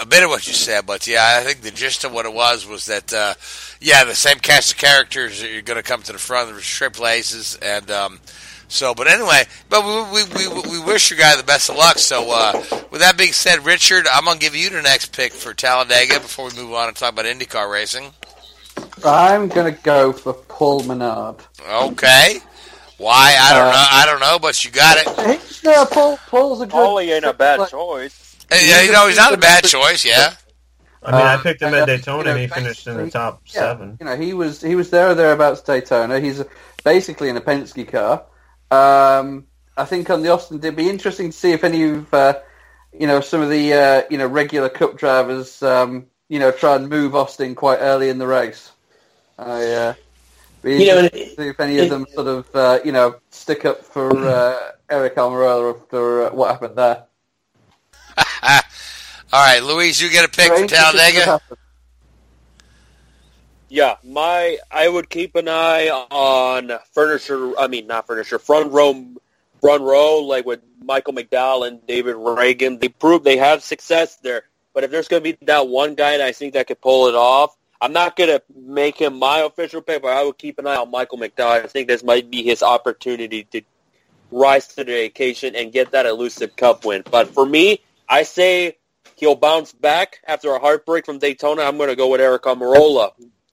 a 0.00 0.06
bit 0.06 0.24
of 0.24 0.30
what 0.30 0.46
you 0.46 0.54
said, 0.54 0.86
but 0.86 1.06
yeah, 1.06 1.38
I 1.38 1.44
think 1.44 1.60
the 1.60 1.70
gist 1.70 2.04
of 2.04 2.12
what 2.12 2.26
it 2.26 2.32
was 2.32 2.66
was 2.66 2.86
that, 2.86 3.12
uh, 3.12 3.34
yeah, 3.80 4.02
the 4.04 4.14
same 4.14 4.38
cast 4.38 4.72
of 4.72 4.78
characters 4.78 5.42
are 5.42 5.62
going 5.62 5.76
to 5.76 5.82
come 5.82 6.02
to 6.02 6.12
the 6.12 6.18
front 6.18 6.50
of 6.50 6.56
the 6.56 6.62
strip 6.62 6.94
places, 6.94 7.56
and 7.62 7.90
um, 7.90 8.18
so. 8.68 8.94
But 8.94 9.06
anyway, 9.06 9.44
but 9.68 9.84
we, 9.84 10.24
we, 10.24 10.48
we, 10.48 10.78
we 10.78 10.84
wish 10.84 11.10
your 11.10 11.18
guy 11.18 11.36
the 11.36 11.42
best 11.42 11.70
of 11.70 11.76
luck. 11.76 11.98
So, 11.98 12.30
uh, 12.30 12.52
with 12.90 13.00
that 13.00 13.16
being 13.16 13.32
said, 13.32 13.64
Richard, 13.64 14.06
I'm 14.06 14.24
going 14.24 14.38
to 14.38 14.44
give 14.44 14.56
you 14.56 14.70
the 14.70 14.82
next 14.82 15.12
pick 15.12 15.32
for 15.32 15.54
Talladega 15.54 16.20
before 16.20 16.48
we 16.48 16.56
move 16.56 16.72
on 16.72 16.88
and 16.88 16.96
talk 16.96 17.12
about 17.12 17.24
IndyCar 17.24 17.70
racing. 17.70 18.12
I'm 19.04 19.48
going 19.48 19.74
to 19.74 19.82
go 19.82 20.12
for 20.12 20.32
Paul 20.32 20.82
Menard. 20.84 21.36
Okay. 21.68 22.38
Why? 22.98 23.36
I 23.38 23.54
don't 23.54 23.66
uh, 23.66 23.70
know. 23.70 23.86
I 23.90 24.06
don't 24.06 24.20
know, 24.20 24.38
but 24.38 24.64
you 24.64 24.70
got 24.70 24.96
it. 24.98 25.62
Yeah, 25.62 25.84
Paul. 25.90 26.18
Paul's 26.28 26.60
a 26.60 26.66
good. 26.66 26.74
Paulie 26.74 27.14
ain't 27.14 27.24
a 27.24 27.32
bad 27.32 27.58
like, 27.58 27.70
choice. 27.70 28.36
Yeah, 28.50 28.82
you 28.82 28.92
know, 28.92 29.08
he's 29.08 29.16
not 29.16 29.34
a 29.34 29.38
bad 29.38 29.64
choice. 29.64 30.04
Yeah. 30.04 30.34
I 31.02 31.12
mean, 31.12 31.20
I 31.20 31.34
uh, 31.34 31.42
picked 31.42 31.60
him 31.60 31.74
at 31.74 31.86
Daytona, 31.86 32.30
and 32.30 32.40
he 32.40 32.46
finished 32.46 32.86
in 32.86 32.96
the 32.96 33.10
top 33.10 33.42
yeah, 33.46 33.52
seven. 33.52 33.98
You 34.00 34.06
know, 34.06 34.16
he 34.16 34.32
was 34.32 34.62
he 34.62 34.74
was 34.74 34.90
there 34.90 35.10
or 35.10 35.14
thereabouts 35.14 35.60
Daytona. 35.60 36.18
He's 36.18 36.42
basically 36.82 37.28
in 37.28 37.36
a 37.36 37.40
Penske 37.40 37.90
car. 37.90 38.24
Um, 38.74 39.46
I 39.76 39.84
think 39.84 40.10
on 40.10 40.22
the 40.22 40.30
Austin, 40.30 40.58
it'd 40.58 40.76
be 40.76 40.88
interesting 40.88 41.30
to 41.30 41.36
see 41.36 41.52
if 41.52 41.64
any 41.64 41.82
of 41.84 42.12
uh, 42.14 42.34
you 42.92 43.06
know 43.06 43.20
some 43.20 43.40
of 43.40 43.50
the 43.50 43.72
uh, 43.72 44.02
you 44.10 44.18
know 44.18 44.26
regular 44.26 44.68
Cup 44.68 44.96
drivers 44.96 45.62
um, 45.62 46.06
you 46.28 46.38
know 46.38 46.50
try 46.50 46.76
and 46.76 46.88
move 46.88 47.14
Austin 47.14 47.54
quite 47.54 47.78
early 47.78 48.08
in 48.08 48.18
the 48.18 48.26
race. 48.26 48.72
I 49.38 49.64
uh, 49.72 49.94
be 50.62 50.84
you 50.84 50.86
know, 50.86 51.08
see 51.08 51.34
if 51.38 51.60
any 51.60 51.78
of 51.78 51.90
them 51.90 52.06
sort 52.14 52.26
of 52.26 52.54
uh, 52.54 52.78
you 52.84 52.92
know 52.92 53.16
stick 53.30 53.64
up 53.64 53.84
for 53.84 54.10
uh, 54.10 54.58
Aric 54.88 55.14
Almirola 55.14 55.80
after 55.80 56.26
uh, 56.26 56.34
what 56.34 56.50
happened 56.52 56.76
there. 56.76 57.04
All 59.32 59.44
right, 59.44 59.62
Luis, 59.62 60.00
you 60.00 60.10
get 60.10 60.24
a 60.24 60.28
pick 60.28 60.52
for 60.52 60.66
Talladega. 60.66 61.40
Yeah, 63.74 63.96
my 64.04 64.58
I 64.70 64.88
would 64.88 65.10
keep 65.10 65.34
an 65.34 65.48
eye 65.48 65.88
on 65.88 66.70
furniture. 66.92 67.58
I 67.58 67.66
mean, 67.66 67.88
not 67.88 68.06
furniture. 68.06 68.38
Front 68.38 68.70
row, 68.70 69.04
front 69.60 69.82
row, 69.82 70.18
like 70.20 70.46
with 70.46 70.60
Michael 70.80 71.12
McDowell 71.12 71.66
and 71.66 71.84
David 71.84 72.14
Ragan. 72.14 72.78
They 72.78 72.86
prove 72.86 73.24
they 73.24 73.36
have 73.36 73.64
success 73.64 74.14
there. 74.18 74.44
But 74.74 74.84
if 74.84 74.92
there's 74.92 75.08
going 75.08 75.24
to 75.24 75.32
be 75.32 75.44
that 75.46 75.66
one 75.66 75.96
guy 75.96 76.18
that 76.18 76.24
I 76.24 76.30
think 76.30 76.54
that 76.54 76.68
could 76.68 76.80
pull 76.80 77.08
it 77.08 77.16
off, 77.16 77.56
I'm 77.80 77.92
not 77.92 78.14
going 78.14 78.30
to 78.30 78.40
make 78.54 78.96
him 78.96 79.18
my 79.18 79.40
official 79.40 79.82
pick, 79.82 80.02
but 80.02 80.12
I 80.12 80.22
would 80.22 80.38
keep 80.38 80.60
an 80.60 80.68
eye 80.68 80.76
on 80.76 80.92
Michael 80.92 81.18
McDowell. 81.18 81.64
I 81.64 81.66
think 81.66 81.88
this 81.88 82.04
might 82.04 82.30
be 82.30 82.44
his 82.44 82.62
opportunity 82.62 83.42
to 83.42 83.62
rise 84.30 84.68
to 84.68 84.84
the 84.84 85.02
occasion 85.02 85.56
and 85.56 85.72
get 85.72 85.90
that 85.90 86.06
elusive 86.06 86.54
cup 86.54 86.84
win. 86.84 87.02
But 87.10 87.34
for 87.34 87.44
me, 87.44 87.80
I 88.08 88.22
say 88.22 88.76
he'll 89.16 89.34
bounce 89.34 89.72
back 89.72 90.20
after 90.28 90.54
a 90.54 90.60
heartbreak 90.60 91.06
from 91.06 91.18
Daytona. 91.18 91.62
I'm 91.62 91.76
going 91.76 91.88
to 91.90 91.96
go 91.96 92.06
with 92.06 92.20
Aric 92.20 92.42
Almirola. 92.42 93.10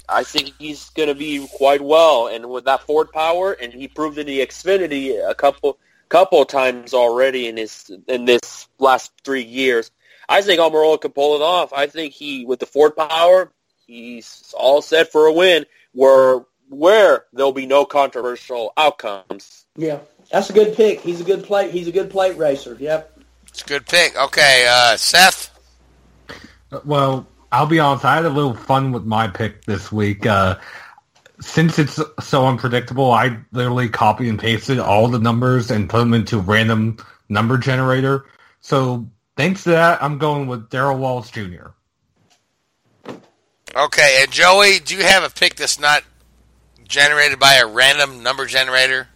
I 0.10 0.24
think 0.24 0.54
he's 0.60 0.90
going 0.92 1.10
to 1.10 1.16
be 1.16 1.48
quite 1.54 1.82
well, 1.82 2.28
and 2.28 2.50
with 2.50 2.66
that 2.66 2.82
Ford 2.82 3.12
power, 3.12 3.54
and 3.54 3.72
he 3.72 3.88
proved 3.88 4.18
in 4.18 4.28
the 4.28 4.40
Xfinity 4.40 5.18
a 5.28 5.34
couple 5.36 5.78
couple 6.10 6.44
times 6.44 6.94
already 6.94 7.48
in 7.48 7.58
his 7.58 7.92
in 8.08 8.26
this 8.26 8.68
last 8.80 9.12
three 9.24 9.44
years. 9.44 9.92
I 10.28 10.42
think 10.42 10.60
Almirola 10.60 11.00
can 11.00 11.12
pull 11.12 11.36
it 11.36 11.42
off. 11.42 11.74
I 11.74 11.88
think 11.88 12.14
he, 12.14 12.46
with 12.46 12.60
the 12.60 12.66
Ford 12.66 12.96
power, 12.96 13.52
he's 13.86 14.54
all 14.58 14.82
set 14.82 15.12
for 15.12 15.26
a 15.26 15.34
win. 15.34 15.66
Where 15.94 16.42
where 16.70 17.26
there'll 17.34 17.52
be 17.52 17.66
no 17.66 17.86
controversial 17.86 18.74
outcomes. 18.78 19.66
Yeah, 19.76 20.00
that's 20.32 20.50
a 20.50 20.54
good 20.54 20.76
pick. 20.76 21.02
He's 21.02 21.22
a 21.22 21.26
good 21.26 21.44
plate. 21.44 21.72
He's 21.72 21.88
a 21.88 21.92
good 21.92 22.10
plate 22.10 22.38
racer. 22.38 22.78
Yep. 22.80 23.20
It's 23.48 23.62
a 23.62 23.66
good 23.66 23.86
pick. 23.86 24.18
Okay, 24.18 24.66
uh, 24.70 24.96
Seth. 24.96 25.50
Well, 26.86 27.28
I'll 27.52 27.66
be 27.66 27.80
honest. 27.80 28.06
I 28.06 28.16
had 28.16 28.26
a 28.26 28.30
little 28.30 28.54
fun 28.54 28.92
with 28.92 29.04
my 29.04 29.28
pick 29.28 29.66
this 29.66 29.92
week. 29.92 30.26
Uh, 30.26 30.58
since 31.42 31.80
it's 31.80 32.00
so 32.22 32.48
unpredictable, 32.48 33.12
I 33.12 33.38
literally 33.52 33.90
copy 33.90 34.30
and 34.30 34.40
pasted 34.40 34.80
all 34.80 35.08
the 35.08 35.20
numbers 35.20 35.72
and 35.72 35.90
put 35.90 36.00
them 36.00 36.14
into 36.14 36.38
a 36.38 36.42
random 36.42 36.98
number 37.30 37.58
generator. 37.58 38.26
So 38.62 39.10
thanks 39.36 39.64
to 39.64 39.72
that, 39.72 40.02
I'm 40.02 40.18
going 40.18 40.48
with 40.48 40.70
Darrell 40.70 40.98
Wallace 40.98 41.32
Jr. 41.32 41.68
Okay, 43.76 44.20
and 44.22 44.32
Joey, 44.32 44.80
do 44.80 44.96
you 44.96 45.04
have 45.04 45.24
a 45.24 45.30
pick 45.30 45.56
that's 45.56 45.80
not 45.80 46.04
generated 46.88 47.40
by 47.40 47.56
a 47.56 47.66
random 47.66 48.22
number 48.22 48.46
generator? 48.46 49.08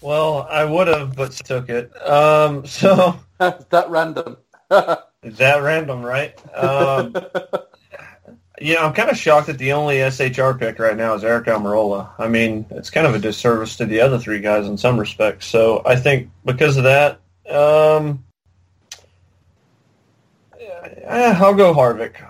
Well, 0.00 0.46
I 0.50 0.64
would 0.64 0.88
have, 0.88 1.16
but 1.16 1.32
took 1.32 1.68
it. 1.68 1.90
Um, 2.06 2.64
so 2.66 3.18
that 3.38 3.86
random. 3.88 4.36
that 5.22 5.62
random, 5.62 6.02
right? 6.02 6.34
Um, 6.54 7.14
yeah, 8.60 8.84
I'm 8.84 8.92
kind 8.92 9.10
of 9.10 9.16
shocked 9.16 9.48
that 9.48 9.58
the 9.58 9.72
only 9.72 9.96
SHR 9.96 10.58
pick 10.58 10.78
right 10.78 10.96
now 10.96 11.14
is 11.14 11.22
Aric 11.22 11.44
Almirola. 11.44 12.10
I 12.18 12.28
mean, 12.28 12.66
it's 12.70 12.90
kind 12.90 13.06
of 13.06 13.14
a 13.14 13.18
disservice 13.18 13.76
to 13.76 13.86
the 13.86 14.00
other 14.00 14.18
three 14.18 14.40
guys 14.40 14.66
in 14.66 14.78
some 14.78 14.98
respects. 14.98 15.46
So 15.46 15.82
I 15.84 15.96
think 15.96 16.30
because 16.44 16.76
of 16.76 16.84
that, 16.84 17.20
um, 17.48 18.24
yeah, 20.58 21.38
I'll 21.40 21.54
go 21.54 21.74
Harvick. 21.74 22.26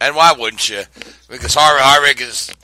And 0.00 0.14
why 0.14 0.32
wouldn't 0.38 0.68
you? 0.68 0.82
Because 1.28 1.54
Harvick, 1.54 1.80
Harvick 1.80 2.20
is 2.20 2.54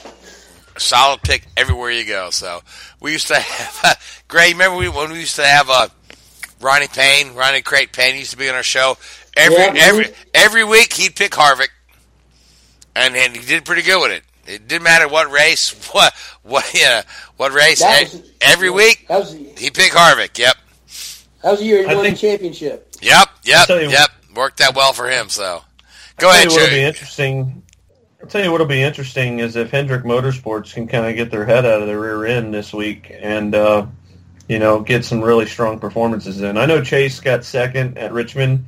a 0.76 0.80
solid 0.80 1.22
pick 1.22 1.46
everywhere 1.56 1.90
you 1.90 2.06
go. 2.06 2.30
So 2.30 2.60
we 3.00 3.12
used 3.12 3.28
to 3.28 3.36
have, 3.36 4.24
Gray, 4.28 4.52
remember 4.52 4.76
we, 4.76 4.88
when 4.88 5.10
we 5.10 5.20
used 5.20 5.36
to 5.36 5.46
have 5.46 5.68
a 5.68 5.72
uh, 5.72 5.88
Ronnie 6.64 6.88
Payne, 6.88 7.34
Ronnie 7.34 7.60
Crate 7.60 7.92
Payne 7.92 8.16
used 8.16 8.30
to 8.30 8.38
be 8.38 8.48
on 8.48 8.54
our 8.54 8.62
show. 8.62 8.96
Every 9.36 9.56
yeah, 9.56 9.74
every 9.76 10.06
every 10.32 10.64
week 10.64 10.94
he'd 10.94 11.14
pick 11.14 11.32
Harvick, 11.32 11.68
and 12.96 13.14
and 13.14 13.36
he 13.36 13.44
did 13.44 13.66
pretty 13.66 13.82
good 13.82 14.00
with 14.00 14.12
it. 14.12 14.22
It 14.50 14.66
didn't 14.66 14.84
matter 14.84 15.06
what 15.06 15.30
race, 15.30 15.70
what 15.92 16.14
what 16.42 16.64
yeah, 16.74 17.02
what 17.36 17.52
race. 17.52 17.82
Was, 17.82 18.32
every 18.40 18.70
week 18.70 19.04
was, 19.10 19.34
he 19.34 19.70
picked 19.70 19.94
Harvick. 19.94 20.38
Yep. 20.38 20.56
That 21.42 21.50
was 21.50 21.60
the 21.60 21.66
year 21.66 21.86
he 21.86 21.94
won 21.94 22.04
think, 22.04 22.18
the 22.18 22.28
championship. 22.28 22.96
Yep, 23.02 23.28
yep, 23.44 23.68
yep. 23.68 24.10
Worked 24.34 24.58
that 24.58 24.74
well 24.74 24.94
for 24.94 25.08
him. 25.10 25.28
So 25.28 25.62
go 26.16 26.28
I'll 26.28 26.34
ahead. 26.34 26.48
What'll 26.48 26.68
be 26.70 26.80
interesting. 26.80 27.62
I'll 28.22 28.28
tell 28.30 28.42
you 28.42 28.50
what'll 28.50 28.66
be 28.66 28.80
interesting 28.80 29.40
is 29.40 29.54
if 29.54 29.70
Hendrick 29.70 30.04
Motorsports 30.04 30.72
can 30.72 30.88
kind 30.88 31.06
of 31.06 31.14
get 31.14 31.30
their 31.30 31.44
head 31.44 31.66
out 31.66 31.82
of 31.82 31.88
the 31.88 31.98
rear 31.98 32.24
end 32.24 32.54
this 32.54 32.72
week 32.72 33.14
and. 33.20 33.54
uh 33.54 33.86
you 34.48 34.58
know, 34.58 34.80
get 34.80 35.04
some 35.04 35.20
really 35.20 35.46
strong 35.46 35.78
performances 35.78 36.40
in. 36.42 36.58
I 36.58 36.66
know 36.66 36.82
Chase 36.82 37.20
got 37.20 37.44
second 37.44 37.98
at 37.98 38.12
Richmond. 38.12 38.66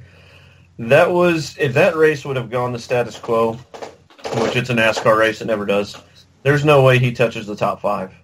That 0.78 1.10
was 1.10 1.56
if 1.58 1.74
that 1.74 1.96
race 1.96 2.24
would 2.24 2.36
have 2.36 2.50
gone 2.50 2.72
the 2.72 2.78
status 2.78 3.18
quo, 3.18 3.54
which 4.40 4.56
it's 4.56 4.70
a 4.70 4.74
NASCAR 4.74 5.18
race, 5.18 5.40
it 5.40 5.46
never 5.46 5.66
does. 5.66 5.96
There's 6.42 6.64
no 6.64 6.82
way 6.82 6.98
he 6.98 7.12
touches 7.12 7.46
the 7.46 7.56
top 7.56 7.80
five. 7.80 8.14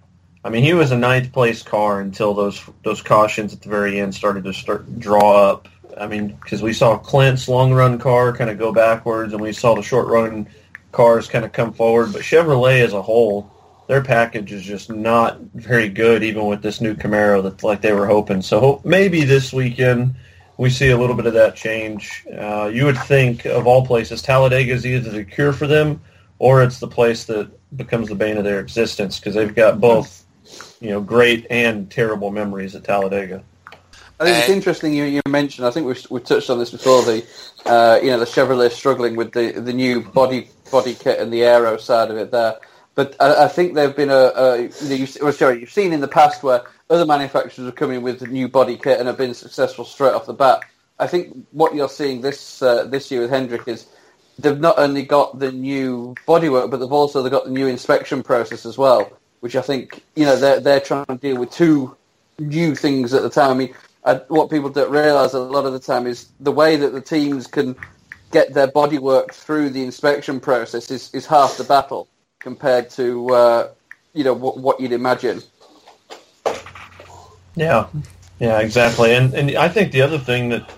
I 0.45 0.49
mean, 0.49 0.63
he 0.63 0.73
was 0.73 0.91
a 0.91 0.97
ninth 0.97 1.31
place 1.31 1.63
car 1.63 2.01
until 2.01 2.33
those 2.33 2.61
those 2.83 3.01
cautions 3.01 3.53
at 3.53 3.61
the 3.61 3.69
very 3.69 3.99
end 3.99 4.13
started 4.13 4.43
to 4.43 4.53
start 4.53 4.99
draw 4.99 5.35
up. 5.35 5.67
I 5.97 6.07
mean, 6.07 6.37
because 6.41 6.61
we 6.61 6.73
saw 6.73 6.97
Clint's 6.97 7.47
long 7.47 7.71
run 7.71 7.99
car 7.99 8.35
kind 8.35 8.49
of 8.49 8.57
go 8.57 8.73
backwards, 8.73 9.33
and 9.33 9.41
we 9.41 9.53
saw 9.53 9.75
the 9.75 9.83
short 9.83 10.07
run 10.07 10.47
cars 10.91 11.27
kind 11.27 11.45
of 11.45 11.53
come 11.53 11.73
forward. 11.73 12.13
But 12.13 12.23
Chevrolet 12.23 12.83
as 12.83 12.93
a 12.93 13.01
whole 13.01 13.52
their 13.87 14.01
package 14.01 14.51
is 14.51 14.63
just 14.63 14.89
not 14.89 15.39
very 15.53 15.89
good, 15.89 16.23
even 16.23 16.45
with 16.47 16.61
this 16.61 16.81
new 16.81 16.95
Camaro 16.95 17.43
that 17.43 17.63
like 17.63 17.81
they 17.81 17.93
were 17.93 18.07
hoping. 18.07 18.41
So 18.41 18.81
maybe 18.83 19.23
this 19.23 19.51
weekend 19.51 20.15
we 20.57 20.69
see 20.69 20.89
a 20.89 20.97
little 20.97 21.15
bit 21.15 21.25
of 21.25 21.33
that 21.33 21.55
change. 21.55 22.25
Uh, 22.37 22.69
you 22.71 22.85
would 22.85 22.97
think, 22.97 23.45
of 23.45 23.67
all 23.67 23.85
places, 23.85 24.21
Talladega 24.21 24.71
is 24.71 24.85
either 24.85 25.09
the 25.09 25.23
cure 25.23 25.53
for 25.53 25.67
them 25.67 26.01
or 26.39 26.63
it's 26.63 26.79
the 26.79 26.87
place 26.87 27.25
that 27.25 27.49
becomes 27.75 28.09
the 28.09 28.15
bane 28.15 28.37
of 28.37 28.43
their 28.43 28.59
existence 28.59 29.19
because 29.19 29.35
they've 29.35 29.55
got 29.55 29.79
both, 29.79 30.25
you 30.79 30.89
know, 30.89 31.01
great 31.01 31.47
and 31.49 31.89
terrible 31.89 32.31
memories 32.31 32.75
at 32.75 32.83
Talladega. 32.83 33.43
I 34.19 34.25
think 34.25 34.37
it's 34.37 34.49
interesting 34.49 34.93
you, 34.93 35.05
you 35.05 35.21
mentioned. 35.27 35.67
I 35.67 35.71
think 35.71 35.87
we've, 35.87 36.05
we've 36.09 36.23
touched 36.23 36.49
on 36.49 36.59
this 36.59 36.69
before. 36.69 37.01
The 37.01 37.25
uh, 37.65 37.99
you 38.01 38.11
know 38.11 38.19
the 38.19 38.25
Chevrolet 38.25 38.71
struggling 38.71 39.15
with 39.15 39.33
the, 39.33 39.51
the 39.51 39.73
new 39.73 40.01
body 40.01 40.49
body 40.71 40.93
kit 40.93 41.19
and 41.19 41.33
the 41.33 41.43
aero 41.43 41.77
side 41.77 42.11
of 42.11 42.17
it 42.17 42.31
there. 42.31 42.57
But 42.95 43.15
I, 43.19 43.45
I 43.45 43.47
think 43.47 43.73
there've 43.73 43.95
been 43.95 44.09
a, 44.09 44.31
a 44.35 44.61
you 44.61 44.89
know, 44.89 44.95
you've, 44.95 45.17
well, 45.21 45.33
sorry 45.33 45.59
you've 45.59 45.71
seen 45.71 45.93
in 45.93 46.01
the 46.01 46.07
past 46.07 46.43
where 46.43 46.63
other 46.89 47.05
manufacturers 47.05 47.65
have 47.65 47.75
come 47.75 47.91
in 47.91 48.03
with 48.03 48.21
a 48.21 48.27
new 48.27 48.47
body 48.47 48.77
kit 48.77 48.99
and 48.99 49.07
have 49.07 49.17
been 49.17 49.33
successful 49.33 49.85
straight 49.85 50.13
off 50.13 50.25
the 50.25 50.33
bat. 50.33 50.61
I 50.99 51.07
think 51.07 51.45
what 51.51 51.73
you're 51.73 51.89
seeing 51.89 52.21
this 52.21 52.61
uh, 52.61 52.85
this 52.85 53.09
year 53.09 53.21
with 53.21 53.31
Hendrick 53.31 53.67
is 53.67 53.87
they've 54.37 54.59
not 54.59 54.77
only 54.77 55.03
got 55.03 55.39
the 55.39 55.51
new 55.51 56.15
bodywork, 56.27 56.69
but 56.69 56.77
they've 56.77 56.91
also 56.91 57.27
got 57.29 57.45
the 57.45 57.51
new 57.51 57.67
inspection 57.67 58.21
process 58.21 58.65
as 58.65 58.77
well, 58.77 59.11
which 59.39 59.55
I 59.55 59.61
think 59.61 60.03
you 60.15 60.25
know 60.25 60.35
they're 60.35 60.59
they're 60.59 60.79
trying 60.79 61.05
to 61.05 61.15
deal 61.15 61.37
with 61.37 61.51
two 61.51 61.97
new 62.37 62.75
things 62.75 63.13
at 63.13 63.23
the 63.23 63.29
time. 63.29 63.51
I 63.51 63.53
mean, 63.55 63.75
I, 64.05 64.15
what 64.27 64.51
people 64.51 64.69
don't 64.69 64.91
realise 64.91 65.33
a 65.33 65.39
lot 65.39 65.65
of 65.65 65.73
the 65.73 65.79
time 65.79 66.05
is 66.05 66.29
the 66.39 66.51
way 66.51 66.75
that 66.75 66.93
the 66.93 67.01
teams 67.01 67.47
can 67.47 67.75
get 68.31 68.53
their 68.53 68.67
bodywork 68.67 69.31
through 69.31 69.69
the 69.69 69.83
inspection 69.83 70.39
process 70.39 70.89
is, 70.89 71.13
is 71.13 71.25
half 71.25 71.57
the 71.57 71.63
battle 71.63 72.07
compared 72.43 72.89
to 72.91 73.29
uh, 73.29 73.69
you 74.13 74.23
know 74.23 74.33
what, 74.33 74.57
what 74.57 74.79
you'd 74.79 74.91
imagine. 74.91 75.41
Yeah, 77.55 77.87
yeah, 78.39 78.59
exactly. 78.59 79.15
And 79.15 79.33
and 79.33 79.55
I 79.57 79.69
think 79.69 79.91
the 79.91 80.01
other 80.01 80.19
thing 80.19 80.49
that, 80.49 80.69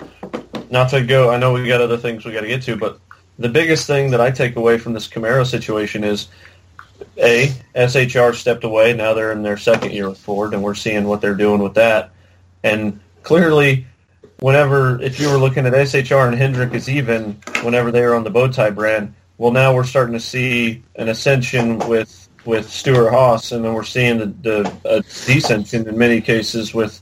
not 0.72 0.90
to 0.92 1.04
go, 1.04 1.32
I 1.32 1.38
know 1.38 1.52
we 1.52 1.68
got 1.68 1.82
other 1.82 1.98
things 1.98 2.24
we 2.24 2.32
got 2.32 2.42
to 2.42 2.48
get 2.48 2.62
to, 2.64 2.78
but 2.78 3.00
the 3.40 3.50
biggest 3.50 3.88
thing 3.88 4.12
that 4.12 4.22
I 4.22 4.32
take 4.32 4.56
away 4.56 4.78
from 4.78 4.94
this 4.94 5.08
Camaro 5.08 5.46
situation 5.46 6.04
is, 6.04 6.28
a 7.18 7.52
SHR 7.76 8.34
stepped 8.36 8.64
away. 8.64 8.94
Now 8.94 9.14
they're 9.14 9.32
in 9.32 9.44
their 9.44 9.58
second 9.58 9.92
year 9.92 10.10
with 10.10 10.20
Ford, 10.20 10.54
and 10.54 10.64
we're 10.64 10.76
seeing 10.76 11.06
what 11.06 11.22
they're 11.22 11.36
doing 11.36 11.62
with 11.62 11.74
that. 11.74 12.12
And 12.64 13.00
clearly, 13.24 13.86
whenever 14.40 15.02
if 15.02 15.20
you 15.20 15.30
were 15.30 15.38
looking 15.38 15.66
at 15.66 15.74
SHR 15.74 16.28
and 16.28 16.38
Hendrick 16.38 16.74
is 16.74 16.90
even, 16.90 17.34
whenever 17.64 17.92
they 17.92 18.02
were 18.02 18.16
on 18.16 18.24
the 18.24 18.32
Bowtie 18.32 18.74
brand, 18.74 19.14
well, 19.38 19.52
now 19.52 19.74
we're 19.74 19.84
starting 19.84 20.14
to 20.14 20.20
see 20.20 20.84
an 20.96 21.10
ascension 21.10 21.80
with 21.80 22.30
with 22.46 22.70
Stewart 22.70 23.12
Haas, 23.12 23.52
and 23.52 23.66
then 23.66 23.74
we're 23.74 23.84
seeing 23.84 24.20
the, 24.20 24.28
the 24.28 24.74
a 24.86 25.02
descension 25.02 25.88
in 25.88 25.98
many 25.98 26.22
cases 26.22 26.74
with 26.74 27.02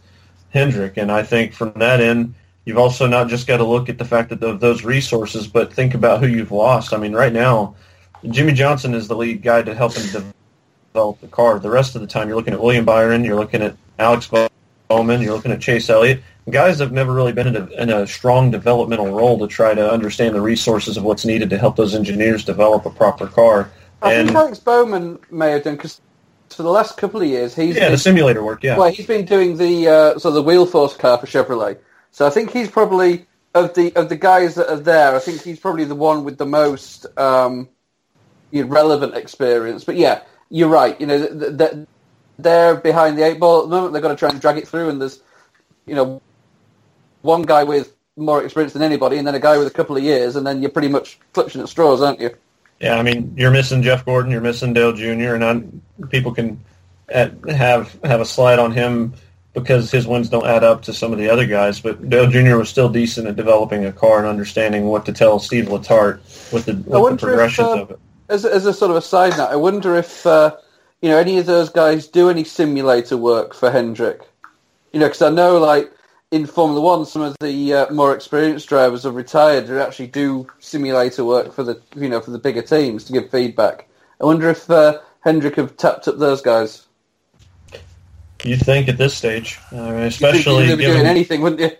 Hendrick. 0.49 0.97
And 0.97 1.11
I 1.11 1.23
think 1.23 1.53
from 1.53 1.73
that 1.75 1.99
end, 1.99 2.33
you've 2.65 2.77
also 2.77 3.07
not 3.07 3.27
just 3.27 3.45
got 3.45 3.57
to 3.57 3.65
look 3.65 3.89
at 3.89 3.97
the 3.97 4.05
fact 4.05 4.29
that 4.29 4.41
of 4.43 4.59
those 4.59 4.83
resources, 4.83 5.47
but 5.47 5.73
think 5.73 5.93
about 5.93 6.21
who 6.21 6.27
you've 6.27 6.51
lost. 6.51 6.93
I 6.93 6.97
mean, 6.97 7.13
right 7.13 7.33
now, 7.33 7.75
Jimmie 8.29 8.53
Johnson 8.53 8.93
is 8.93 9.07
the 9.07 9.15
lead 9.15 9.41
guy 9.41 9.61
to 9.61 9.75
help 9.75 9.93
him 9.95 10.25
develop 10.93 11.19
the 11.19 11.27
car. 11.27 11.59
The 11.59 11.69
rest 11.69 11.95
of 11.95 12.01
the 12.01 12.07
time, 12.07 12.27
you're 12.27 12.37
looking 12.37 12.53
at 12.53 12.61
William 12.61 12.85
Byron, 12.85 13.25
you're 13.25 13.35
looking 13.35 13.61
at 13.61 13.75
Alex 13.99 14.27
Bowman, 14.97 15.21
you're 15.21 15.33
looking 15.33 15.51
at 15.51 15.59
Chase 15.59 15.89
Elliott. 15.89 16.21
Guys 16.49 16.77
have 16.79 16.91
never 16.91 17.13
really 17.13 17.31
been 17.31 17.47
in 17.47 17.55
a, 17.55 17.65
in 17.81 17.89
a 17.89 18.05
strong 18.05 18.51
developmental 18.51 19.07
role 19.11 19.39
to 19.39 19.47
try 19.47 19.73
to 19.73 19.91
understand 19.91 20.35
the 20.35 20.41
resources 20.41 20.97
of 20.97 21.03
what's 21.03 21.25
needed 21.25 21.49
to 21.49 21.57
help 21.57 21.75
those 21.75 21.95
engineers 21.95 22.45
develop 22.45 22.85
a 22.85 22.91
proper 22.91 23.25
car. 23.27 23.71
I 24.03 24.13
and 24.13 24.27
think 24.27 24.37
Alex 24.37 24.59
Bowman 24.59 25.17
may 25.31 25.51
have 25.51 25.63
done 25.63 25.77
because 25.77 25.99
for 26.49 26.61
the 26.61 26.69
last 26.69 26.97
couple 26.97 27.21
of 27.21 27.27
years 27.27 27.55
he's 27.55 27.75
yeah, 27.75 27.85
been, 27.85 27.93
the 27.93 27.97
simulator 27.97 28.43
work. 28.43 28.61
Yeah, 28.61 28.77
well 28.77 28.91
he's 28.91 29.07
been 29.07 29.25
doing 29.25 29.57
the 29.57 29.87
uh, 29.87 30.19
so 30.19 30.29
the 30.29 30.43
wheel 30.43 30.65
force 30.65 30.95
car 30.95 31.17
for 31.17 31.25
Chevrolet. 31.25 31.79
So 32.11 32.27
I 32.27 32.29
think 32.29 32.51
he's 32.51 32.69
probably 32.69 33.25
of 33.55 33.73
the 33.73 33.95
of 33.95 34.09
the 34.09 34.17
guys 34.17 34.55
that 34.55 34.69
are 34.69 34.79
there. 34.79 35.15
I 35.15 35.19
think 35.19 35.41
he's 35.41 35.59
probably 35.59 35.85
the 35.85 35.95
one 35.95 36.23
with 36.23 36.37
the 36.37 36.45
most 36.45 37.07
um, 37.17 37.69
relevant 38.51 39.15
experience. 39.15 39.83
But 39.83 39.95
yeah, 39.95 40.21
you're 40.49 40.69
right. 40.69 40.99
You 40.99 41.07
know, 41.07 41.27
th- 41.27 41.57
th- 41.57 41.87
they're 42.43 42.75
behind 42.75 43.17
the 43.17 43.23
eight 43.23 43.39
ball 43.39 43.59
at 43.63 43.69
the 43.69 43.75
moment. 43.75 43.93
They've 43.93 44.01
got 44.01 44.09
to 44.09 44.15
try 44.15 44.29
and 44.29 44.39
drag 44.41 44.57
it 44.57 44.67
through, 44.67 44.89
and 44.89 45.01
there's 45.01 45.21
you 45.85 45.95
know 45.95 46.21
one 47.21 47.43
guy 47.43 47.63
with 47.63 47.95
more 48.15 48.43
experience 48.43 48.73
than 48.73 48.83
anybody, 48.83 49.17
and 49.17 49.25
then 49.27 49.35
a 49.35 49.39
guy 49.39 49.57
with 49.57 49.67
a 49.67 49.71
couple 49.71 49.97
of 49.97 50.03
years, 50.03 50.35
and 50.35 50.45
then 50.45 50.61
you're 50.61 50.71
pretty 50.71 50.87
much 50.89 51.19
clutching 51.33 51.61
at 51.61 51.69
straws, 51.69 52.01
aren't 52.01 52.19
you? 52.19 52.29
Yeah, 52.79 52.97
I 52.97 53.01
mean, 53.01 53.33
you're 53.37 53.51
missing 53.51 53.81
Jeff 53.81 54.05
Gordon, 54.05 54.31
you're 54.31 54.41
missing 54.41 54.73
Dale 54.73 54.93
Jr., 54.93 55.35
and 55.35 55.43
I, 55.43 56.05
people 56.07 56.33
can 56.33 56.63
uh, 57.13 57.29
have 57.49 57.97
have 58.03 58.21
a 58.21 58.25
slide 58.25 58.59
on 58.59 58.71
him 58.71 59.13
because 59.53 59.91
his 59.91 60.07
wins 60.07 60.29
don't 60.29 60.45
add 60.45 60.63
up 60.63 60.81
to 60.83 60.93
some 60.93 61.11
of 61.13 61.19
the 61.19 61.29
other 61.29 61.45
guys. 61.45 61.79
But 61.79 62.09
Dale 62.09 62.27
Jr. 62.29 62.57
was 62.57 62.69
still 62.69 62.89
decent 62.89 63.27
at 63.27 63.35
developing 63.35 63.85
a 63.85 63.91
car 63.93 64.17
and 64.19 64.27
understanding 64.27 64.85
what 64.85 65.05
to 65.05 65.13
tell 65.13 65.39
Steve 65.39 65.65
Letarte 65.65 66.17
with 66.51 66.65
the, 66.65 66.73
with 66.73 66.85
the 66.85 66.99
wonder 66.99 67.39
if, 67.41 67.59
uh, 67.59 67.81
of 67.81 67.91
it. 67.91 67.99
As, 68.29 68.45
a- 68.45 68.53
as 68.53 68.65
a 68.65 68.73
sort 68.73 68.91
of 68.91 68.97
a 68.97 69.01
side 69.01 69.37
note, 69.37 69.49
I 69.49 69.55
wonder 69.55 69.95
if 69.95 70.25
uh, 70.25 70.55
you 71.03 71.09
know 71.09 71.17
any 71.17 71.37
of 71.37 71.45
those 71.45 71.69
guys 71.69 72.07
do 72.07 72.29
any 72.29 72.45
simulator 72.45 73.17
work 73.17 73.53
for 73.53 73.69
Hendrick. 73.69 74.21
You 74.93 75.01
know, 75.01 75.07
because 75.07 75.21
I 75.21 75.29
know 75.29 75.59
like 75.59 75.91
in 76.31 76.45
Formula 76.45 76.79
One, 76.79 77.05
some 77.05 77.21
of 77.21 77.35
the 77.41 77.73
uh, 77.73 77.93
more 77.93 78.15
experienced 78.15 78.69
drivers 78.69 79.03
have 79.03 79.13
retired 79.13 79.67
who 79.67 79.79
actually 79.79 80.07
do 80.07 80.47
simulator 80.59 81.25
work 81.25 81.53
for 81.53 81.63
the 81.63 81.81
you 81.97 82.07
know 82.07 82.21
for 82.21 82.31
the 82.31 82.39
bigger 82.39 82.61
teams 82.61 83.03
to 83.03 83.13
give 83.13 83.29
feedback. 83.29 83.89
I 84.21 84.25
wonder 84.25 84.49
if 84.49 84.69
uh, 84.71 84.99
Hendrick 85.19 85.57
have 85.57 85.75
tapped 85.75 86.07
up 86.07 86.19
those 86.19 86.41
guys. 86.41 86.87
You'd 88.45 88.61
think 88.61 88.87
at 88.87 88.97
this 88.97 89.13
stage, 89.13 89.59
I 89.71 89.75
mean, 89.75 89.85
You'd 89.85 90.13
think 90.13 90.35
especially 90.35 90.67
be 90.67 90.77
given, 90.77 90.95
doing 90.95 91.05
anything, 91.05 91.41
wouldn't 91.41 91.61
you? 91.61 91.71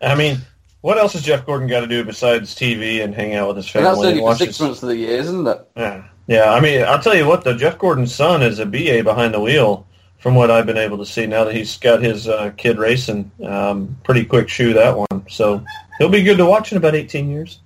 I 0.00 0.14
mean, 0.14 0.38
what 0.80 0.96
else 0.96 1.12
has 1.12 1.22
Jeff 1.22 1.44
Gordon 1.44 1.68
got 1.68 1.80
to 1.80 1.86
do 1.86 2.04
besides 2.04 2.54
TV 2.54 3.04
and 3.04 3.14
hang 3.14 3.34
out 3.34 3.48
with 3.48 3.58
his 3.58 3.74
And 3.74 3.84
that's 3.84 3.96
family 3.96 4.08
only 4.08 4.24
and 4.24 4.32
for 4.32 4.38
six 4.38 4.56
his 4.56 4.60
months 4.60 4.82
of 4.82 4.88
the 4.88 4.96
year, 4.96 5.18
isn't 5.18 5.46
it? 5.46 5.68
Yeah, 5.76 6.04
yeah. 6.26 6.52
I 6.52 6.60
mean, 6.60 6.82
I'll 6.82 7.00
tell 7.00 7.14
you 7.16 7.26
what, 7.26 7.44
though. 7.44 7.56
Jeff 7.56 7.78
Gordon's 7.78 8.14
son 8.14 8.42
is 8.42 8.58
a 8.58 8.66
BA 8.66 9.02
behind 9.04 9.34
the 9.34 9.40
wheel, 9.40 9.86
from 10.18 10.34
what 10.34 10.50
I've 10.50 10.66
been 10.66 10.76
able 10.78 10.98
to 10.98 11.06
see. 11.06 11.26
Now 11.26 11.44
that 11.44 11.54
he's 11.54 11.76
got 11.78 12.02
his 12.02 12.28
uh, 12.28 12.50
kid 12.56 12.78
racing, 12.78 13.30
um, 13.44 13.96
pretty 14.04 14.24
quick 14.24 14.48
shoe 14.48 14.72
that 14.74 14.96
one. 14.96 15.24
So 15.28 15.64
he'll 15.98 16.08
be 16.08 16.22
good 16.22 16.38
to 16.38 16.46
watch 16.46 16.72
in 16.72 16.78
about 16.78 16.94
eighteen 16.94 17.28
years. 17.30 17.58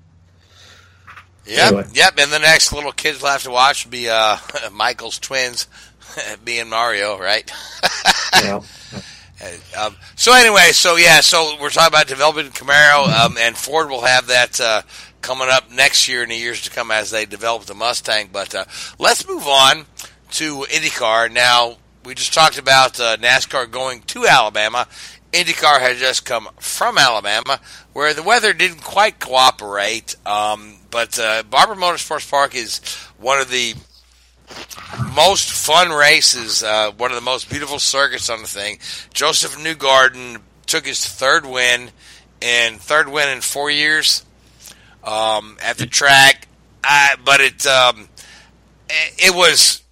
Yep, 1.46 1.66
Anyway. 1.68 1.84
yep. 1.94 2.14
And 2.18 2.32
the 2.32 2.40
next 2.40 2.72
little 2.72 2.90
kids 2.92 3.22
we'll 3.22 3.30
have 3.30 3.42
to 3.44 3.50
watch 3.50 3.84
will 3.84 3.92
be 3.92 4.08
uh, 4.08 4.36
Michael's 4.72 5.18
twins, 5.20 5.68
me 6.46 6.58
and 6.58 6.70
Mario, 6.70 7.18
right? 7.18 7.50
Yeah. 8.42 8.60
Um, 9.78 9.96
so 10.14 10.32
anyway, 10.34 10.70
so 10.72 10.96
yeah, 10.96 11.20
so 11.20 11.56
we're 11.60 11.68
talking 11.70 11.88
about 11.88 12.06
developing 12.06 12.46
Camaro, 12.50 13.06
um, 13.08 13.36
and 13.38 13.56
Ford 13.56 13.88
will 13.90 14.00
have 14.02 14.26
that 14.28 14.58
uh, 14.60 14.82
coming 15.26 15.48
up 15.50 15.72
next 15.72 16.06
year 16.06 16.22
and 16.22 16.30
the 16.30 16.36
years 16.36 16.62
to 16.62 16.70
come 16.70 16.92
as 16.92 17.10
they 17.10 17.26
develop 17.26 17.64
the 17.64 17.74
Mustang. 17.74 18.28
But 18.32 18.54
uh, 18.54 18.64
let's 18.96 19.26
move 19.26 19.48
on 19.48 19.86
to 20.32 20.58
IndyCar. 20.70 21.32
Now 21.32 21.78
we 22.04 22.14
just 22.14 22.32
talked 22.32 22.58
about 22.58 23.00
uh, 23.00 23.16
NASCAR 23.16 23.68
going 23.68 24.02
to 24.02 24.24
Alabama. 24.24 24.86
IndyCar 25.32 25.80
had 25.80 25.96
just 25.96 26.24
come 26.24 26.48
from 26.60 26.96
Alabama, 26.96 27.58
where 27.92 28.14
the 28.14 28.22
weather 28.22 28.52
didn't 28.52 28.84
quite 28.84 29.18
cooperate. 29.18 30.14
Um, 30.24 30.76
but 30.92 31.18
uh, 31.18 31.42
Barber 31.42 31.74
Motorsports 31.74 32.30
Park 32.30 32.54
is 32.54 32.78
one 33.18 33.40
of 33.40 33.50
the 33.50 33.74
most 35.12 35.50
fun 35.50 35.90
races, 35.90 36.62
uh, 36.62 36.92
one 36.92 37.10
of 37.10 37.16
the 37.16 37.20
most 37.20 37.50
beautiful 37.50 37.80
circuits 37.80 38.30
on 38.30 38.42
the 38.42 38.46
thing. 38.46 38.78
Josef 39.12 39.56
Newgarden 39.58 40.40
took 40.66 40.86
his 40.86 41.04
third 41.04 41.44
win, 41.44 41.90
and 42.40 42.80
third 42.80 43.08
win 43.08 43.28
in 43.28 43.40
four 43.40 43.68
years 43.68 44.22
um, 45.06 45.56
at 45.62 45.78
the 45.78 45.86
track. 45.86 46.48
I, 46.84 47.16
but 47.24 47.40
it 47.40 47.66
um, 47.66 48.08
it 48.88 49.34
was 49.34 49.82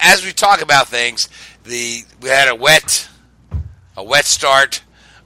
as 0.00 0.24
we 0.24 0.32
talk 0.32 0.62
about 0.62 0.88
things. 0.88 1.28
The 1.64 2.04
we 2.20 2.28
had 2.28 2.48
a 2.48 2.54
wet 2.54 3.08
a 3.96 4.04
wet 4.04 4.24
start, 4.24 4.82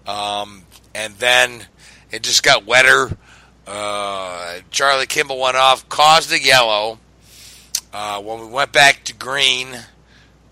um, 0.06 0.64
and 0.94 1.14
then 1.16 1.66
it 2.10 2.22
just 2.22 2.42
got 2.42 2.64
wetter. 2.64 3.16
Uh, 3.66 4.58
Charlie 4.70 5.06
Kimball 5.06 5.40
went 5.40 5.56
off, 5.56 5.88
caused 5.88 6.32
a 6.32 6.40
yellow. 6.40 6.98
Uh, 7.92 8.20
when 8.20 8.40
we 8.40 8.46
went 8.46 8.72
back 8.72 9.04
to 9.04 9.14
green, 9.14 9.68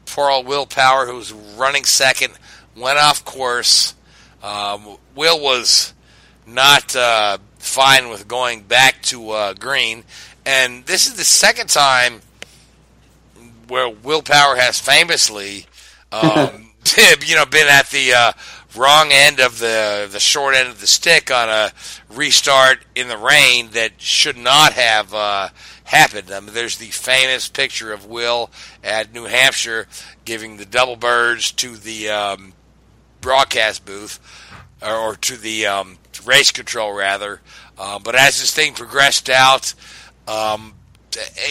poor 0.07 0.30
old 0.30 0.47
Will 0.47 0.64
Power, 0.64 1.07
who 1.07 1.16
was 1.16 1.33
running 1.33 1.85
second, 1.85 2.35
went 2.76 2.99
off 2.99 3.24
course. 3.24 3.95
Um, 4.43 4.97
Will 5.14 5.41
was 5.41 5.93
not 6.47 6.95
uh, 6.95 7.39
fine 7.62 8.08
with 8.08 8.26
going 8.26 8.62
back 8.62 9.00
to 9.02 9.30
uh, 9.30 9.54
green, 9.54 10.04
and 10.44 10.84
this 10.86 11.06
is 11.06 11.14
the 11.14 11.24
second 11.24 11.68
time 11.68 12.20
where 13.68 13.88
Will 13.88 14.22
Power 14.22 14.56
has 14.56 14.78
famously, 14.78 15.66
um, 16.10 16.72
you 17.26 17.36
know, 17.36 17.46
been 17.46 17.68
at 17.68 17.88
the 17.90 18.12
uh, 18.12 18.32
wrong 18.76 19.10
end 19.12 19.40
of 19.40 19.58
the 19.58 20.08
the 20.10 20.20
short 20.20 20.54
end 20.54 20.68
of 20.68 20.80
the 20.80 20.86
stick 20.86 21.30
on 21.30 21.48
a 21.48 21.72
restart 22.10 22.80
in 22.94 23.08
the 23.08 23.16
rain 23.16 23.70
that 23.70 23.92
should 23.98 24.36
not 24.36 24.72
have 24.72 25.14
uh, 25.14 25.48
happened. 25.84 26.30
I 26.30 26.40
mean, 26.40 26.54
there's 26.54 26.78
the 26.78 26.86
famous 26.86 27.48
picture 27.48 27.92
of 27.92 28.06
Will 28.06 28.50
at 28.82 29.12
New 29.12 29.24
Hampshire 29.24 29.86
giving 30.24 30.56
the 30.56 30.66
double 30.66 30.96
birds 30.96 31.52
to 31.52 31.76
the 31.76 32.10
um, 32.10 32.54
broadcast 33.20 33.84
booth 33.84 34.18
or, 34.82 34.94
or 34.94 35.16
to 35.16 35.36
the 35.36 35.66
um, 35.66 35.98
race 36.26 36.50
control 36.52 36.92
rather. 36.92 37.40
Uh, 37.78 37.98
but 37.98 38.14
as 38.14 38.40
this 38.40 38.54
thing 38.54 38.74
progressed 38.74 39.30
out, 39.30 39.74
um, 40.28 40.74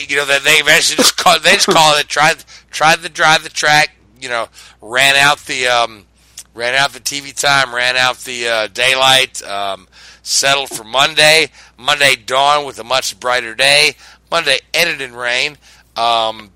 you 0.08 0.16
know, 0.16 0.26
they 0.26 0.54
eventually 0.54 0.98
just 0.98 1.18
call 1.18 1.40
they 1.40 1.54
just 1.54 1.68
call 1.68 1.98
it 1.98 2.08
tried 2.08 2.44
tried 2.70 3.00
to 3.00 3.10
drive 3.10 3.44
the 3.44 3.50
track. 3.50 3.96
You 4.20 4.30
know, 4.30 4.48
ran 4.82 5.16
out 5.16 5.40
the 5.40 5.68
um, 5.68 6.06
ran 6.54 6.76
out 6.76 6.94
the 6.94 7.00
TV 7.00 7.40
time, 7.40 7.74
ran 7.74 7.98
out 7.98 8.18
the 8.20 8.48
uh, 8.48 8.68
daylight. 8.68 9.42
Um, 9.44 9.88
settled 10.24 10.70
for 10.70 10.84
Monday. 10.84 11.50
Monday 11.78 12.16
dawned 12.16 12.66
with 12.66 12.80
a 12.80 12.84
much 12.84 13.20
brighter 13.20 13.56
day. 13.56 13.96
Monday 14.30 14.60
ended 14.74 15.02
in 15.02 15.16
rain. 15.16 15.58
Um, 15.96 16.52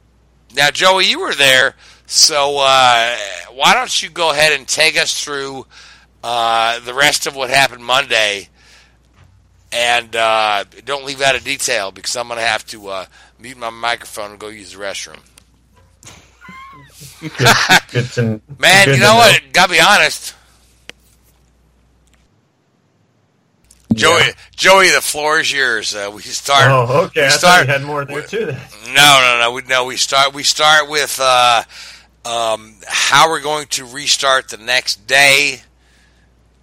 now, 0.56 0.72
Joey, 0.72 1.06
you 1.06 1.20
were 1.20 1.36
there, 1.36 1.76
so 2.06 2.58
uh, 2.60 3.18
why 3.52 3.74
don't 3.74 4.02
you 4.02 4.10
go 4.10 4.32
ahead 4.32 4.54
and 4.54 4.68
take 4.68 4.98
us 4.98 5.22
through 5.22 5.66
uh, 6.26 6.80
the 6.80 6.94
rest 6.96 7.28
of 7.28 7.36
what 7.36 7.52
happened 7.52 7.86
Monday? 7.86 8.50
And 9.72 10.16
uh, 10.16 10.64
don't 10.86 11.06
leave 11.06 11.22
out 11.22 11.36
a 11.36 11.44
detail 11.44 11.92
because 11.92 12.16
I'm 12.16 12.28
going 12.28 12.40
to 12.40 12.46
have 12.46 12.66
to 12.68 12.88
uh, 12.88 13.06
mute 13.40 13.58
my 13.58 13.70
microphone 13.70 14.32
and 14.32 14.40
go 14.40 14.48
use 14.48 14.72
the 14.74 14.80
restroom. 14.80 15.20
Good, 17.92 18.10
good 18.16 18.42
Man, 18.60 18.86
good 18.86 18.96
you 18.96 19.00
to 19.02 19.06
know 19.06 19.16
what? 19.16 19.42
Gotta 19.54 19.72
be 19.74 19.80
honest. 19.80 20.34
Joey, 23.94 24.24
Joey, 24.56 24.90
the 24.90 25.02
floor 25.02 25.40
is 25.40 25.52
yours. 25.54 25.96
Uh, 25.96 26.12
we 26.14 26.22
start. 26.24 26.66
Oh, 26.70 27.06
okay. 27.06 27.22
We 27.22 27.28
I 27.28 27.30
start. 27.30 27.68
thought 27.68 27.68
you 27.68 27.72
had 27.74 27.84
more 27.84 28.04
there 28.06 28.24
too. 28.24 28.48
Then. 28.48 28.60
No, 28.88 29.20
no, 29.22 29.40
no. 29.42 29.52
We 29.54 29.62
no. 29.64 29.86
We 29.86 29.96
start. 29.98 30.34
We 30.34 30.44
start 30.44 30.90
with 30.90 31.20
uh, 31.22 31.64
um, 32.26 32.76
how 32.88 33.30
we're 33.30 33.42
going 33.42 33.68
to 33.68 33.86
restart 33.86 34.50
the 34.50 34.58
next 34.58 35.08
day, 35.08 35.62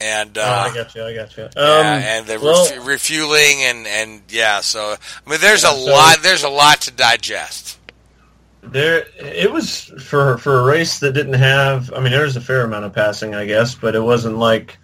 and 0.03 0.37
uh, 0.37 0.41
oh, 0.43 0.71
I 0.71 0.75
got 0.75 0.95
you. 0.95 1.05
I 1.05 1.15
got 1.15 1.37
you. 1.37 1.45
Um, 1.45 1.51
yeah, 1.57 2.17
and 2.19 2.27
the 2.27 2.39
well, 2.41 2.67
refu- 2.67 2.87
refueling 2.87 3.63
and 3.63 3.87
and 3.87 4.23
yeah. 4.29 4.61
So 4.61 4.97
I 5.27 5.31
mean, 5.31 5.41
there's 5.41 5.65
a 5.65 5.69
so- 5.69 5.85
lot. 5.85 6.19
There's 6.23 6.43
a 6.45 6.49
lot 6.49 6.83
to 6.83 6.91
digest. 6.91 7.79
There, 8.65 9.07
it 9.19 9.51
was 9.51 9.87
for 10.01 10.39
for 10.39 10.61
a 10.61 10.65
race 10.65 11.01
that 11.01 11.13
didn't 11.13 11.35
have. 11.35 11.93
I 11.93 12.01
mean, 12.01 12.13
there 12.13 12.23
was 12.23 12.37
a 12.37 12.41
fair 12.41 12.65
amount 12.65 12.85
of 12.85 12.93
passing, 12.93 13.35
I 13.35 13.45
guess, 13.45 13.75
but 13.75 13.95
it 13.97 14.01
wasn't 14.01 14.39
like 14.39 14.79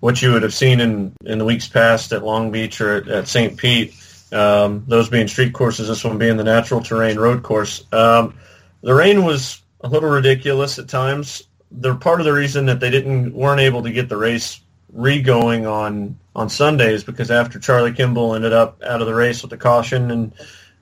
what 0.00 0.22
you 0.22 0.32
would 0.32 0.42
have 0.44 0.54
seen 0.54 0.80
in 0.80 1.12
in 1.24 1.38
the 1.38 1.44
weeks 1.44 1.66
past 1.68 2.12
at 2.12 2.22
Long 2.24 2.52
Beach 2.52 2.80
or 2.80 2.96
at, 2.96 3.08
at 3.08 3.28
St. 3.28 3.56
Pete. 3.56 3.94
Um, 4.32 4.84
those 4.88 5.08
being 5.08 5.28
street 5.28 5.52
courses, 5.52 5.88
this 5.88 6.04
one 6.04 6.18
being 6.18 6.36
the 6.36 6.44
natural 6.44 6.80
terrain 6.80 7.18
road 7.18 7.42
course. 7.42 7.84
Um, 7.92 8.34
the 8.82 8.94
rain 8.94 9.24
was 9.24 9.62
a 9.80 9.88
little 9.88 10.08
ridiculous 10.10 10.78
at 10.78 10.88
times. 10.88 11.42
They're 11.70 11.94
part 11.94 12.20
of 12.20 12.26
the 12.26 12.32
reason 12.32 12.66
that 12.66 12.78
they 12.80 12.90
didn't 12.90 13.32
weren't 13.34 13.60
able 13.60 13.82
to 13.82 13.90
get 13.90 14.08
the 14.08 14.16
race 14.16 14.60
re-going 14.94 15.66
on 15.66 16.18
on 16.36 16.48
Sundays 16.48 17.04
because 17.04 17.30
after 17.30 17.58
Charlie 17.58 17.92
Kimball 17.92 18.34
ended 18.34 18.52
up 18.52 18.82
out 18.82 19.00
of 19.00 19.06
the 19.06 19.14
race 19.14 19.42
with 19.42 19.50
the 19.50 19.56
caution 19.56 20.10
and 20.10 20.32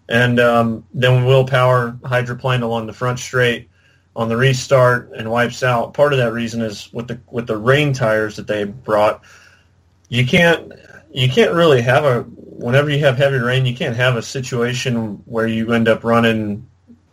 and 0.08 0.38
um, 0.38 0.84
then 0.92 1.24
Will 1.24 1.46
Power 1.46 1.92
hydroplaned 2.02 2.62
along 2.62 2.86
the 2.86 2.92
front 2.92 3.18
straight 3.18 3.68
on 4.14 4.28
the 4.28 4.36
restart 4.36 5.10
and 5.16 5.30
wipes 5.30 5.62
out. 5.62 5.94
Part 5.94 6.12
of 6.12 6.18
that 6.18 6.32
reason 6.32 6.60
is 6.60 6.92
with 6.92 7.08
the 7.08 7.20
with 7.30 7.46
the 7.46 7.56
rain 7.56 7.92
tires 7.92 8.36
that 8.36 8.46
they 8.46 8.64
brought. 8.64 9.22
You 10.08 10.26
can't 10.26 10.72
you 11.12 11.28
can't 11.28 11.54
really 11.54 11.82
have 11.82 12.04
a 12.04 12.22
whenever 12.22 12.90
you 12.90 12.98
have 13.00 13.16
heavy 13.16 13.38
rain, 13.38 13.66
you 13.66 13.74
can't 13.74 13.96
have 13.96 14.16
a 14.16 14.22
situation 14.22 15.22
where 15.24 15.46
you 15.46 15.72
end 15.72 15.88
up 15.88 16.04
running 16.04 16.68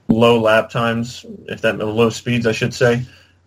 low 0.09 0.39
lap 0.39 0.69
times, 0.69 1.25
if 1.47 1.61
that 1.61 1.77
low 1.77 2.09
speeds, 2.09 2.45
I 2.45 2.51
should 2.51 2.73
say, 2.73 3.03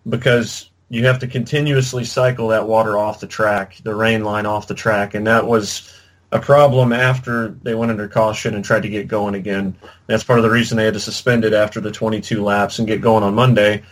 because 0.08 0.70
you 0.92 1.06
have 1.06 1.20
to 1.20 1.26
continuously 1.26 2.04
cycle 2.04 2.48
that 2.48 2.68
water 2.68 2.98
off 2.98 3.18
the 3.18 3.26
track, 3.26 3.78
the 3.82 3.94
rain 3.94 4.24
line 4.24 4.44
off 4.44 4.68
the 4.68 4.74
track, 4.74 5.14
and 5.14 5.26
that 5.26 5.46
was 5.46 5.90
a 6.32 6.38
problem 6.38 6.92
after 6.92 7.56
they 7.62 7.74
went 7.74 7.90
under 7.90 8.06
caution 8.06 8.54
and 8.54 8.62
tried 8.62 8.82
to 8.82 8.90
get 8.90 9.08
going 9.08 9.34
again. 9.34 9.74
That's 10.06 10.22
part 10.22 10.38
of 10.38 10.42
the 10.42 10.50
reason 10.50 10.76
they 10.76 10.84
had 10.84 10.92
to 10.92 11.00
suspend 11.00 11.46
it 11.46 11.54
after 11.54 11.80
the 11.80 11.90
22 11.90 12.44
laps 12.44 12.78
and 12.78 12.86
get 12.86 13.00
going 13.00 13.24
on 13.24 13.34
Monday. 13.34 13.82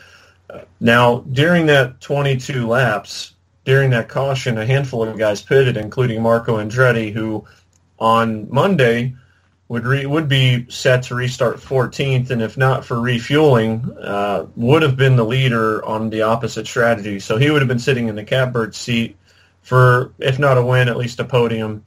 Uh, 0.50 0.60
Now, 0.78 1.20
during 1.20 1.64
that 1.66 2.02
22 2.02 2.66
laps, 2.66 3.32
during 3.64 3.88
that 3.90 4.10
caution, 4.10 4.58
a 4.58 4.66
handful 4.66 5.02
of 5.02 5.16
guys 5.16 5.40
pitted, 5.40 5.78
including 5.78 6.20
Marco 6.20 6.58
Andretti, 6.58 7.14
who 7.14 7.46
on 7.98 8.46
Monday 8.50 9.14
would 9.70 9.86
re- 9.86 10.04
would 10.04 10.28
be 10.28 10.68
set 10.68 11.04
to 11.04 11.14
restart 11.14 11.58
14th, 11.58 12.30
and 12.30 12.42
if 12.42 12.56
not 12.56 12.84
for 12.84 13.00
refueling, 13.00 13.88
uh, 14.02 14.44
would 14.56 14.82
have 14.82 14.96
been 14.96 15.14
the 15.14 15.24
leader 15.24 15.84
on 15.84 16.10
the 16.10 16.22
opposite 16.22 16.66
strategy. 16.66 17.20
So 17.20 17.36
he 17.36 17.52
would 17.52 17.62
have 17.62 17.68
been 17.68 17.78
sitting 17.78 18.08
in 18.08 18.16
the 18.16 18.24
catbird 18.24 18.74
seat 18.74 19.16
for, 19.62 20.12
if 20.18 20.40
not 20.40 20.58
a 20.58 20.62
win, 20.62 20.88
at 20.88 20.96
least 20.96 21.20
a 21.20 21.24
podium 21.24 21.84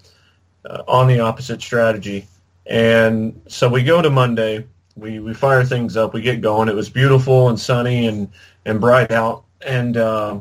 uh, 0.64 0.84
on 0.88 1.08
the 1.08 1.20
opposite 1.20 1.62
strategy. 1.62 2.26
And 2.66 3.42
so 3.50 3.68
we 3.68 3.84
go 3.84 4.02
to 4.02 4.10
Monday. 4.10 4.66
We 4.96 5.20
we 5.20 5.34
fire 5.34 5.66
things 5.66 5.98
up. 5.98 6.14
We 6.14 6.22
get 6.22 6.40
going. 6.40 6.70
It 6.70 6.76
was 6.76 6.90
beautiful 6.90 7.50
and 7.50 7.60
sunny 7.60 8.08
and 8.08 8.30
and 8.66 8.80
bright 8.80 9.12
out. 9.12 9.44
And 9.60 9.98
uh, 9.98 10.40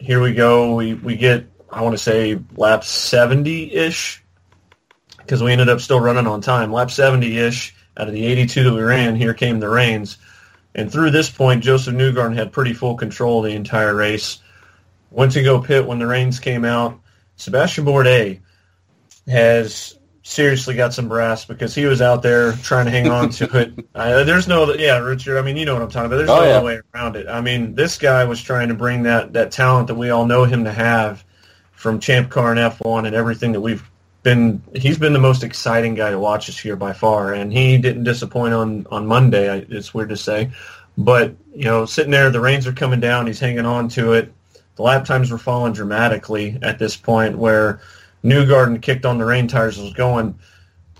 here 0.00 0.20
we 0.20 0.34
go. 0.34 0.74
We 0.74 0.94
we 0.94 1.14
get 1.14 1.46
I 1.70 1.82
want 1.82 1.96
to 1.96 2.02
say 2.02 2.40
lap 2.56 2.82
70 2.82 3.72
ish 3.72 4.24
because 5.26 5.42
we 5.42 5.52
ended 5.52 5.68
up 5.68 5.80
still 5.80 6.00
running 6.00 6.26
on 6.26 6.40
time. 6.40 6.72
Lap 6.72 6.90
70 6.90 7.36
ish 7.38 7.74
out 7.96 8.08
of 8.08 8.14
the 8.14 8.24
82 8.26 8.64
that 8.64 8.72
we 8.74 8.82
ran. 8.82 9.16
Here 9.16 9.34
came 9.34 9.58
the 9.60 9.68
rains. 9.68 10.18
And 10.74 10.92
through 10.92 11.10
this 11.10 11.30
point, 11.30 11.64
Josef 11.64 11.94
Newgarden 11.94 12.34
had 12.36 12.52
pretty 12.52 12.74
full 12.74 12.96
control 12.96 13.38
of 13.44 13.50
the 13.50 13.56
entire 13.56 13.94
race. 13.94 14.38
Went 15.10 15.32
to 15.32 15.42
go 15.42 15.60
pit 15.62 15.86
when 15.86 15.98
the 15.98 16.06
rains 16.06 16.38
came 16.40 16.64
out. 16.64 17.00
Sebastian 17.36 17.84
Bourdais 17.84 18.40
has 19.26 19.98
seriously 20.22 20.74
got 20.74 20.92
some 20.92 21.08
brass 21.08 21.44
because 21.44 21.74
he 21.74 21.84
was 21.84 22.02
out 22.02 22.22
there 22.22 22.52
trying 22.52 22.84
to 22.86 22.90
hang 22.90 23.08
on 23.08 23.30
to 23.30 23.44
it. 23.58 23.72
Uh, 23.96 24.24
there's 24.24 24.46
no, 24.46 24.74
yeah, 24.74 24.98
Richard. 24.98 25.38
I 25.38 25.42
mean, 25.42 25.56
you 25.56 25.64
know 25.64 25.72
what 25.72 25.82
I'm 25.82 25.88
talking 25.88 26.06
about. 26.06 26.18
There's 26.18 26.28
Oh, 26.28 26.40
no 26.40 26.44
yeah. 26.44 26.56
other 26.56 26.66
way 26.66 26.80
around 26.94 27.16
it. 27.16 27.26
I 27.28 27.40
mean, 27.40 27.74
this 27.74 27.96
guy 27.96 28.24
was 28.24 28.42
trying 28.42 28.68
to 28.68 28.74
bring 28.74 29.04
that 29.04 29.32
that 29.32 29.50
talent 29.52 29.86
that 29.86 29.94
we 29.94 30.10
all 30.10 30.26
know 30.26 30.44
him 30.44 30.64
to 30.64 30.72
have 30.72 31.24
from 31.72 31.98
Champ 31.98 32.28
Car 32.30 32.50
and 32.52 32.60
F1 32.60 33.06
and 33.06 33.16
everything 33.16 33.52
that 33.52 33.62
we've 33.62 33.82
been. 34.26 34.60
He's 34.74 34.98
been 34.98 35.12
the 35.12 35.20
most 35.20 35.44
exciting 35.44 35.94
guy 35.94 36.10
to 36.10 36.18
watch 36.18 36.48
this 36.48 36.64
year 36.64 36.74
by 36.74 36.92
far, 36.92 37.32
and 37.32 37.52
he 37.52 37.78
didn't 37.78 38.02
disappoint 38.02 38.54
on 38.54 38.84
on 38.90 39.06
Monday. 39.06 39.64
It's 39.70 39.94
weird 39.94 40.08
to 40.08 40.16
say, 40.16 40.50
but 40.98 41.36
you 41.54 41.64
know, 41.64 41.86
sitting 41.86 42.10
there, 42.10 42.28
the 42.28 42.40
rains 42.40 42.66
are 42.66 42.72
coming 42.72 42.98
down. 42.98 43.28
He's 43.28 43.38
hanging 43.38 43.66
on 43.66 43.88
to 43.90 44.14
it. 44.14 44.32
The 44.74 44.82
lap 44.82 45.04
times 45.04 45.30
were 45.30 45.38
falling 45.38 45.74
dramatically 45.74 46.58
at 46.60 46.80
this 46.80 46.96
point, 46.96 47.38
where 47.38 47.80
Newgarden 48.24 48.82
kicked 48.82 49.06
on 49.06 49.18
the 49.18 49.24
rain 49.24 49.46
tires 49.46 49.78
was 49.78 49.92
going. 49.92 50.36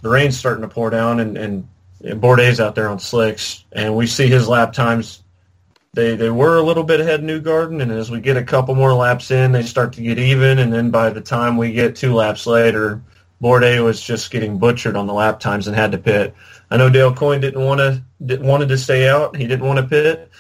The 0.03 0.09
rain's 0.09 0.39
starting 0.39 0.63
to 0.63 0.69
pour 0.69 0.91
down, 0.91 1.19
and 1.19 1.37
and, 1.37 1.69
and 2.05 2.23
Bourdais 2.23 2.61
out 2.61 2.77
there 2.77 2.89
on 2.89 3.01
slicks, 3.01 3.65
and 3.73 3.97
we 3.97 4.07
see 4.07 4.29
his 4.29 4.47
lap 4.47 4.73
times. 4.73 5.25
They 5.95 6.15
they 6.15 6.31
were 6.31 6.59
a 6.59 6.63
little 6.63 6.85
bit 6.85 7.01
ahead 7.01 7.25
of 7.25 7.27
Newgarden, 7.27 7.83
and 7.83 7.91
as 7.91 8.09
we 8.09 8.21
get 8.21 8.37
a 8.37 8.45
couple 8.45 8.77
more 8.77 8.95
laps 8.95 9.33
in, 9.33 9.51
they 9.51 9.65
start 9.65 9.95
to 9.95 10.03
get 10.03 10.21
even, 10.21 10.61
and 10.61 10.73
then 10.73 10.93
by 10.93 11.11
the 11.11 11.21
time 11.21 11.57
we 11.57 11.73
get 11.73 11.97
two 11.97 12.15
laps 12.15 12.47
later, 12.47 13.03
Bourdais 13.43 13.85
was 13.85 14.01
just 14.01 14.31
getting 14.31 14.59
butchered 14.59 14.97
on 14.97 15.07
the 15.07 15.13
lap 15.13 15.41
times 15.41 15.67
and 15.67 15.77
had 15.77 15.93
to 15.93 15.99
pit. 15.99 16.35
I 16.71 16.77
know 16.77 16.89
Dale 16.89 17.15
Coyne 17.15 17.41
didn't 17.41 17.63
want 17.63 17.81
to 17.81 18.03
didn't 18.25 18.47
wanted 18.47 18.69
to 18.71 18.79
stay 18.79 19.09
out. 19.09 19.37
He 19.37 19.47
didn't 19.47 19.67
want 19.67 19.79
to 19.79 19.87
pit, 19.87 20.31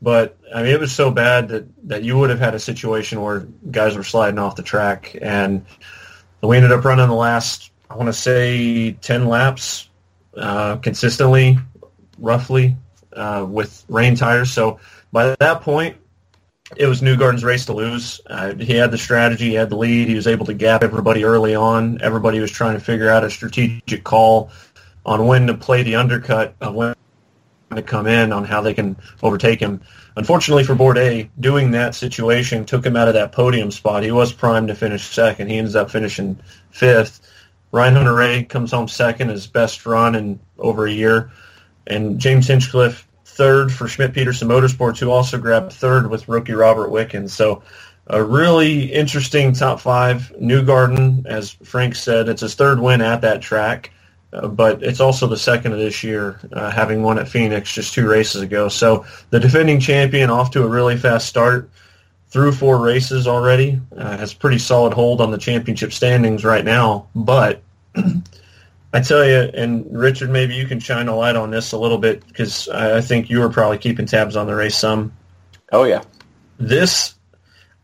but 0.00 0.38
I 0.54 0.62
mean 0.62 0.72
it 0.72 0.80
was 0.80 0.92
so 0.92 1.10
bad 1.10 1.48
that 1.48 1.88
that 1.88 2.02
you 2.02 2.18
would 2.18 2.30
have 2.30 2.38
had 2.38 2.54
a 2.54 2.58
situation 2.58 3.20
where 3.20 3.46
guys 3.70 3.96
were 3.96 4.04
sliding 4.04 4.38
off 4.38 4.56
the 4.56 4.62
track, 4.62 5.16
and 5.20 5.64
we 6.42 6.56
ended 6.56 6.72
up 6.72 6.84
running 6.84 7.08
the 7.08 7.14
last 7.14 7.70
I 7.88 7.96
want 7.96 8.08
to 8.08 8.12
say 8.12 8.92
ten 8.92 9.26
laps 9.26 9.88
uh, 10.36 10.76
consistently, 10.76 11.58
roughly 12.18 12.76
uh, 13.14 13.46
with 13.48 13.84
rain 13.88 14.14
tires. 14.14 14.50
So 14.50 14.78
by 15.10 15.36
that 15.40 15.62
point, 15.62 15.96
it 16.76 16.86
was 16.86 17.00
Newgarden's 17.00 17.44
race 17.44 17.66
to 17.66 17.72
lose. 17.72 18.20
Uh, 18.26 18.54
he 18.54 18.74
had 18.74 18.90
the 18.90 18.98
strategy, 18.98 19.50
he 19.50 19.54
had 19.54 19.70
the 19.70 19.76
lead, 19.76 20.08
he 20.08 20.14
was 20.14 20.26
able 20.26 20.46
to 20.46 20.54
gap 20.54 20.82
everybody 20.82 21.24
early 21.24 21.54
on. 21.54 22.00
Everybody 22.02 22.40
was 22.40 22.50
trying 22.50 22.74
to 22.74 22.84
figure 22.84 23.10
out 23.10 23.24
a 23.24 23.30
strategic 23.30 24.04
call 24.04 24.50
on 25.04 25.26
when 25.26 25.46
to 25.46 25.54
play 25.54 25.82
the 25.82 25.96
undercut, 25.96 26.54
of 26.60 26.74
when 26.74 26.94
to 27.74 27.82
come 27.82 28.06
in, 28.06 28.32
on 28.32 28.44
how 28.44 28.60
they 28.60 28.74
can 28.74 28.96
overtake 29.22 29.60
him. 29.60 29.80
Unfortunately 30.16 30.64
for 30.64 30.74
Bourdais, 30.74 31.30
doing 31.40 31.70
that 31.70 31.94
situation 31.94 32.64
took 32.64 32.84
him 32.84 32.96
out 32.96 33.08
of 33.08 33.14
that 33.14 33.32
podium 33.32 33.70
spot. 33.70 34.02
He 34.02 34.12
was 34.12 34.32
primed 34.32 34.68
to 34.68 34.74
finish 34.74 35.04
second. 35.04 35.48
He 35.48 35.58
ends 35.58 35.74
up 35.74 35.90
finishing 35.90 36.38
fifth. 36.70 37.20
Ryan 37.72 37.94
Hunter-Reay 37.94 38.48
comes 38.50 38.72
home 38.72 38.88
second, 38.88 39.30
his 39.30 39.46
best 39.46 39.86
run 39.86 40.14
in 40.14 40.38
over 40.58 40.86
a 40.86 40.92
year. 40.92 41.30
And 41.86 42.18
James 42.18 42.46
Hinchcliffe 42.46 43.08
third 43.32 43.72
for 43.72 43.88
Schmidt 43.88 44.12
Peterson 44.12 44.48
Motorsports, 44.48 44.98
who 44.98 45.10
also 45.10 45.38
grabbed 45.38 45.72
third 45.72 46.10
with 46.10 46.28
rookie 46.28 46.52
Robert 46.52 46.90
Wickens. 46.90 47.32
So 47.32 47.62
a 48.08 48.22
really 48.22 48.92
interesting 48.92 49.52
top 49.52 49.80
five. 49.80 50.32
Newgarden, 50.40 51.24
as 51.26 51.50
Frank 51.50 51.94
said, 51.94 52.28
it's 52.28 52.42
his 52.42 52.54
third 52.54 52.80
win 52.80 53.00
at 53.00 53.22
that 53.22 53.40
track, 53.40 53.90
uh, 54.32 54.48
but 54.48 54.82
it's 54.82 55.00
also 55.00 55.26
the 55.26 55.36
second 55.36 55.72
of 55.72 55.78
this 55.78 56.02
year, 56.02 56.40
uh, 56.52 56.70
having 56.70 57.02
won 57.02 57.18
at 57.18 57.28
Phoenix 57.28 57.72
just 57.72 57.94
two 57.94 58.06
races 58.06 58.42
ago. 58.42 58.68
So 58.68 59.06
the 59.30 59.40
defending 59.40 59.80
champion 59.80 60.30
off 60.30 60.50
to 60.52 60.64
a 60.64 60.68
really 60.68 60.96
fast 60.96 61.26
start 61.26 61.70
through 62.28 62.52
four 62.52 62.78
races 62.78 63.26
already, 63.26 63.80
uh, 63.96 64.16
has 64.16 64.34
pretty 64.34 64.58
solid 64.58 64.92
hold 64.92 65.20
on 65.20 65.30
the 65.30 65.38
championship 65.38 65.92
standings 65.92 66.44
right 66.44 66.64
now, 66.64 67.06
but 67.14 67.62
I 68.92 69.00
tell 69.00 69.26
you, 69.26 69.50
and 69.54 69.86
Richard, 69.90 70.30
maybe 70.30 70.54
you 70.54 70.66
can 70.66 70.78
shine 70.78 71.08
a 71.08 71.16
light 71.16 71.36
on 71.36 71.50
this 71.50 71.72
a 71.72 71.78
little 71.78 71.98
bit 71.98 72.26
because 72.26 72.68
I 72.68 73.00
think 73.00 73.30
you 73.30 73.40
were 73.40 73.48
probably 73.48 73.78
keeping 73.78 74.06
tabs 74.06 74.36
on 74.36 74.46
the 74.46 74.54
race 74.54 74.76
some. 74.76 75.12
Oh 75.72 75.84
yeah. 75.84 76.02
This, 76.58 77.14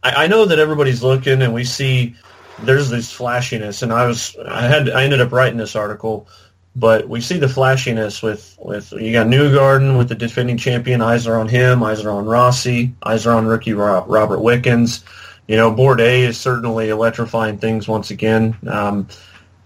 I, 0.02 0.24
I 0.24 0.26
know 0.26 0.44
that 0.44 0.59
everybody's 0.59 1.02
looking, 1.02 1.40
and 1.40 1.54
we 1.54 1.64
see 1.64 2.14
there's 2.62 2.90
this 2.90 3.11
flashiness, 3.11 3.82
and 3.82 3.92
I 3.92 4.06
was 4.06 4.36
I 4.46 4.62
had 4.66 4.90
I 4.90 5.04
ended 5.04 5.22
up 5.22 5.32
writing 5.32 5.56
this 5.59 5.74
article, 5.74 6.28
but 6.76 7.09
we 7.09 7.22
see 7.22 7.38
the 7.38 7.48
flashiness 7.48 8.22
with 8.22 8.59
with 8.61 8.92
you 8.92 9.12
got 9.12 9.28
Newgarden 9.28 9.96
with 9.96 10.11
the 10.11 10.14
defending 10.14 10.59
champion. 10.59 11.00
Eyes 11.00 11.26
are 11.26 11.38
on 11.38 11.48
him. 11.48 11.82
Eyes 11.82 12.04
are 12.04 12.11
on 12.11 12.26
Rossi. 12.26 12.94
Eyes 13.02 13.26
are 13.26 13.34
on 13.34 13.46
rookie 13.46 13.72
Rob, 13.72 14.04
Robert 14.09 14.40
Wickens. 14.40 15.04
You 15.46 15.56
know, 15.56 15.72
Bourdais 15.72 16.24
is 16.24 16.38
certainly 16.38 16.90
electrifying 16.90 17.56
things 17.56 17.88
once 17.88 18.11
again. 18.11 18.54
Um, 18.66 19.09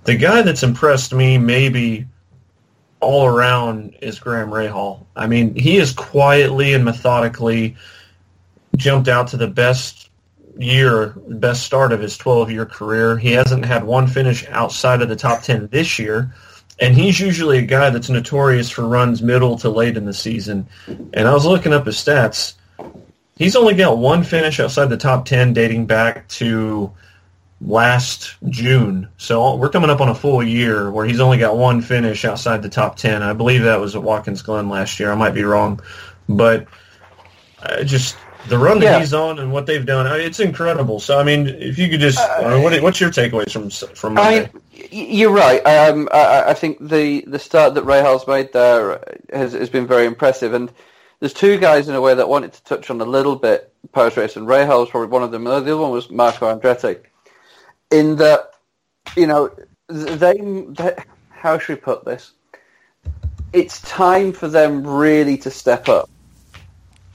the 0.04 0.16
guy 0.16 0.42
that's 0.42 0.62
impressed 0.62 1.12
me 1.12 1.38
maybe 1.38 2.06
all 3.00 3.26
around 3.26 3.96
is 4.00 4.18
Graham 4.18 4.50
Rahal. 4.50 5.04
I 5.16 5.26
mean, 5.26 5.54
he 5.54 5.76
has 5.76 5.92
quietly 5.92 6.74
and 6.74 6.84
methodically 6.84 7.76
jumped 8.76 9.08
out 9.08 9.28
to 9.28 9.36
the 9.36 9.48
best 9.48 10.10
year, 10.58 11.14
best 11.28 11.64
start 11.64 11.92
of 11.92 12.00
his 12.00 12.16
12-year 12.16 12.66
career. 12.66 13.18
He 13.18 13.32
hasn't 13.32 13.64
had 13.64 13.84
one 13.84 14.06
finish 14.06 14.46
outside 14.48 15.02
of 15.02 15.08
the 15.08 15.16
top 15.16 15.42
10 15.42 15.68
this 15.68 15.98
year, 15.98 16.34
and 16.80 16.94
he's 16.94 17.20
usually 17.20 17.58
a 17.58 17.62
guy 17.62 17.90
that's 17.90 18.08
notorious 18.08 18.70
for 18.70 18.86
runs 18.86 19.22
middle 19.22 19.58
to 19.58 19.68
late 19.68 19.96
in 19.96 20.04
the 20.04 20.14
season. 20.14 20.66
And 20.86 21.28
I 21.28 21.34
was 21.34 21.44
looking 21.44 21.72
up 21.72 21.86
his 21.86 21.96
stats. 21.96 22.54
He's 23.36 23.56
only 23.56 23.74
got 23.74 23.98
one 23.98 24.22
finish 24.22 24.60
outside 24.60 24.86
the 24.86 24.96
top 24.96 25.24
10 25.24 25.52
dating 25.52 25.86
back 25.86 26.28
to 26.28 26.92
last 27.64 28.34
June. 28.48 29.08
So 29.18 29.56
we're 29.56 29.68
coming 29.68 29.90
up 29.90 30.00
on 30.00 30.08
a 30.08 30.14
full 30.14 30.42
year 30.42 30.90
where 30.90 31.06
he's 31.06 31.20
only 31.20 31.38
got 31.38 31.56
one 31.56 31.80
finish 31.80 32.24
outside 32.24 32.62
the 32.62 32.68
top 32.68 32.96
10. 32.96 33.22
I 33.22 33.32
believe 33.32 33.62
that 33.62 33.80
was 33.80 33.94
at 33.94 34.02
Watkins 34.02 34.42
Glen 34.42 34.68
last 34.68 34.98
year. 34.98 35.12
I 35.12 35.14
might 35.14 35.34
be 35.34 35.44
wrong. 35.44 35.80
But 36.28 36.66
uh, 37.62 37.84
just 37.84 38.16
the 38.48 38.58
run 38.58 38.80
that 38.80 38.86
Yeah. 38.86 38.98
he's 38.98 39.14
on 39.14 39.38
and 39.38 39.52
what 39.52 39.66
they've 39.66 39.86
done, 39.86 40.06
I 40.06 40.18
mean, 40.18 40.26
it's 40.26 40.40
incredible. 40.40 40.98
So, 40.98 41.18
I 41.18 41.22
mean, 41.22 41.46
if 41.46 41.78
you 41.78 41.88
could 41.88 42.00
just, 42.00 42.18
uh, 42.18 42.58
what, 42.60 42.80
what's 42.82 43.00
your 43.00 43.10
takeaways 43.10 43.52
from 43.52 43.70
from 43.94 44.18
I 44.18 44.22
Monday? 44.22 44.50
you're 44.90 45.32
right. 45.32 45.60
Um, 45.60 46.08
I, 46.12 46.44
I 46.48 46.54
think 46.54 46.78
the, 46.80 47.22
the 47.26 47.38
start 47.38 47.74
that 47.74 47.84
Rahal's 47.84 48.26
made 48.26 48.52
there 48.52 49.02
has, 49.32 49.52
has 49.52 49.70
been 49.70 49.86
very 49.86 50.06
impressive. 50.06 50.54
And 50.54 50.72
there's 51.20 51.32
two 51.32 51.58
guys 51.58 51.88
in 51.88 51.94
a 51.94 52.00
way 52.00 52.14
that 52.14 52.28
wanted 52.28 52.52
to 52.54 52.64
touch 52.64 52.90
on 52.90 53.00
a 53.00 53.04
little 53.04 53.36
bit 53.36 53.72
post 53.92 54.16
race, 54.16 54.36
and 54.36 54.46
Rahal 54.48 54.80
was 54.80 54.90
probably 54.90 55.08
one 55.08 55.22
of 55.22 55.30
them. 55.30 55.44
The 55.44 55.52
other 55.52 55.76
one 55.76 55.90
was 55.92 56.10
Marco 56.10 56.52
Andretti. 56.52 56.98
In 57.92 58.16
that, 58.16 58.54
you 59.16 59.26
know, 59.26 59.50
they, 59.88 60.38
they 60.38 60.96
how 61.30 61.58
should 61.58 61.76
we 61.76 61.80
put 61.80 62.04
this? 62.04 62.32
It's 63.52 63.80
time 63.82 64.32
for 64.32 64.48
them 64.48 64.86
really 64.86 65.36
to 65.38 65.50
step 65.50 65.88
up. 65.88 66.08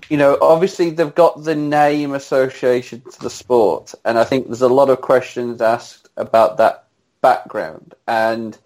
You 0.09 0.17
know, 0.17 0.37
obviously 0.39 0.91
they've 0.91 1.13
got 1.13 1.43
the 1.43 1.55
name 1.55 2.13
association 2.13 3.01
to 3.01 3.19
the 3.19 3.29
sport, 3.29 3.93
and 4.05 4.17
I 4.17 4.23
think 4.23 4.47
there's 4.47 4.61
a 4.61 4.69
lot 4.69 4.89
of 4.89 5.01
questions 5.01 5.61
asked 5.61 6.09
about 6.15 6.57
that 6.57 6.85
background. 7.21 7.95
And 8.07 8.57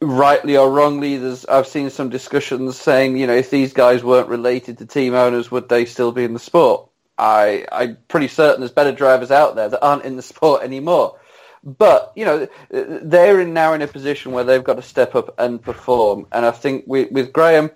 rightly 0.00 0.56
or 0.56 0.70
wrongly, 0.70 1.16
there's 1.16 1.44
I've 1.46 1.66
seen 1.66 1.90
some 1.90 2.10
discussions 2.10 2.78
saying, 2.78 3.16
you 3.16 3.26
know, 3.26 3.34
if 3.34 3.50
these 3.50 3.72
guys 3.72 4.04
weren't 4.04 4.28
related 4.28 4.78
to 4.78 4.86
team 4.86 5.14
owners, 5.14 5.50
would 5.50 5.68
they 5.68 5.84
still 5.84 6.12
be 6.12 6.24
in 6.24 6.32
the 6.32 6.38
sport? 6.38 6.88
I 7.18 7.66
I'm 7.72 7.98
pretty 8.08 8.28
certain 8.28 8.60
there's 8.60 8.72
better 8.72 8.92
drivers 8.92 9.30
out 9.30 9.56
there 9.56 9.68
that 9.68 9.84
aren't 9.84 10.04
in 10.04 10.16
the 10.16 10.22
sport 10.32 10.62
anymore. 10.62 11.18
But 11.64 12.12
you 12.14 12.24
know, 12.24 12.48
they're 12.70 13.40
in 13.40 13.52
now 13.52 13.72
in 13.72 13.82
a 13.82 13.88
position 13.88 14.32
where 14.32 14.44
they've 14.44 14.62
got 14.62 14.74
to 14.74 14.82
step 14.82 15.14
up 15.14 15.34
and 15.38 15.60
perform. 15.60 16.26
And 16.30 16.46
I 16.46 16.52
think 16.52 16.84
with, 16.86 17.10
with 17.10 17.32
Graham, 17.32 17.72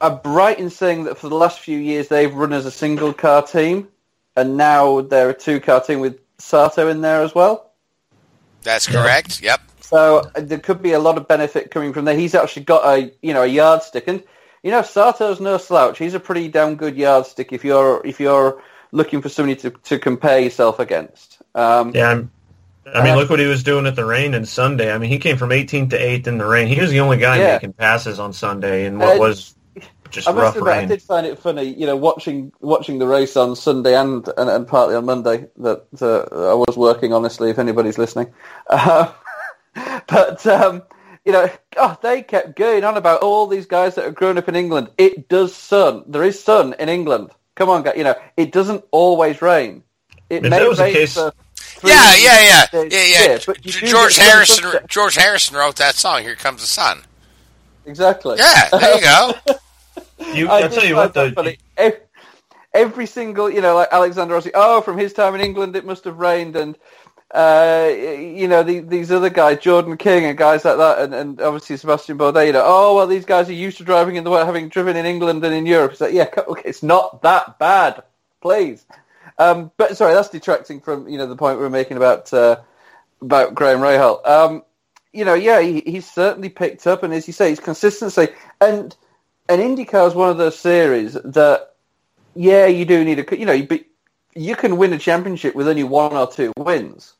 I'm 0.00 0.20
right 0.24 0.56
in 0.56 0.70
saying 0.70 1.04
that 1.04 1.18
for 1.18 1.28
the 1.28 1.34
last 1.34 1.58
few 1.58 1.76
years 1.76 2.06
they've 2.06 2.32
run 2.32 2.52
as 2.52 2.66
a 2.66 2.70
single 2.70 3.12
car 3.12 3.42
team, 3.42 3.88
and 4.36 4.56
now 4.56 5.00
they're 5.00 5.30
a 5.30 5.34
two 5.34 5.58
car 5.58 5.80
team 5.80 5.98
with 5.98 6.20
Sato 6.38 6.88
in 6.88 7.00
there 7.00 7.22
as 7.22 7.34
well. 7.34 7.72
That's 8.62 8.86
correct. 8.86 9.42
Yep. 9.42 9.60
So 9.80 10.18
uh, 10.36 10.40
there 10.40 10.58
could 10.58 10.82
be 10.82 10.92
a 10.92 10.98
lot 11.00 11.16
of 11.16 11.26
benefit 11.26 11.70
coming 11.70 11.92
from 11.92 12.04
there. 12.04 12.16
He's 12.16 12.34
actually 12.34 12.64
got 12.64 12.84
a 12.84 13.12
you 13.22 13.34
know 13.34 13.42
a 13.42 13.46
yardstick, 13.46 14.06
and 14.06 14.22
you 14.68 14.72
know 14.72 14.82
Sato's 14.82 15.40
no 15.40 15.56
slouch. 15.56 15.96
He's 15.96 16.12
a 16.12 16.20
pretty 16.20 16.48
damn 16.48 16.76
good 16.76 16.94
yardstick 16.94 17.54
if 17.54 17.64
you're 17.64 18.06
if 18.06 18.20
you're 18.20 18.62
looking 18.92 19.22
for 19.22 19.30
somebody 19.30 19.56
to, 19.62 19.70
to 19.70 19.98
compare 19.98 20.40
yourself 20.40 20.78
against. 20.78 21.38
Um, 21.54 21.92
Yeah, 21.94 22.10
I'm, 22.10 22.30
I 22.84 23.02
mean, 23.02 23.14
Uh, 23.14 23.16
look 23.16 23.30
what 23.30 23.40
he 23.40 23.46
was 23.46 23.62
doing 23.62 23.86
at 23.86 23.96
the 23.96 24.04
rain 24.04 24.34
and 24.34 24.46
Sunday. 24.46 24.92
I 24.92 24.98
mean, 24.98 25.08
he 25.08 25.18
came 25.18 25.38
from 25.38 25.52
18th 25.52 25.88
to 25.90 25.98
8th 25.98 26.26
in 26.26 26.36
the 26.36 26.44
rain. 26.44 26.68
He 26.68 26.78
was 26.78 26.90
the 26.90 27.00
only 27.00 27.16
guy 27.16 27.38
Yeah. 27.38 27.54
making 27.54 27.72
passes 27.72 28.20
on 28.20 28.34
Sunday 28.34 28.84
in 28.84 28.98
what 28.98 29.16
Uh, 29.16 29.20
was 29.20 29.54
just 30.10 30.28
I 30.28 30.32
rough 30.32 30.54
admit, 30.56 30.74
I 30.74 30.84
did 30.84 31.00
find 31.00 31.26
it 31.26 31.38
funny, 31.38 31.62
you 31.62 31.86
know, 31.86 31.96
watching 31.96 32.52
watching 32.60 32.98
the 32.98 33.06
race 33.06 33.38
on 33.38 33.56
Sunday 33.56 33.94
and 33.94 34.28
and, 34.36 34.50
and 34.50 34.68
partly 34.68 34.96
on 34.96 35.06
Monday 35.06 35.46
that 35.60 35.86
uh, 36.02 36.50
I 36.50 36.54
was 36.54 36.76
working. 36.76 37.14
Honestly, 37.14 37.48
if 37.48 37.58
anybody's 37.58 37.96
listening, 37.96 38.34
uh, 38.68 39.12
but 40.08 40.46
um, 40.46 40.82
you 41.28 41.34
know, 41.34 41.50
God, 41.74 41.98
they 42.00 42.22
kept 42.22 42.56
going 42.56 42.84
on 42.84 42.96
about 42.96 43.20
all 43.20 43.46
these 43.46 43.66
guys 43.66 43.94
that 43.96 44.06
have 44.06 44.14
grown 44.14 44.38
up 44.38 44.48
in 44.48 44.56
England. 44.56 44.88
It 44.96 45.28
does 45.28 45.54
sun. 45.54 46.04
There 46.06 46.24
is 46.24 46.42
sun 46.42 46.74
in 46.78 46.88
England. 46.88 47.30
Come 47.54 47.68
on, 47.68 47.82
guys. 47.82 47.98
You 47.98 48.04
know, 48.04 48.14
it 48.38 48.50
doesn't 48.50 48.82
always 48.92 49.42
rain. 49.42 49.82
It 50.30 50.36
If 50.44 50.50
may 50.50 50.58
that 50.58 50.68
was 50.68 50.78
the 50.78 50.84
rain 50.84 50.92
case- 50.94 51.12
for 51.14 51.32
three 51.54 51.90
Yeah, 51.90 52.16
yeah, 52.16 52.40
yeah, 52.40 52.66
yeah, 52.72 52.88
yeah. 52.88 53.22
year, 53.26 53.38
but 53.46 53.62
you 53.66 53.72
G- 53.72 53.80
do 53.80 53.86
George 53.88 54.16
Harrison. 54.16 54.62
sunshine. 54.64 54.86
George 54.88 55.16
Harrison 55.16 55.56
wrote 55.56 55.76
that 55.76 55.96
song. 55.96 56.22
Here 56.22 56.34
comes 56.34 56.62
the 56.62 56.66
sun. 56.66 57.02
Exactly. 57.84 58.38
Yeah, 58.38 58.68
there 58.70 58.94
you 58.94 59.00
go. 59.02 59.32
You, 60.34 60.48
I 60.48 60.62
I'll 60.62 60.68
tell 60.70 60.84
you 60.84 60.96
what, 60.96 61.14
though. 61.14 61.30
funny. 61.30 61.58
Every 62.74 63.06
single, 63.06 63.48
you 63.48 63.60
know, 63.60 63.74
like 63.76 63.88
Alexander 63.92 64.34
Rossi. 64.34 64.50
Oh, 64.54 64.80
from 64.80 64.98
his 64.98 65.12
time 65.12 65.34
in 65.34 65.40
England, 65.40 65.74
it 65.76 65.84
must 65.86 66.04
have 66.04 66.18
rained, 66.18 66.54
and 66.56 66.76
uh, 67.30 67.90
you 67.92 68.48
know 68.48 68.62
the, 68.62 68.80
these 68.80 69.12
other 69.12 69.30
guys, 69.30 69.58
Jordan 69.58 69.96
King 69.96 70.24
and 70.24 70.38
guys 70.38 70.64
like 70.64 70.78
that, 70.78 70.98
and, 71.00 71.14
and 71.14 71.40
obviously 71.40 71.76
Sebastian 71.76 72.18
Bourdais. 72.18 72.48
You 72.48 72.52
oh 72.56 72.94
well, 72.96 73.06
these 73.06 73.24
guys 73.24 73.48
are 73.48 73.54
used 73.54 73.78
to 73.78 73.84
driving 73.84 74.16
in 74.16 74.24
the 74.24 74.30
weather, 74.30 74.46
having 74.46 74.68
driven 74.68 74.96
in 74.96 75.06
England 75.06 75.44
and 75.44 75.54
in 75.54 75.66
Europe. 75.66 75.92
It's 75.92 76.00
like, 76.00 76.14
yeah, 76.14 76.28
okay, 76.36 76.62
it's 76.64 76.82
not 76.82 77.22
that 77.22 77.58
bad, 77.58 78.02
please. 78.40 78.84
Um, 79.38 79.70
but 79.76 79.96
sorry, 79.96 80.14
that's 80.14 80.30
detracting 80.30 80.80
from 80.80 81.08
you 81.08 81.18
know 81.18 81.26
the 81.26 81.36
point 81.36 81.58
we 81.58 81.64
were 81.64 81.70
making 81.70 81.96
about 81.96 82.32
uh, 82.32 82.60
about 83.20 83.54
Graham 83.54 83.80
Rahal. 83.80 84.26
Um, 84.26 84.62
you 85.12 85.24
know, 85.24 85.34
yeah, 85.34 85.60
he, 85.60 85.80
he's 85.80 86.10
certainly 86.10 86.48
picked 86.48 86.86
up, 86.86 87.02
and 87.02 87.12
as 87.12 87.26
you 87.26 87.32
say, 87.32 87.50
his 87.50 87.60
consistency 87.60 88.28
and 88.60 88.96
and 89.48 89.60
IndyCar 89.60 90.08
is 90.08 90.14
one 90.14 90.30
of 90.30 90.36
those 90.36 90.58
series 90.58 91.14
that, 91.14 91.74
yeah, 92.34 92.66
you 92.66 92.84
do 92.84 93.02
need 93.04 93.18
a, 93.18 93.38
you 93.38 93.46
know, 93.46 93.62
but 93.62 93.80
you 94.34 94.54
can 94.54 94.76
win 94.76 94.92
a 94.92 94.98
championship 94.98 95.54
with 95.54 95.68
only 95.68 95.84
one 95.84 96.12
or 96.12 96.30
two 96.30 96.52
wins. 96.58 97.14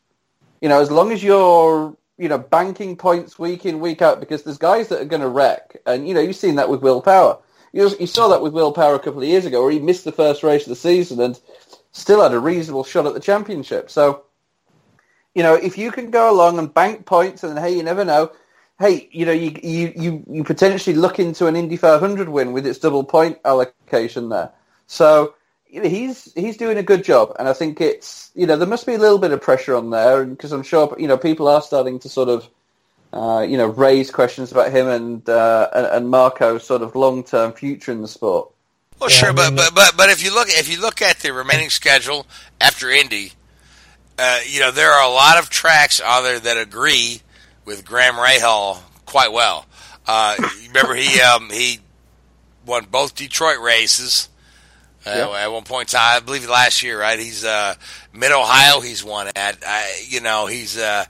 You 0.61 0.69
know, 0.69 0.81
as 0.81 0.91
long 0.91 1.13
as 1.13 1.23
you're, 1.23 1.97
you 2.17 2.29
know, 2.29 2.39
banking 2.39 2.97
points 2.97 3.39
week 3.39 3.65
in, 3.65 3.81
week 3.81 4.03
out, 4.03 4.21
because 4.21 4.43
there's 4.43 4.59
guys 4.59 4.89
that 4.89 5.01
are 5.01 5.07
going 5.07 5.23
to 5.23 5.29
wreck. 5.29 5.77
And, 5.87 6.07
you 6.09 6.15
know, 6.15 6.21
you've 6.21 6.37
seen 6.37 6.57
that 6.57 6.69
with 6.69 6.83
Will 6.83 7.01
Power. 7.01 7.39
You, 7.73 7.91
you 8.01 8.07
saw 8.07 8.29
that 8.29 8.43
with 8.43 8.53
Will 8.53 8.73
Power 8.73 8.95
a 8.95 8.99
couple 8.99 9.23
of 9.23 9.29
years 9.29 9.47
ago, 9.47 9.63
where 9.63 9.71
he 9.71 9.79
missed 9.79 10.05
the 10.05 10.13
first 10.13 10.43
race 10.43 10.63
of 10.63 10.71
the 10.71 10.77
season 10.77 11.21
and 11.21 11.39
still 11.93 12.23
had 12.23 12.33
a 12.33 12.41
reasonable 12.41 12.85
shot 12.85 13.07
at 13.07 13.15
the 13.15 13.21
championship. 13.21 13.91
So, 13.91 14.25
you 15.35 15.43
know, 15.43 15.55
if 15.55 15.79
you 15.79 15.93
can 15.93 16.11
go 16.11 16.31
along 16.33 16.59
and 16.59 16.73
bank 16.73 17.07
points, 17.07 17.45
and 17.45 17.57
then 17.57 17.63
hey, 17.63 17.77
you 17.77 17.83
never 17.83 18.05
know. 18.05 18.33
Hey, 18.79 19.09
you 19.13 19.27
know, 19.27 19.33
you 19.33 19.57
you 19.63 19.93
you, 19.97 20.25
you 20.31 20.45
potentially 20.45 20.97
look 20.97 21.19
into 21.19 21.47
an 21.47 21.57
Indy 21.57 21.77
500 21.77 22.29
win 22.29 22.53
with 22.53 22.67
its 22.67 22.79
double 22.79 23.05
point 23.05 23.39
allocation 23.45 24.29
there. 24.29 24.53
So 24.87 25.35
he's 25.69 26.33
he's 26.35 26.57
doing 26.57 26.79
a 26.79 26.83
good 26.83 27.05
job, 27.05 27.35
and 27.39 27.49
I 27.49 27.53
think 27.53 27.81
it's 27.81 28.31
you 28.35 28.47
know 28.47 28.57
there 28.57 28.69
must 28.69 28.87
be 28.87 28.95
a 28.95 28.99
little 28.99 29.19
bit 29.19 29.33
of 29.33 29.41
pressure 29.41 29.75
on 29.75 29.91
there, 29.91 30.25
because 30.25 30.53
I'm 30.53 30.63
sure 30.63 30.95
you 30.99 31.09
know 31.09 31.17
people 31.19 31.49
are 31.49 31.63
starting 31.63 31.99
to 32.01 32.09
sort 32.09 32.29
of 32.29 32.49
uh, 33.13 33.47
you 33.49 33.57
know 33.57 33.67
raise 33.67 34.11
questions 34.11 34.53
about 34.53 34.73
him 34.73 34.89
and 34.89 35.29
uh, 35.29 35.69
and, 35.75 35.87
and 35.87 36.11
Marco's 36.11 36.65
sort 36.65 36.83
of 36.83 36.95
long 36.95 37.25
term 37.25 37.53
future 37.53 37.93
in 37.93 38.03
the 38.03 38.09
sport. 38.09 38.51
Well, 39.01 39.11
Yeah, 39.11 39.17
sure, 39.17 39.29
I 39.31 39.33
but, 39.33 39.47
mean, 39.49 39.57
but 39.57 39.75
but 39.75 39.97
but 39.97 40.11
if 40.11 40.25
you 40.25 40.35
look 40.35 40.49
if 40.51 40.69
you 40.69 40.81
look 40.81 41.03
at 41.03 41.21
the 41.21 41.33
remaining 41.33 41.71
schedule 41.71 42.27
after 42.61 42.91
Indy, 42.91 43.33
uh, 44.19 44.41
you 44.47 44.61
know 44.61 44.71
there 44.71 44.91
are 44.93 45.09
a 45.09 45.13
lot 45.13 45.39
of 45.39 45.51
tracks 45.51 46.01
on 46.01 46.25
there 46.25 46.41
that 46.41 46.57
agree 46.57 47.23
with 47.65 47.85
Graham 47.85 48.15
Rahal 48.15 48.81
quite 49.07 49.33
well. 49.33 49.67
Uh, 50.07 50.37
remember 50.67 50.95
he 50.95 51.21
um, 51.21 51.51
he 51.51 51.81
won 52.65 52.87
both 52.91 53.15
Detroit 53.15 53.61
races 53.61 54.29
Yep. 55.17 55.29
at 55.31 55.53
one 55.53 55.65
point. 55.65 55.95
I 55.95 56.21
believe 56.21 56.49
last 56.49 56.83
year, 56.83 57.01
right? 57.01 57.19
He's 57.19 57.45
uh, 57.45 57.75
Mid 58.13 58.33
Ohio. 58.33 58.81
He's 58.81 59.03
won 59.05 59.29
at. 59.37 59.59
I, 59.67 60.05
you 60.09 60.21
know, 60.21 60.47
he's. 60.47 60.77
Uh, 60.79 61.05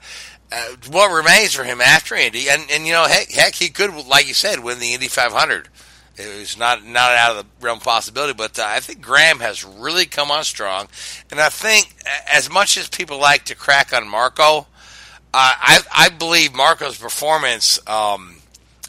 uh, 0.51 0.65
what 0.89 1.11
remains 1.15 1.53
for 1.53 1.63
him 1.63 1.79
after 1.79 2.15
Indy, 2.15 2.49
and 2.49 2.63
and 2.71 2.85
you 2.87 2.93
know, 2.93 3.05
heck, 3.05 3.29
heck, 3.31 3.53
he 3.53 3.69
could, 3.69 3.93
like 4.07 4.27
you 4.27 4.33
said, 4.33 4.59
win 4.61 4.79
the 4.79 4.93
Indy 4.95 5.07
500. 5.07 5.69
It 6.17 6.39
was 6.39 6.57
not 6.57 6.83
not 6.83 7.11
out 7.11 7.37
of 7.37 7.45
the 7.45 7.65
realm 7.65 7.77
of 7.77 7.83
possibility, 7.83 8.33
but 8.33 8.57
uh, 8.57 8.63
I 8.65 8.79
think 8.79 8.99
Graham 9.01 9.39
has 9.41 9.63
really 9.63 10.05
come 10.07 10.31
on 10.31 10.43
strong, 10.43 10.87
and 11.29 11.39
I 11.39 11.49
think 11.49 11.93
as 12.31 12.49
much 12.49 12.77
as 12.77 12.89
people 12.89 13.19
like 13.19 13.45
to 13.45 13.55
crack 13.55 13.93
on 13.93 14.07
Marco, 14.09 14.61
Uh, 15.31 15.53
I 15.61 15.81
I 15.95 16.09
believe 16.09 16.55
Marco's 16.55 16.97
performance 16.97 17.77
um, 17.87 18.37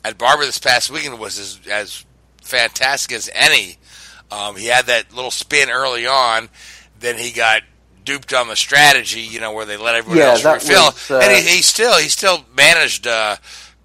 at 0.03 0.17
Barber 0.17 0.47
this 0.47 0.59
past 0.59 0.91
weekend 0.91 1.19
was 1.21 1.39
as, 1.39 1.61
as 1.71 2.07
fantastic 2.43 3.15
as 3.15 3.29
any. 3.35 3.77
Um, 4.31 4.57
he 4.57 4.67
had 4.67 4.87
that 4.87 5.13
little 5.15 5.31
spin 5.31 5.71
early 5.71 6.07
on, 6.07 6.49
then 6.99 7.19
he 7.19 7.33
got 7.33 7.63
duped 8.05 8.33
on 8.33 8.49
the 8.49 8.57
strategy, 8.57 9.21
you 9.21 9.41
know, 9.41 9.53
where 9.53 9.67
they 9.67 9.77
let 9.77 9.95
everyone 9.95 10.19
Yeah, 10.19 10.31
else 10.31 10.45
refill, 10.45 10.85
was, 10.87 11.11
uh, 11.11 11.19
and 11.23 11.33
he, 11.47 11.57
he 11.57 11.63
still 11.63 11.99
he 11.99 12.09
still 12.09 12.45
managed 12.57 13.07
uh, 13.07 13.37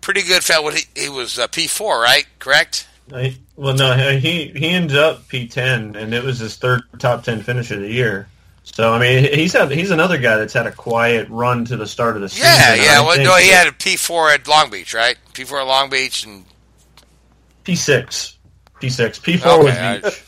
pretty 0.02 0.22
good. 0.24 0.44
Felt 0.44 0.64
what 0.64 0.76
he, 0.76 0.84
he 0.96 1.10
was 1.10 1.38
uh, 1.40 1.48
P 1.48 1.68
four, 1.68 2.00
right? 2.00 2.26
Correct. 2.40 2.88
He- 3.10 3.38
Well, 3.56 3.76
no, 3.76 3.96
he 4.18 4.48
he 4.56 4.70
ended 4.70 4.98
up 4.98 5.28
P10, 5.28 5.96
and 5.96 6.14
it 6.14 6.24
was 6.24 6.40
his 6.40 6.56
third 6.58 6.82
top 7.00 7.24
10 7.24 7.42
finish 7.44 7.72
of 7.72 7.80
the 7.82 7.92
year. 7.92 8.28
So 8.64 8.94
I 8.94 9.00
mean, 9.00 9.32
he's 9.34 9.54
had 9.54 9.72
he's 9.72 9.92
another 9.92 10.18
guy 10.18 10.38
that's 10.38 10.54
had 10.54 10.66
a 10.68 10.72
quiet 10.72 11.28
run 11.30 11.66
to 11.66 11.78
the 11.78 11.86
start 11.88 12.16
of 12.16 12.22
the 12.24 12.30
season. 12.30 12.48
Yeah, 12.48 12.74
yeah. 12.76 13.02
Well, 13.02 13.18
no, 13.24 13.36
he 13.38 13.50
had 13.50 13.68
a 13.68 13.72
P 13.72 13.96
four 13.96 14.32
at 14.32 14.48
Long 14.48 14.70
Beach, 14.72 14.94
right? 14.94 15.18
P 15.34 15.44
four 15.44 15.60
at 15.60 15.68
Long 15.68 15.90
Beach, 15.90 16.24
and 16.26 16.46
P6, 17.64 18.36
P6, 18.82 19.20
P4 19.22 19.64
was 19.64 19.74
Okay, 19.74 19.80
I- 19.80 19.98
Beach. 20.02 20.24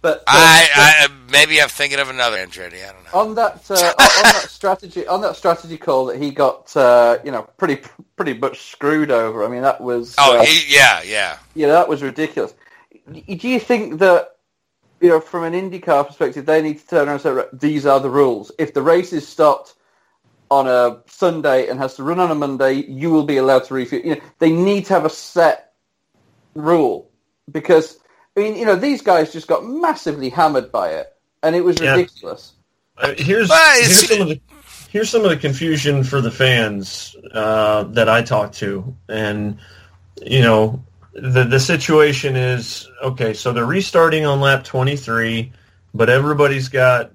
But 0.00 0.18
uh, 0.20 0.22
I, 0.28 0.68
I 0.76 1.08
maybe 1.30 1.60
I'm 1.60 1.68
thinking 1.68 1.98
of 1.98 2.08
another 2.08 2.36
Andretti. 2.36 2.84
I 2.88 2.92
don't 2.92 3.04
know. 3.04 3.20
on 3.20 3.34
that 3.34 3.68
uh, 3.70 3.74
on, 3.74 4.06
on 4.06 4.22
that 4.32 4.46
strategy 4.48 5.06
on 5.06 5.20
that 5.22 5.34
strategy 5.36 5.76
call 5.76 6.06
that 6.06 6.22
he 6.22 6.30
got 6.30 6.74
uh, 6.76 7.18
you 7.24 7.32
know 7.32 7.42
pretty 7.56 7.82
pretty 8.16 8.34
much 8.34 8.70
screwed 8.70 9.10
over. 9.10 9.44
I 9.44 9.48
mean 9.48 9.62
that 9.62 9.80
was 9.80 10.14
Oh, 10.18 10.38
uh, 10.38 10.44
he, 10.44 10.72
yeah, 10.72 11.02
yeah. 11.02 11.38
yeah 11.54 11.68
that 11.68 11.88
was 11.88 12.02
ridiculous. 12.02 12.54
Do 13.12 13.48
you 13.48 13.58
think 13.58 13.98
that 13.98 14.36
you 15.00 15.08
know 15.08 15.20
from 15.20 15.42
an 15.44 15.54
IndyCar 15.54 16.06
perspective 16.06 16.46
they 16.46 16.62
need 16.62 16.78
to 16.78 16.86
turn 16.86 17.08
around 17.08 17.24
and 17.26 17.36
say 17.36 17.44
these 17.52 17.84
are 17.84 17.98
the 17.98 18.10
rules? 18.10 18.52
If 18.58 18.74
the 18.74 18.82
race 18.82 19.12
is 19.12 19.26
stopped 19.26 19.74
on 20.48 20.68
a 20.68 21.02
Sunday 21.06 21.68
and 21.68 21.78
has 21.80 21.96
to 21.96 22.04
run 22.04 22.20
on 22.20 22.30
a 22.30 22.34
Monday, 22.36 22.74
you 22.74 23.10
will 23.10 23.24
be 23.24 23.38
allowed 23.38 23.64
to 23.64 23.74
refuel. 23.74 24.02
You 24.02 24.14
know 24.14 24.20
they 24.38 24.52
need 24.52 24.86
to 24.86 24.94
have 24.94 25.04
a 25.04 25.10
set 25.10 25.72
rule 26.54 27.10
because 27.50 27.98
I 28.38 28.42
mean 28.42 28.56
you 28.56 28.64
know 28.64 28.76
these 28.76 29.02
guys 29.02 29.32
just 29.32 29.48
got 29.48 29.66
massively 29.66 30.28
hammered 30.30 30.70
by 30.70 30.90
it 30.90 31.12
and 31.42 31.56
it 31.56 31.64
was 31.64 31.80
Yeah. 31.80 31.94
ridiculous. 31.94 32.52
Uh, 32.96 33.14
here's 33.16 33.50
here's 33.52 34.08
some 34.08 34.20
of 34.22 34.28
the 34.28 34.40
here's 34.90 35.10
some 35.10 35.24
of 35.24 35.30
the 35.30 35.36
confusion 35.36 36.02
for 36.02 36.20
the 36.20 36.30
fans 36.30 37.14
uh, 37.32 37.84
that 37.84 38.08
I 38.08 38.22
talked 38.22 38.54
to, 38.58 38.96
and 39.08 39.58
you 40.22 40.42
know 40.42 40.82
the 41.14 41.44
the 41.44 41.60
situation 41.60 42.36
is 42.36 42.88
okay. 43.02 43.34
So 43.34 43.52
they're 43.52 43.66
restarting 43.66 44.24
on 44.26 44.40
lap 44.40 44.64
23, 44.64 45.52
but 45.94 46.08
everybody's 46.10 46.68
got 46.68 47.12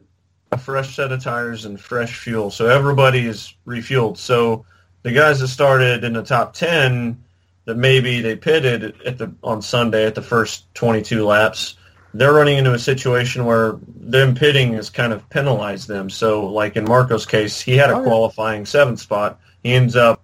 a 0.52 0.58
fresh 0.58 0.96
set 0.96 1.12
of 1.12 1.22
tires 1.22 1.66
and 1.66 1.80
fresh 1.80 2.18
fuel, 2.18 2.50
so 2.52 2.68
everybody 2.68 3.26
is 3.26 3.54
refueled. 3.68 4.18
So 4.18 4.66
the 5.02 5.12
guys 5.12 5.42
that 5.42 5.50
started 5.50 6.04
in 6.04 6.14
the 6.14 6.24
top 6.24 6.54
10 6.54 7.22
that 7.66 7.78
maybe 7.78 8.22
they 8.22 8.36
pitted 8.36 9.01
at 9.05 9.18
the 9.18 9.34
on 9.43 9.61
Sunday 9.61 10.05
at 10.05 10.16
the 10.16 10.22
first 10.22 10.74
22 10.76 11.26
laps 11.26 11.76
they're 12.14 12.34
running 12.34 12.57
into 12.57 12.74
a 12.74 12.80
situation 12.80 13.45
where 13.45 13.78
them 13.88 14.36
pitting 14.36 14.74
has 14.74 14.89
kind 14.89 15.14
of 15.14 15.28
penalized 15.30 15.88
them. 15.88 16.09
So, 16.09 16.45
like 16.45 16.76
in 16.76 16.86
Marco's 16.86 17.26
case, 17.26 17.59
he 17.59 17.76
had 17.76 17.89
a 17.89 17.95
Oh, 17.95 18.03
qualifying 18.03 18.66
seventh 18.66 18.99
spot. 18.99 19.39
He 19.64 19.74
ends 19.74 19.95
up 19.95 20.22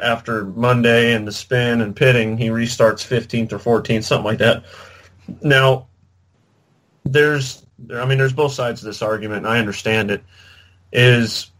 after 0.00 0.44
Monday 0.44 1.14
and 1.14 1.26
the 1.26 1.32
spin 1.32 1.80
and 1.80 1.94
pitting, 1.94 2.36
he 2.38 2.48
restarts 2.48 3.06
15th 3.06 3.52
or 3.52 3.58
14th, 3.58 4.04
something 4.04 4.24
like 4.24 4.38
that. 4.38 4.64
Now, 5.42 5.88
there's, 7.04 7.64
I 7.92 8.04
mean, 8.04 8.18
there's 8.18 8.32
both 8.32 8.52
sides 8.52 8.80
of 8.80 8.86
this 8.86 9.02
argument, 9.02 9.38
and 9.38 9.48
I 9.48 9.58
understand 9.58 10.10
it. 10.10 10.24
Is 10.92 11.50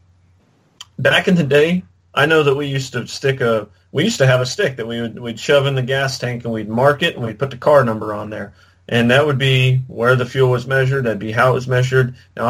back 0.98 1.28
in 1.28 1.34
the 1.34 1.44
day, 1.44 1.84
I 2.14 2.26
know 2.26 2.42
that 2.42 2.54
we 2.54 2.66
used 2.66 2.92
to 2.94 3.06
stick 3.06 3.40
a, 3.40 3.68
we 3.93 4.05
used 4.05 4.18
to 4.18 4.26
have 4.26 4.41
a 4.41 4.47
stick 4.47 4.76
that 4.76 4.86
we 4.86 5.01
would 5.01 5.18
we'd 5.18 5.41
shove 5.41 5.66
in 5.66 5.74
the 5.74 5.82
gas 5.82 6.18
tank 6.18 6.45
and 6.45 6.53
we'd 6.53 6.68
mark 6.68 7.03
it 7.03 7.16
and 7.16 7.24
we'd 7.24 7.39
put 7.39 7.51
the 7.51 7.57
car 7.57 7.84
number 7.84 8.12
on 8.12 8.30
there 8.30 8.53
and 8.89 9.11
that 9.11 9.26
would 9.26 9.39
be 9.39 9.82
where 9.86 10.16
the 10.16 10.24
fuel 10.24 10.51
was 10.51 10.66
measured. 10.66 11.05
That'd 11.05 11.18
be 11.18 11.32
how 11.32 11.51
it 11.51 11.55
was 11.55 11.68
measured. 11.68 12.16
Now, 12.36 12.47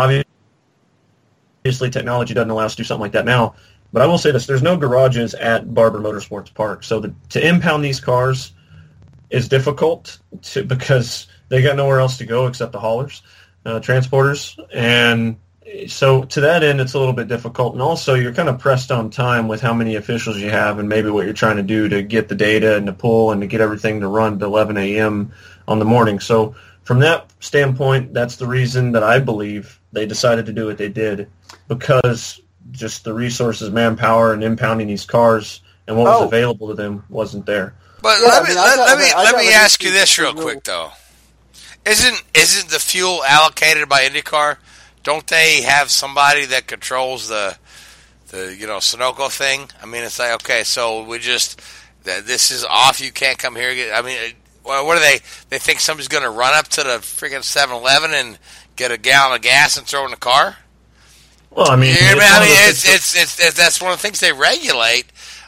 obviously, 1.65 1.91
technology 1.91 2.33
doesn't 2.33 2.51
allow 2.51 2.65
us 2.65 2.73
to 2.73 2.79
do 2.79 2.85
something 2.85 3.03
like 3.03 3.13
that 3.13 3.25
now. 3.25 3.57
But 3.93 4.03
I 4.03 4.07
will 4.07 4.19
say 4.19 4.31
this: 4.31 4.47
there's 4.47 4.63
no 4.63 4.77
garages 4.77 5.35
at 5.35 5.75
Barber 5.75 5.99
Motorsports 5.99 6.53
Park, 6.53 6.85
so 6.85 7.01
the, 7.01 7.15
to 7.31 7.47
impound 7.47 7.85
these 7.85 8.01
cars 8.01 8.53
is 9.31 9.49
difficult 9.49 10.19
to, 10.43 10.63
because 10.63 11.27
they 11.49 11.63
got 11.63 11.77
nowhere 11.77 11.99
else 11.99 12.19
to 12.19 12.27
go 12.27 12.47
except 12.47 12.73
the 12.73 12.81
haulers, 12.81 13.23
uh, 13.65 13.81
transporters, 13.81 14.59
and 14.73 15.37
so 15.87 16.25
to 16.25 16.41
that 16.43 16.63
end, 16.63 16.81
it's 16.81 16.95
a 16.95 16.99
little 16.99 17.15
bit 17.15 17.29
difficult. 17.29 17.73
And 17.75 17.83
also, 17.83 18.15
you're 18.15 18.33
kind 18.35 18.49
of 18.49 18.59
pressed 18.59 18.91
on 18.91 19.11
time 19.11 19.49
with 19.49 19.61
how 19.61 19.73
many 19.75 19.97
officials 19.97 20.37
you 20.39 20.51
have, 20.51 20.79
and 20.79 20.89
maybe 20.89 21.11
what 21.11 21.25
you're 21.25 21.35
trying 21.35 21.57
to 21.57 21.63
do 21.63 21.89
to 21.89 22.03
get 22.03 22.29
the 22.29 22.35
data 22.35 22.77
and 22.77 22.87
to 22.87 22.93
pull 22.93 23.33
and 23.33 23.41
to 23.41 23.47
get 23.47 23.61
everything 23.61 24.01
to 24.01 24.09
run 24.09 24.35
at 24.35 24.43
11 24.43 24.77
a.m. 24.77 25.33
on 25.67 25.79
the 25.79 25.85
morning. 25.85 26.21
So 26.21 26.55
from 26.85 27.01
that 27.01 27.27
standpoint, 27.41 28.15
that's 28.15 28.37
the 28.37 28.47
reason 28.47 28.93
that 28.93 29.03
I 29.03 29.19
believe 29.19 29.79
they 29.93 30.07
decided 30.07 30.47
to 30.47 30.53
do 30.53 30.67
what 30.67 30.79
they 30.79 30.89
did 30.89 31.29
because 31.69 32.41
just 32.71 33.05
the 33.05 33.13
resources, 33.15 33.71
manpower, 33.71 34.33
and 34.33 34.43
impounding 34.43 34.87
these 34.89 35.05
cars 35.07 35.61
and 35.87 35.97
what 35.97 36.05
was 36.05 36.23
Oh. 36.23 36.27
available 36.27 36.69
to 36.69 36.75
them 36.75 37.03
wasn't 37.09 37.47
there. 37.47 37.75
But 38.03 38.19
Yeah, 38.21 38.27
let 38.29 38.43
I 38.43 38.43
me 38.45 38.49
mean, 38.51 38.59
I 38.59 38.63
let, 38.65 38.77
don't 38.77 38.87
let 38.87 38.99
me 38.99 39.05
have- 39.09 39.17
I 39.19 39.23
let 39.25 39.31
don't 39.33 39.41
me 39.41 39.47
have 39.53 39.65
ask 39.65 39.83
you 39.83 39.91
this 39.91 40.19
real 40.19 40.35
quick 40.35 40.65
though. 40.65 40.93
Isn't 41.87 42.23
isn't 42.35 42.69
the 42.69 42.79
fuel 42.79 43.25
allocated 43.25 43.89
by 43.89 44.03
IndyCar? 44.07 44.57
Don't 45.09 45.27
they 45.27 45.63
have 45.63 45.91
somebody 45.91 46.45
that 46.45 46.67
controls 46.67 47.29
the 47.29 47.57
the 48.29 48.55
you 48.55 48.67
know 48.67 48.77
Sunoco 48.77 49.31
thing? 49.31 49.71
I 49.83 49.87
mean, 49.87 50.03
it's 50.03 50.19
like 50.19 50.35
okay, 50.43 50.65
so 50.65 51.03
we 51.05 51.19
just 51.19 51.63
th- 52.05 52.25
this 52.25 52.51
is 52.51 52.63
off. 52.63 53.01
You 53.01 53.11
can't 53.11 53.39
come 53.39 53.57
here. 53.57 53.95
I 53.95 54.03
mean, 54.03 54.35
what 54.65 54.99
are 54.99 55.01
they? 55.01 55.21
They 55.49 55.57
think 55.57 55.81
somebody's 55.81 56.09
going 56.09 56.25
to 56.25 56.31
run 56.31 56.53
up 56.53 56.69
to 56.69 56.83
the 56.83 56.99
freaking 56.99 57.39
7-Eleven 57.39 58.13
and 58.13 58.39
get 58.77 58.93
a 58.93 58.99
gallon 58.99 59.37
of 59.37 59.41
gas 59.41 59.79
and 59.79 59.87
throw 59.87 60.03
it 60.03 60.05
in 60.05 60.11
the 60.11 60.19
car? 60.19 60.59
Well, 61.53 61.71
I 61.71 61.77
mean, 61.77 61.95
Yeah, 61.99 62.11
I 62.11 62.13
mean, 62.13 62.21
it's 62.21 62.37
I 62.37 62.41
mean, 62.41 62.69
it's, 62.69 62.95
it's, 62.95 63.17
it's, 63.17 63.41
it's, 63.41 63.57
that's 63.57 63.81
one 63.81 63.93
of 63.93 63.97
the 63.97 64.03
things 64.03 64.21
they 64.21 64.35
regulate. 64.35 65.07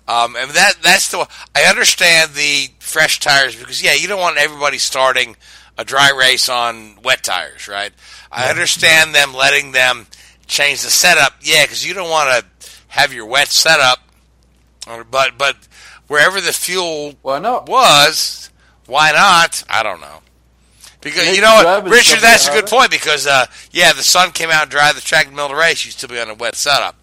Um, 0.09 0.37
and 0.37 0.51
that 0.53 0.77
that's 0.83 1.11
the 1.11 1.29
I 1.55 1.65
understand 1.65 2.33
the 2.33 2.69
fresh 2.79 3.21
tires 3.21 3.57
because 3.57 3.83
yeah, 3.83 3.93
you 3.93 4.09
don't 4.09 4.21
want 4.21 4.39
everybody 4.39 4.79
starting 4.79 5.37
a 5.81 5.85
dry 5.85 6.11
race 6.11 6.49
on 6.51 6.99
wet 7.03 7.23
tires, 7.23 7.67
right? 7.67 7.93
I 8.31 8.51
understand 8.51 9.15
them 9.15 9.33
letting 9.35 9.73
them 9.73 10.07
change 10.47 10.83
the 10.83 10.91
setup, 10.91 11.33
yeah, 11.41 11.65
because 11.65 11.87
you 11.87 11.95
don't 11.95 12.11
want 12.11 12.29
to 12.31 12.71
have 12.89 13.15
your 13.15 13.25
wet 13.25 13.49
setup, 13.49 13.99
but 15.11 15.39
but 15.39 15.57
wherever 16.07 16.39
the 16.41 16.53
fuel 16.53 17.15
Why 17.23 17.39
not? 17.39 17.67
was, 17.69 18.51
why 18.87 19.13
not? 19.13 19.65
I 19.71 19.83
don't 19.83 20.01
know. 20.03 20.19
Because 21.01 21.35
you 21.35 21.41
know 21.41 21.63
what, 21.65 21.85
Richard, 21.89 22.21
that's 22.21 22.47
a 22.47 22.53
good 22.53 22.65
it. 22.65 22.71
point. 22.71 22.91
Because 22.91 23.27
uh, 23.27 23.47
yeah, 23.71 23.95
the 23.95 24.03
sun 24.03 24.33
came 24.33 24.51
out 24.51 24.63
and 24.63 24.71
dried 24.71 24.97
the 24.97 25.01
track 25.01 25.25
in 25.25 25.31
the 25.33 25.37
middle 25.37 25.53
of 25.53 25.57
the 25.57 25.61
race. 25.61 25.87
You'd 25.87 25.93
still 25.93 26.11
be 26.11 26.21
on 26.21 26.29
a 26.29 26.35
wet 26.35 26.57
setup. 26.57 26.97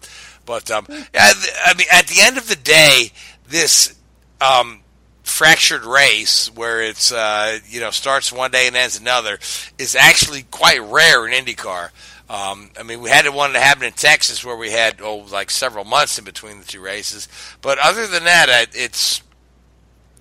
But 0.46 0.70
um, 0.70 0.86
yeah, 0.88 1.32
th- 1.32 1.54
I 1.64 1.74
mean, 1.76 1.88
at 1.92 2.06
the 2.06 2.20
end 2.20 2.38
of 2.38 2.48
the 2.48 2.54
day, 2.54 3.10
this 3.48 3.98
um, 4.40 4.82
fractured 5.28 5.84
race 5.84 6.50
where 6.54 6.82
it's 6.82 7.12
uh, 7.12 7.58
you 7.68 7.80
know 7.80 7.90
starts 7.90 8.32
one 8.32 8.50
day 8.50 8.66
and 8.66 8.76
ends 8.76 8.98
another 9.00 9.38
is 9.78 9.94
actually 9.94 10.42
quite 10.50 10.80
rare 10.82 11.26
in 11.26 11.32
IndyCar. 11.44 11.90
Um, 12.30 12.70
I 12.78 12.82
mean, 12.82 13.00
we 13.00 13.08
had 13.08 13.26
one 13.32 13.52
that 13.54 13.62
happened 13.62 13.86
in 13.86 13.92
Texas 13.94 14.44
where 14.44 14.56
we 14.56 14.70
had 14.70 15.00
oh 15.00 15.26
like 15.32 15.50
several 15.50 15.84
months 15.84 16.18
in 16.18 16.24
between 16.24 16.58
the 16.58 16.64
two 16.66 16.80
races. 16.82 17.28
But 17.62 17.78
other 17.78 18.06
than 18.06 18.24
that, 18.24 18.68
it's 18.74 19.22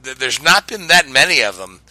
there's 0.03 0.41
not 0.41 0.67
been 0.67 0.87
that 0.87 1.09
many 1.09 1.41
of 1.43 1.57
them 1.57 1.81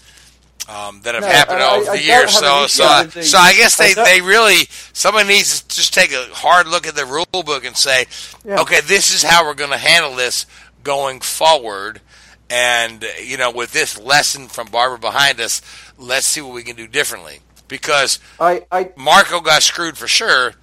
um, 0.68 1.00
that 1.02 1.14
have 1.14 1.22
No, 1.22 1.28
happened 1.28 1.62
I- 1.62 1.76
over 1.76 1.90
I 1.90 1.96
the 1.96 2.02
years. 2.02 2.32
So, 2.32 2.66
so, 2.66 2.84
I, 2.84 3.04
the- 3.04 3.22
so 3.22 3.38
I 3.38 3.52
guess 3.54 3.76
they, 3.76 3.92
they 3.94 4.20
really 4.20 4.66
someone 4.92 5.26
needs 5.26 5.60
to 5.62 5.76
just 5.76 5.92
take 5.92 6.12
a 6.12 6.26
hard 6.32 6.66
look 6.66 6.86
at 6.86 6.94
the 6.94 7.04
rule 7.04 7.26
book 7.44 7.64
and 7.64 7.76
say, 7.76 8.06
Yeah. 8.44 8.60
okay, 8.62 8.80
this 8.80 9.14
is 9.14 9.22
how 9.22 9.44
we're 9.44 9.54
going 9.54 9.70
to 9.70 9.76
handle 9.78 10.14
this 10.16 10.46
going 10.82 11.20
forward. 11.20 12.00
And 12.48 13.04
you 13.22 13.36
know, 13.36 13.50
with 13.50 13.72
this 13.72 13.98
lesson 13.98 14.48
from 14.48 14.68
Barber 14.68 14.98
behind 14.98 15.40
us, 15.40 15.62
let's 15.98 16.26
see 16.26 16.40
what 16.40 16.54
we 16.54 16.62
can 16.62 16.76
do 16.76 16.86
differently. 16.86 17.40
Because 17.68 18.20
I, 18.38 18.64
I 18.70 18.92
Marco 18.96 19.40
got 19.40 19.62
screwed 19.62 19.98
for 19.98 20.06
sure, 20.06 20.54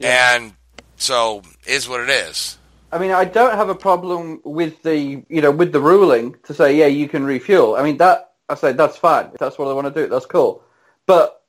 and 0.00 0.52
so 0.96 1.42
is 1.66 1.88
what 1.88 2.00
it 2.00 2.10
is. 2.10 2.58
I 2.92 2.98
mean, 2.98 3.10
I 3.10 3.24
don't 3.24 3.54
have 3.56 3.70
a 3.70 3.74
problem 3.74 4.40
with 4.44 4.82
the, 4.82 5.24
you 5.28 5.40
know, 5.40 5.50
with 5.50 5.72
the 5.72 5.80
ruling 5.80 6.36
to 6.44 6.54
say, 6.54 6.76
yeah, 6.76 6.86
you 6.86 7.08
can 7.08 7.24
refuel. 7.24 7.74
I 7.74 7.82
mean, 7.82 7.96
that 7.96 8.34
I 8.48 8.54
say 8.54 8.72
that's 8.72 8.96
fine. 8.96 9.30
If 9.32 9.38
that's 9.38 9.58
what 9.58 9.68
I 9.68 9.72
want 9.72 9.92
to 9.92 10.02
do, 10.02 10.08
that's 10.08 10.26
cool. 10.26 10.62
But 11.06 11.42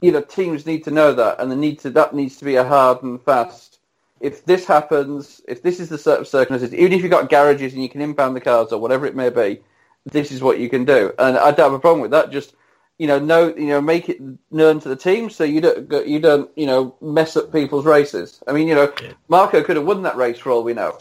you 0.00 0.12
know, 0.12 0.20
teams 0.20 0.66
need 0.66 0.84
to 0.84 0.90
know 0.90 1.12
that, 1.14 1.40
and 1.40 1.50
the 1.50 1.56
need 1.56 1.78
to 1.80 1.90
that 1.90 2.14
needs 2.14 2.36
to 2.38 2.44
be 2.44 2.56
a 2.56 2.64
hard 2.64 3.02
and 3.02 3.22
fast. 3.22 3.78
If 4.22 4.44
this 4.46 4.64
happens, 4.64 5.42
if 5.46 5.62
this 5.62 5.80
is 5.80 5.90
the 5.90 5.98
set 5.98 6.20
of 6.20 6.26
circumstances, 6.26 6.74
even 6.78 6.92
if 6.92 7.02
you've 7.02 7.10
got 7.10 7.28
garages 7.28 7.74
and 7.74 7.82
you 7.82 7.88
can 7.90 8.00
impound 8.00 8.34
the 8.34 8.40
cars 8.40 8.72
or 8.72 8.80
whatever 8.80 9.04
it 9.04 9.16
may 9.16 9.28
be, 9.28 9.60
this 10.06 10.32
is 10.32 10.42
what 10.42 10.58
you 10.58 10.70
can 10.70 10.84
do, 10.84 11.12
and 11.18 11.36
I 11.36 11.50
don't 11.50 11.70
have 11.70 11.72
a 11.74 11.78
problem 11.78 12.00
with 12.00 12.12
that. 12.12 12.30
Just 12.30 12.54
you 12.98 13.06
know, 13.06 13.18
know 13.18 13.54
you 13.54 13.66
know, 13.66 13.80
make 13.80 14.08
it 14.08 14.20
known 14.50 14.80
to 14.80 14.88
the 14.88 14.96
team 14.96 15.28
so 15.28 15.44
you 15.44 15.60
don't 15.60 16.08
you 16.08 16.20
don't 16.20 16.50
you 16.56 16.66
know 16.66 16.96
mess 17.00 17.36
up 17.36 17.52
people's 17.52 17.84
races. 17.84 18.42
I 18.46 18.52
mean, 18.52 18.68
you 18.68 18.74
know, 18.74 18.92
Marco 19.28 19.62
could 19.62 19.76
have 19.76 19.86
won 19.86 20.02
that 20.02 20.16
race 20.16 20.38
for 20.38 20.50
all 20.50 20.62
we 20.62 20.74
know. 20.74 20.98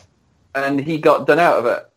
and 0.56 0.80
he 0.80 0.98
got 0.98 1.28
done 1.28 1.40
out 1.40 1.60
of 1.60 1.66
it. 1.66 1.88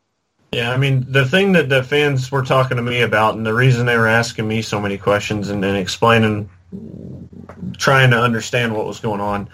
Yeah, 0.52 0.70
I 0.70 0.76
mean, 0.76 1.04
the 1.08 1.26
thing 1.26 1.52
that 1.52 1.68
the 1.68 1.82
fans 1.82 2.30
were 2.30 2.44
talking 2.44 2.76
to 2.76 2.82
me 2.82 3.00
about, 3.00 3.34
and 3.34 3.44
the 3.44 3.54
reason 3.54 3.86
they 3.86 3.98
were 3.98 4.06
asking 4.06 4.46
me 4.46 4.62
so 4.62 4.80
many 4.80 4.96
questions 4.96 5.48
and, 5.48 5.64
and 5.64 5.76
explaining, 5.76 6.48
trying 7.76 8.10
to 8.10 8.20
understand 8.20 8.74
what 8.74 8.86
was 8.86 9.00
going 9.00 9.20
on, 9.20 9.48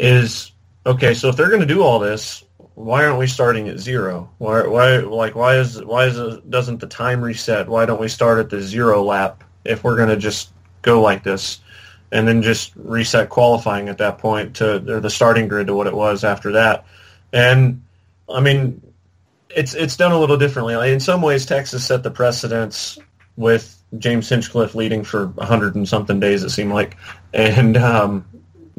is 0.00 0.49
okay. 0.86 1.14
So 1.14 1.28
if 1.28 1.36
they're 1.36 1.48
going 1.48 1.60
to 1.60 1.66
do 1.66 1.82
all 1.82 1.98
this, 1.98 2.44
why 2.74 3.04
aren't 3.04 3.18
we 3.18 3.26
starting 3.26 3.68
at 3.68 3.78
zero? 3.78 4.30
Why, 4.38 4.66
why, 4.66 4.98
like, 4.98 5.34
why 5.34 5.56
is 5.56 5.82
why 5.84 6.06
is 6.06 6.18
it, 6.18 6.50
doesn't 6.50 6.80
the 6.80 6.86
time 6.86 7.22
reset? 7.22 7.68
Why 7.68 7.84
don't 7.84 8.00
we 8.00 8.08
start 8.08 8.38
at 8.38 8.48
the 8.48 8.60
zero 8.62 9.02
lap 9.02 9.44
if 9.64 9.84
we're 9.84 9.96
going 9.96 10.08
to 10.08 10.16
just 10.16 10.50
go 10.82 11.02
like 11.02 11.22
this, 11.22 11.60
and 12.10 12.26
then 12.26 12.40
just 12.40 12.72
reset 12.76 13.28
qualifying 13.28 13.88
at 13.88 13.98
that 13.98 14.18
point 14.18 14.56
to 14.56 14.76
or 14.90 15.00
the 15.00 15.10
starting 15.10 15.46
grid 15.46 15.66
to 15.66 15.74
what 15.74 15.86
it 15.86 15.94
was 15.94 16.24
after 16.24 16.52
that? 16.52 16.86
And 17.32 17.82
I 18.32 18.40
mean, 18.40 18.80
it's 19.50 19.74
it's 19.74 19.96
done 19.96 20.12
a 20.12 20.18
little 20.18 20.38
differently. 20.38 20.76
Like, 20.76 20.90
in 20.90 21.00
some 21.00 21.20
ways, 21.20 21.44
Texas 21.44 21.86
set 21.86 22.02
the 22.02 22.10
precedence 22.10 22.98
with 23.36 23.76
James 23.98 24.28
Hinchcliffe 24.28 24.74
leading 24.74 25.04
for 25.04 25.32
hundred 25.38 25.74
and 25.74 25.88
something 25.88 26.18
days. 26.18 26.42
It 26.44 26.50
seemed 26.50 26.72
like, 26.72 26.96
and 27.34 27.76
um, 27.76 28.24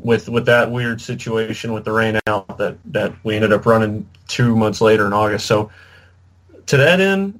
with 0.03 0.29
with 0.29 0.45
that 0.47 0.71
weird 0.71 0.99
situation 0.99 1.73
with 1.73 1.85
the 1.85 1.91
rain 1.91 2.19
out 2.27 2.57
that 2.57 2.77
that 2.85 3.13
we 3.23 3.35
ended 3.35 3.53
up 3.53 3.65
running 3.65 4.07
two 4.27 4.55
months 4.55 4.81
later 4.81 5.05
in 5.05 5.13
August. 5.13 5.45
So 5.45 5.71
to 6.67 6.77
that 6.77 6.99
end, 6.99 7.39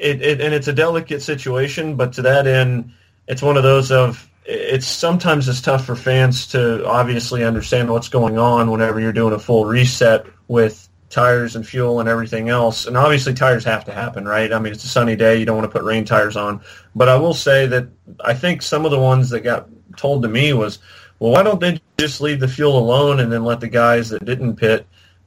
it, 0.00 0.22
it 0.22 0.40
and 0.40 0.52
it's 0.52 0.68
a 0.68 0.72
delicate 0.72 1.22
situation, 1.22 1.96
but 1.96 2.12
to 2.14 2.22
that 2.22 2.46
end, 2.46 2.92
it's 3.28 3.42
one 3.42 3.56
of 3.56 3.62
those 3.62 3.90
of 3.90 4.28
it's 4.44 4.86
sometimes 4.86 5.48
it's 5.48 5.60
tough 5.60 5.86
for 5.86 5.94
fans 5.94 6.48
to 6.48 6.84
obviously 6.86 7.44
understand 7.44 7.88
what's 7.88 8.08
going 8.08 8.38
on 8.38 8.70
whenever 8.70 8.98
you're 8.98 9.12
doing 9.12 9.32
a 9.32 9.38
full 9.38 9.64
reset 9.64 10.26
with 10.48 10.88
tires 11.10 11.54
and 11.54 11.66
fuel 11.66 12.00
and 12.00 12.08
everything 12.08 12.48
else. 12.48 12.86
And 12.86 12.96
obviously 12.96 13.34
tires 13.34 13.64
have 13.64 13.84
to 13.84 13.92
happen, 13.92 14.24
right? 14.24 14.52
I 14.52 14.58
mean, 14.58 14.72
it's 14.72 14.82
a 14.82 14.88
sunny 14.88 15.14
day. 15.14 15.38
You 15.38 15.44
don't 15.44 15.56
want 15.56 15.70
to 15.70 15.78
put 15.78 15.84
rain 15.84 16.04
tires 16.04 16.36
on. 16.36 16.60
But 16.96 17.08
I 17.08 17.16
will 17.16 17.34
say 17.34 17.66
that 17.66 17.86
I 18.24 18.34
think 18.34 18.62
some 18.62 18.84
of 18.84 18.90
the 18.90 18.98
ones 18.98 19.30
that 19.30 19.40
got 19.40 19.68
told 19.96 20.22
to 20.22 20.28
me 20.28 20.52
was, 20.54 20.78
well, 21.22 21.30
why 21.30 21.44
don't 21.44 21.60
they 21.60 21.80
just 21.98 22.20
leave 22.20 22.40
the 22.40 22.48
fuel 22.48 22.76
alone 22.76 23.20
and 23.20 23.30
then 23.30 23.44
let 23.44 23.60
the 23.60 23.68
guys 23.68 24.08
that 24.08 24.24
didn't 24.24 24.56
pit 24.56 24.84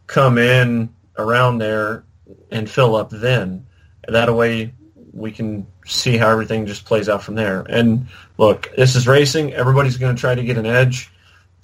come 0.07 0.37
in 0.37 0.93
around 1.17 1.59
there 1.59 2.03
and 2.51 2.69
fill 2.69 2.97
up 2.97 3.11
then? 3.11 3.65
That 4.05 4.35
way 4.35 4.73
we 5.13 5.31
can 5.31 5.65
see 5.85 6.17
how 6.17 6.29
everything 6.29 6.65
just 6.65 6.83
plays 6.83 7.07
out 7.07 7.23
from 7.23 7.35
there. 7.35 7.61
And 7.69 8.07
look, 8.37 8.69
this 8.75 8.97
is 8.97 9.07
racing. 9.07 9.53
Everybody's 9.53 9.95
going 9.95 10.13
to 10.13 10.19
try 10.19 10.35
to 10.35 10.43
get 10.43 10.57
an 10.57 10.65
edge. 10.65 11.13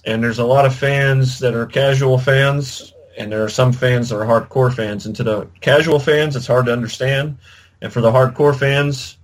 And 0.05 0.23
there's 0.23 0.39
a 0.39 0.45
lot 0.45 0.65
of 0.65 0.73
fans 0.73 1.39
that 1.39 1.53
are 1.53 1.65
casual 1.65 2.17
fans 2.17 2.93
and 3.17 3.29
there 3.29 3.43
are 3.43 3.49
some 3.49 3.73
fans 3.73 4.07
that 4.07 4.15
are 4.15 4.25
hardcore 4.25 4.73
fans. 4.73 5.05
And 5.05 5.13
to 5.17 5.23
the 5.23 5.47
casual 5.59 5.99
fans, 5.99 6.37
it's 6.37 6.47
hard 6.47 6.67
to 6.67 6.71
understand. 6.71 7.37
And 7.81 7.91
for 7.91 7.99
the 7.99 8.13
hardcore 8.13 8.57
fans, 8.57 9.17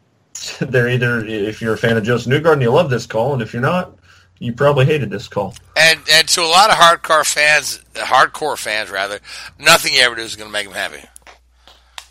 they're 0.58 0.88
either 0.88 1.22
if 1.26 1.60
you're 1.60 1.74
a 1.74 1.78
fan 1.78 1.98
of 1.98 2.04
Josef 2.04 2.32
Newgarden, 2.32 2.62
you 2.62 2.70
love 2.70 2.88
this 2.88 3.04
call, 3.04 3.34
and 3.34 3.42
if 3.42 3.52
you're 3.52 3.60
not, 3.60 3.97
you 4.38 4.52
probably 4.52 4.86
hated 4.86 5.10
this 5.10 5.28
call. 5.28 5.54
And 5.76 6.00
and 6.12 6.28
to 6.28 6.42
a 6.42 6.46
lot 6.46 6.70
of 6.70 6.76
hardcore 6.76 7.26
fans, 7.26 7.80
hardcore 7.94 8.56
fans 8.58 8.90
rather, 8.90 9.18
nothing 9.58 9.94
you 9.94 10.00
ever 10.00 10.14
do 10.14 10.22
is 10.22 10.36
going 10.36 10.48
to 10.48 10.52
make 10.52 10.66
them 10.66 10.74
happy. 10.74 11.04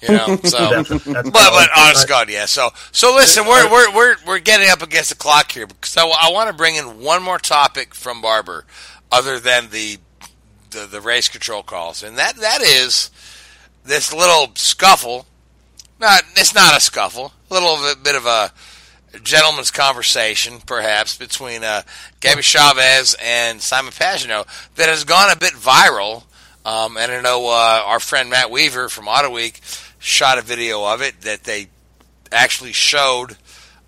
You 0.01 0.09
know, 0.09 0.38
so 0.43 0.57
That's- 0.57 0.88
that's 0.89 1.30
but 1.30 1.34
but 1.34 1.69
honest 1.75 2.07
God, 2.07 2.30
yeah. 2.30 2.45
So 2.45 2.69
so 2.91 3.15
listen, 3.15 3.45
we're 3.45 3.69
we're 3.71 3.95
we're 3.95 4.15
we're 4.25 4.39
getting 4.39 4.69
up 4.69 4.82
against 4.82 5.09
the 5.09 5.15
clock 5.15 5.51
here 5.51 5.67
because 5.67 5.95
I, 5.97 6.05
I 6.05 6.32
want 6.32 6.49
to 6.49 6.55
bring 6.55 6.75
in 6.75 6.99
one 7.01 7.23
more 7.23 7.39
topic 7.39 7.95
from 7.95 8.21
Barber, 8.21 8.65
other 9.11 9.39
than 9.39 9.69
the 9.69 9.97
the, 10.71 10.86
the 10.86 11.01
race 11.01 11.30
control 11.30 11.63
calls, 11.63 12.03
and 12.03 12.17
that 12.17 12.36
that 12.38 12.61
is 12.61 13.09
this 13.86 14.13
little 14.13 14.51
scuffle. 14.55 15.25
Not 15.99 16.21
it's 16.36 16.53
not 16.53 16.78
a 16.78 16.80
scuffle, 16.80 17.32
a 17.49 17.53
little 17.53 17.78
bit 18.03 18.15
of 18.15 18.25
a 18.28 18.51
gentleman's 19.24 19.72
conversation, 19.72 20.59
perhaps, 20.65 21.18
between 21.18 21.63
uh, 21.63 21.84
Gabby 22.20 22.41
Chaves 22.41 23.15
and 23.22 23.61
Simon 23.61 23.91
Pagenaud 23.91 24.47
that 24.76 24.89
has 24.89 25.03
gone 25.03 25.32
a 25.32 25.36
bit 25.36 25.53
viral. 25.53 26.24
Um, 26.65 26.97
and 26.97 27.11
I 27.11 27.22
know 27.22 27.47
uh, 27.47 27.84
our 27.86 27.99
friend 27.99 28.30
Matt 28.30 28.51
Weaver 28.51 28.89
from 28.89 29.07
Auto 29.07 29.30
Week 29.30 29.61
shot 29.99 30.38
a 30.38 30.41
video 30.41 30.86
of 30.86 31.01
it 31.01 31.22
that 31.22 31.43
they 31.43 31.68
actually 32.32 32.74
showed 32.74 33.38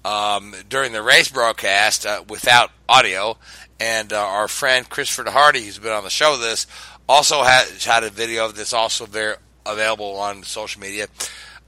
um, 0.06 0.56
during 0.70 0.92
the 0.92 1.02
race 1.02 1.30
broadcast 1.30 2.06
uh, 2.06 2.24
without 2.28 2.72
audio. 2.88 3.38
And 3.80 4.12
uh, 4.12 4.20
our 4.20 4.48
friend 4.48 4.90
Christopher 4.90 5.30
Hardy, 5.30 5.64
who's 5.64 5.80
been 5.80 5.92
on 5.92 6.04
the 6.04 6.10
show, 6.10 6.32
with 6.32 6.42
this 6.42 6.68
also 7.10 7.42
has 7.44 7.84
had 7.84 8.04
a 8.04 8.10
video 8.10 8.46
of 8.46 8.56
this, 8.56 8.72
also 8.72 9.06
there 9.06 9.38
available 9.66 10.18
on 10.18 10.44
social 10.44 10.80
media 10.80 11.08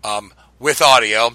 um, 0.04 0.32
with 0.60 0.82
audio. 0.82 1.32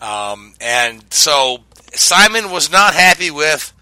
Um, 0.00 0.54
and 0.60 1.04
so 1.12 1.58
Simon 1.92 2.50
was 2.50 2.70
not 2.70 2.94
happy 2.94 3.30
with 3.30 3.72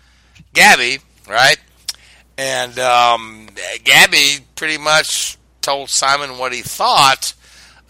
Gabby, 0.55 0.99
right? 1.29 1.59
And 2.39 2.79
um, 2.79 3.49
Gabby 3.85 4.45
pretty 4.55 4.79
much 4.79 5.39
told 5.61 5.91
Simon 5.91 6.39
what 6.39 6.53
he 6.53 6.63
thought 6.63 7.35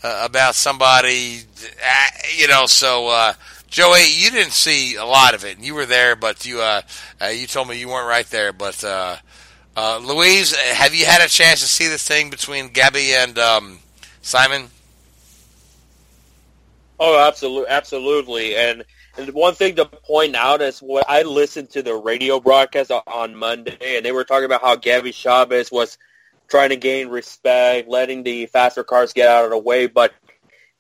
uh, 0.03 0.23
about 0.25 0.55
somebody, 0.55 1.41
uh, 1.63 2.07
you 2.37 2.49
know. 2.49 2.67
So 2.67 3.09
uh, 3.09 3.35
Joey, 3.69 4.07
you 4.09 4.31
didn't 4.31 4.53
see 4.53 4.97
a 4.97 5.05
lot 5.05 5.35
of 5.35 5.45
it. 5.45 5.59
You 5.61 5.75
were 5.75 5.87
there, 5.87 6.17
but 6.17 6.47
you 6.47 6.61
uh, 6.61 6.83
uh, 7.21 7.27
you 7.27 7.47
told 7.47 7.69
me 7.69 7.79
you 7.79 7.89
weren't 7.89 8.09
right 8.09 8.27
there. 8.27 8.53
But 8.53 8.83
uh, 8.85 9.17
Luis, 9.77 10.55
have 10.55 10.95
you 10.95 11.07
had 11.07 11.23
a 11.23 11.29
chance 11.29 11.61
to 11.61 11.67
see 11.67 11.89
this 11.89 12.07
thing 12.07 12.31
between 12.31 12.69
Gabby 12.69 13.13
and 13.15 13.39
um, 13.39 13.79
Simon? 14.23 14.69
Oh, 16.99 17.19
absolutely, 17.27 17.69
absolutely. 17.69 18.57
And 18.57 18.85
and 19.19 19.31
one 19.35 19.55
thing 19.55 19.77
to 19.77 19.85
point 19.85 20.35
out 20.35 20.63
is 20.63 20.81
what 20.81 21.05
I 21.09 21.23
listened 21.23 21.71
to 21.71 21.83
the 21.83 21.95
radio 21.95 22.41
broadcast 22.41 22.91
on 23.07 23.35
Monday, 23.35 23.97
and 23.97 24.05
they 24.05 24.13
were 24.13 24.25
talking 24.25 24.45
about 24.45 24.63
how 24.63 24.77
Gabby 24.77 25.13
Chaves 25.13 25.71
was 25.73 25.99
trying 26.49 26.71
to 26.71 26.77
gain 26.77 27.09
respect, 27.09 27.89
letting 27.89 28.23
the 28.23 28.47
faster 28.47 28.85
cars 28.85 29.13
get 29.13 29.29
out 29.29 29.45
of 29.45 29.51
the 29.51 29.59
way. 29.59 29.87
But 29.87 30.15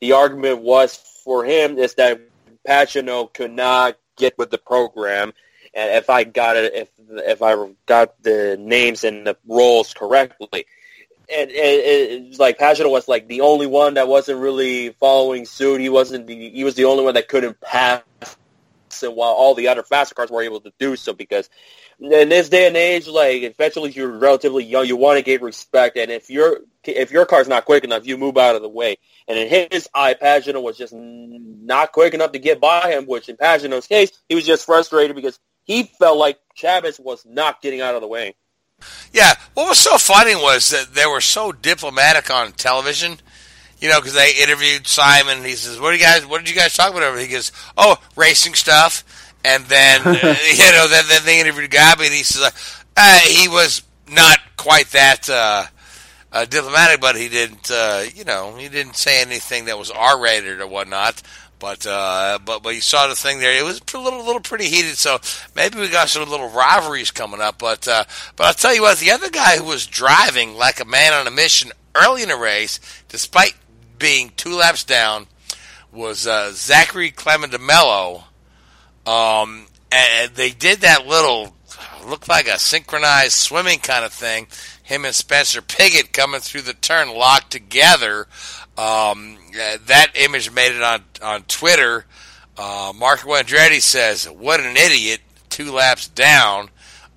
the 0.00 0.12
argument 0.12 0.62
was 0.62 0.96
for 1.24 1.44
him 1.44 1.78
is 1.78 1.94
that 1.94 2.20
Pagenaud 2.66 3.34
could 3.34 3.52
not 3.52 3.96
get 4.16 4.38
with 4.38 4.50
the 4.50 4.58
program. 4.58 5.32
And 5.74 5.94
if 5.94 6.08
I 6.08 6.24
got 6.24 6.56
it, 6.56 6.74
if 6.74 6.88
if 7.10 7.42
I 7.42 7.54
got 7.84 8.22
the 8.22 8.56
names 8.58 9.04
and 9.04 9.26
the 9.26 9.36
roles 9.46 9.92
correctly, 9.92 10.66
and, 11.32 11.50
and, 11.50 12.22
and 12.26 12.38
like 12.38 12.58
Pagenaud 12.58 12.90
was 12.90 13.08
like 13.08 13.28
the 13.28 13.40
only 13.40 13.66
one 13.66 13.94
that 13.94 14.08
wasn't 14.08 14.40
really 14.40 14.90
following 14.90 15.44
suit. 15.44 15.80
He 15.80 15.88
wasn't. 15.88 16.26
The, 16.26 16.50
he 16.50 16.64
was 16.64 16.74
the 16.74 16.84
only 16.84 17.04
one 17.04 17.14
that 17.14 17.28
couldn't 17.28 17.60
pass, 17.60 18.02
and 19.02 19.16
while 19.16 19.32
all 19.32 19.54
the 19.54 19.68
other 19.68 19.82
faster 19.82 20.14
cars 20.14 20.30
were 20.30 20.42
able 20.42 20.60
to 20.60 20.72
do 20.78 20.96
so, 20.96 21.12
because 21.12 21.50
in 21.98 22.28
this 22.28 22.48
day 22.48 22.66
and 22.66 22.76
age, 22.76 23.08
like 23.08 23.42
especially 23.42 23.90
if 23.90 23.96
you're 23.96 24.18
relatively 24.18 24.64
young, 24.64 24.86
you 24.86 24.96
want 24.96 25.18
to 25.18 25.24
get 25.24 25.42
respect, 25.42 25.96
and 25.96 26.10
if 26.10 26.30
your 26.30 26.60
if 26.84 27.10
your 27.10 27.26
car's 27.26 27.48
not 27.48 27.64
quick 27.64 27.84
enough, 27.84 28.06
you 28.06 28.16
move 28.16 28.36
out 28.36 28.54
of 28.54 28.62
the 28.62 28.68
way. 28.68 28.96
And 29.26 29.38
in 29.38 29.68
his 29.70 29.88
eye, 29.94 30.14
Pagenaud 30.14 30.62
was 30.62 30.78
just 30.78 30.92
not 30.94 31.92
quick 31.92 32.14
enough 32.14 32.32
to 32.32 32.38
get 32.38 32.60
by 32.60 32.92
him. 32.92 33.06
Which 33.06 33.28
in 33.28 33.36
Pagenaud's 33.36 33.88
case, 33.88 34.12
he 34.28 34.34
was 34.34 34.46
just 34.46 34.64
frustrated 34.64 35.16
because 35.16 35.38
he 35.64 35.84
felt 35.84 36.18
like 36.18 36.38
Chaves 36.56 37.00
was 37.00 37.26
not 37.26 37.60
getting 37.60 37.80
out 37.80 37.96
of 37.96 38.00
the 38.00 38.06
way. 38.06 38.36
Yeah, 39.12 39.34
what 39.54 39.68
was 39.68 39.78
so 39.78 39.98
funny 39.98 40.34
was 40.34 40.70
that 40.70 40.94
they 40.94 41.06
were 41.06 41.20
so 41.20 41.52
diplomatic 41.52 42.30
on 42.30 42.52
television. 42.52 43.18
You 43.78 43.90
know, 43.90 44.00
because 44.00 44.14
they 44.14 44.32
interviewed 44.42 44.86
Simon. 44.86 45.38
And 45.38 45.46
He 45.46 45.54
says, 45.54 45.78
"What 45.78 45.90
do 45.90 45.96
you 45.96 46.02
guys? 46.02 46.24
What 46.24 46.38
did 46.38 46.48
you 46.48 46.56
guys 46.56 46.74
talk 46.74 46.90
about?" 46.90 47.02
Over? 47.02 47.18
He 47.18 47.28
goes, 47.28 47.52
"Oh, 47.76 47.96
racing 48.14 48.54
stuff." 48.54 49.04
And 49.44 49.64
then 49.66 50.00
uh, 50.02 50.12
you 50.54 50.72
know, 50.72 50.88
then, 50.88 51.04
then 51.08 51.24
they 51.24 51.40
interviewed 51.40 51.70
Gabby, 51.70 52.06
and 52.06 52.14
he 52.14 52.22
says, 52.22 52.52
uh, 52.96 53.18
"He 53.20 53.48
was 53.48 53.82
not 54.10 54.38
quite 54.56 54.88
that 54.92 55.28
uh, 55.28 55.66
uh, 56.32 56.44
diplomatic, 56.46 57.00
but 57.00 57.16
he 57.16 57.28
didn't. 57.28 57.70
Uh, 57.70 58.04
you 58.14 58.24
know, 58.24 58.56
he 58.56 58.68
didn't 58.68 58.96
say 58.96 59.20
anything 59.20 59.66
that 59.66 59.78
was 59.78 59.90
R-rated 59.90 60.60
or 60.60 60.66
whatnot." 60.66 61.22
But 61.58 61.86
uh, 61.86 62.38
but 62.44 62.62
but 62.62 62.74
you 62.74 62.80
saw 62.80 63.06
the 63.06 63.14
thing 63.14 63.38
there. 63.38 63.56
It 63.56 63.64
was 63.64 63.80
a 63.94 63.98
little 63.98 64.24
little 64.24 64.40
pretty 64.40 64.66
heated. 64.66 64.96
So 64.96 65.18
maybe 65.54 65.78
we 65.78 65.88
got 65.88 66.08
some 66.08 66.28
little 66.28 66.50
rivalries 66.50 67.10
coming 67.10 67.40
up. 67.40 67.58
But 67.58 67.88
uh, 67.88 68.04
but 68.36 68.46
I'll 68.46 68.54
tell 68.54 68.74
you 68.74 68.82
what, 68.82 68.98
the 68.98 69.10
other 69.10 69.30
guy 69.30 69.56
who 69.56 69.64
was 69.64 69.86
driving 69.86 70.54
like 70.54 70.80
a 70.80 70.84
man 70.84 71.12
on 71.14 71.26
a 71.26 71.30
mission 71.30 71.72
early 71.94 72.22
in 72.22 72.28
the 72.28 72.36
race, 72.36 72.78
despite 73.08 73.54
being 73.98 74.32
two 74.36 74.56
laps 74.56 74.84
down, 74.84 75.26
was 75.92 76.26
uh, 76.26 76.50
Zachary 76.52 77.10
Claman 77.10 77.50
DeMelo. 77.50 78.24
Um, 79.06 79.66
and 79.92 80.34
they 80.34 80.50
did 80.50 80.80
that 80.80 81.06
little 81.06 81.54
looked 82.06 82.28
like 82.28 82.48
a 82.48 82.58
synchronized 82.58 83.34
swimming 83.34 83.78
kind 83.78 84.04
of 84.04 84.12
thing. 84.12 84.46
Him 84.82 85.04
and 85.04 85.14
Spencer 85.14 85.60
Pigot 85.60 86.12
coming 86.12 86.40
through 86.40 86.62
the 86.62 86.74
turn 86.74 87.12
locked 87.12 87.50
together. 87.50 88.28
Um, 88.78 89.38
that 89.86 90.12
image 90.14 90.52
made 90.52 90.72
it 90.72 90.82
on 90.82 91.02
on 91.22 91.42
Twitter. 91.44 92.04
Uh, 92.58 92.92
Marco 92.94 93.28
Andretti 93.30 93.80
says, 93.80 94.26
"What 94.26 94.60
an 94.60 94.76
idiot!" 94.76 95.20
Two 95.48 95.72
laps 95.72 96.08
down. 96.08 96.70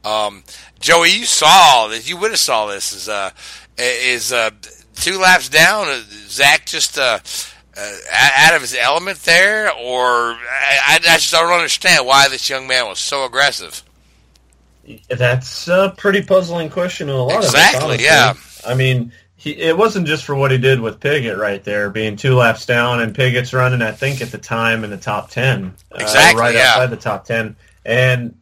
Um, 0.05 0.43
Joey, 0.79 1.11
you 1.11 1.25
saw 1.25 1.87
this. 1.87 2.07
You 2.09 2.17
would 2.17 2.31
have 2.31 2.39
saw 2.39 2.67
this. 2.67 2.93
Is 2.93 3.09
uh, 3.09 3.31
is 3.77 4.31
uh, 4.31 4.51
two 4.95 5.17
laps 5.19 5.49
down, 5.49 5.87
uh, 5.87 6.01
Zach 6.27 6.65
just 6.65 6.97
uh, 6.97 7.19
uh, 7.77 7.97
out 8.11 8.55
of 8.55 8.61
his 8.61 8.75
element 8.75 9.19
there, 9.19 9.71
or 9.71 10.33
I, 10.33 10.95
I 10.95 10.99
just 10.99 11.31
don't 11.31 11.51
understand 11.51 12.05
why 12.05 12.27
this 12.27 12.49
young 12.49 12.67
man 12.67 12.87
was 12.87 12.99
so 12.99 13.25
aggressive. 13.25 13.83
That's 15.07 15.67
a 15.67 15.93
pretty 15.97 16.21
puzzling 16.23 16.69
question 16.69 17.07
to 17.07 17.13
a 17.13 17.15
lot 17.15 17.43
exactly, 17.43 17.95
of 17.95 18.01
us. 18.01 18.05
yeah. 18.05 18.33
I 18.65 18.73
mean, 18.73 19.11
he, 19.39 19.51
it 19.51 19.77
wasn't 19.77 20.05
just 20.05 20.25
for 20.25 20.35
what 20.35 20.51
he 20.51 20.57
did 20.57 20.81
with 20.81 20.99
Pigot 20.99 21.37
right 21.37 21.63
there, 21.63 21.89
being 21.89 22.17
two 22.17 22.35
laps 22.35 22.65
down, 22.65 22.99
and 22.99 23.15
Pigot's 23.15 23.53
running, 23.53 23.81
I 23.81 23.93
think, 23.93 24.21
at 24.21 24.31
the 24.31 24.37
time 24.37 24.83
in 24.83 24.89
the 24.89 24.97
top 24.97 25.29
ten, 25.29 25.73
exactly, 25.95 26.41
uh, 26.41 26.43
right 26.43 26.55
yeah. 26.55 26.71
outside 26.71 26.87
the 26.87 26.97
top 26.97 27.23
ten, 27.23 27.55
and 27.85 28.37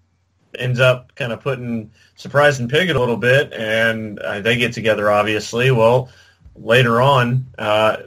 ends 0.58 0.80
up 0.80 1.14
kind 1.14 1.32
of 1.32 1.42
putting 1.42 1.92
surprising 2.16 2.68
Pigot 2.68 2.96
a 2.96 3.00
little 3.00 3.16
bit, 3.16 3.54
and 3.54 4.18
uh, 4.18 4.42
they 4.42 4.58
get 4.58 4.74
together, 4.74 5.12
obviously. 5.12 5.70
Well, 5.70 6.10
later 6.56 7.00
on, 7.00 7.46
uh, 7.60 7.98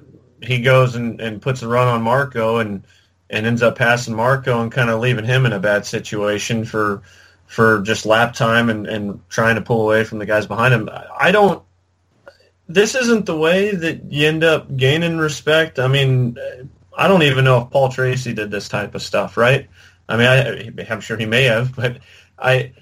he 0.42 0.60
goes 0.60 0.96
and, 0.96 1.20
and 1.20 1.40
puts 1.40 1.62
a 1.62 1.68
run 1.68 1.86
on 1.86 2.02
Marco, 2.02 2.58
and 2.58 2.82
and 3.30 3.46
ends 3.46 3.62
up 3.62 3.76
passing 3.78 4.16
Marco 4.16 4.60
and 4.60 4.72
kind 4.72 4.90
of 4.90 4.98
leaving 4.98 5.24
him 5.24 5.46
in 5.46 5.52
a 5.52 5.60
bad 5.60 5.86
situation 5.86 6.64
for 6.64 7.02
for 7.46 7.82
just 7.82 8.04
lap 8.04 8.34
time 8.34 8.68
and, 8.68 8.88
and 8.88 9.28
trying 9.28 9.54
to 9.54 9.60
pull 9.60 9.82
away 9.82 10.02
from 10.02 10.18
the 10.18 10.26
guys 10.26 10.48
behind 10.48 10.74
him. 10.74 10.88
I 11.16 11.30
don't. 11.30 11.62
This 12.72 12.94
isn't 12.94 13.26
the 13.26 13.36
way 13.36 13.74
that 13.74 14.12
you 14.12 14.28
end 14.28 14.44
up 14.44 14.76
gaining 14.76 15.18
respect. 15.18 15.78
I 15.78 15.88
mean, 15.88 16.38
I 16.96 17.08
don't 17.08 17.24
even 17.24 17.44
know 17.44 17.62
if 17.62 17.70
Paul 17.70 17.88
Tracy 17.88 18.32
did 18.32 18.50
this 18.50 18.68
type 18.68 18.94
of 18.94 19.02
stuff, 19.02 19.36
right? 19.36 19.68
I 20.08 20.16
mean, 20.16 20.26
I, 20.26 20.92
I'm 20.92 21.00
sure 21.00 21.16
he 21.16 21.26
may 21.26 21.44
have, 21.44 21.74
but 21.74 21.98
I 22.38 22.72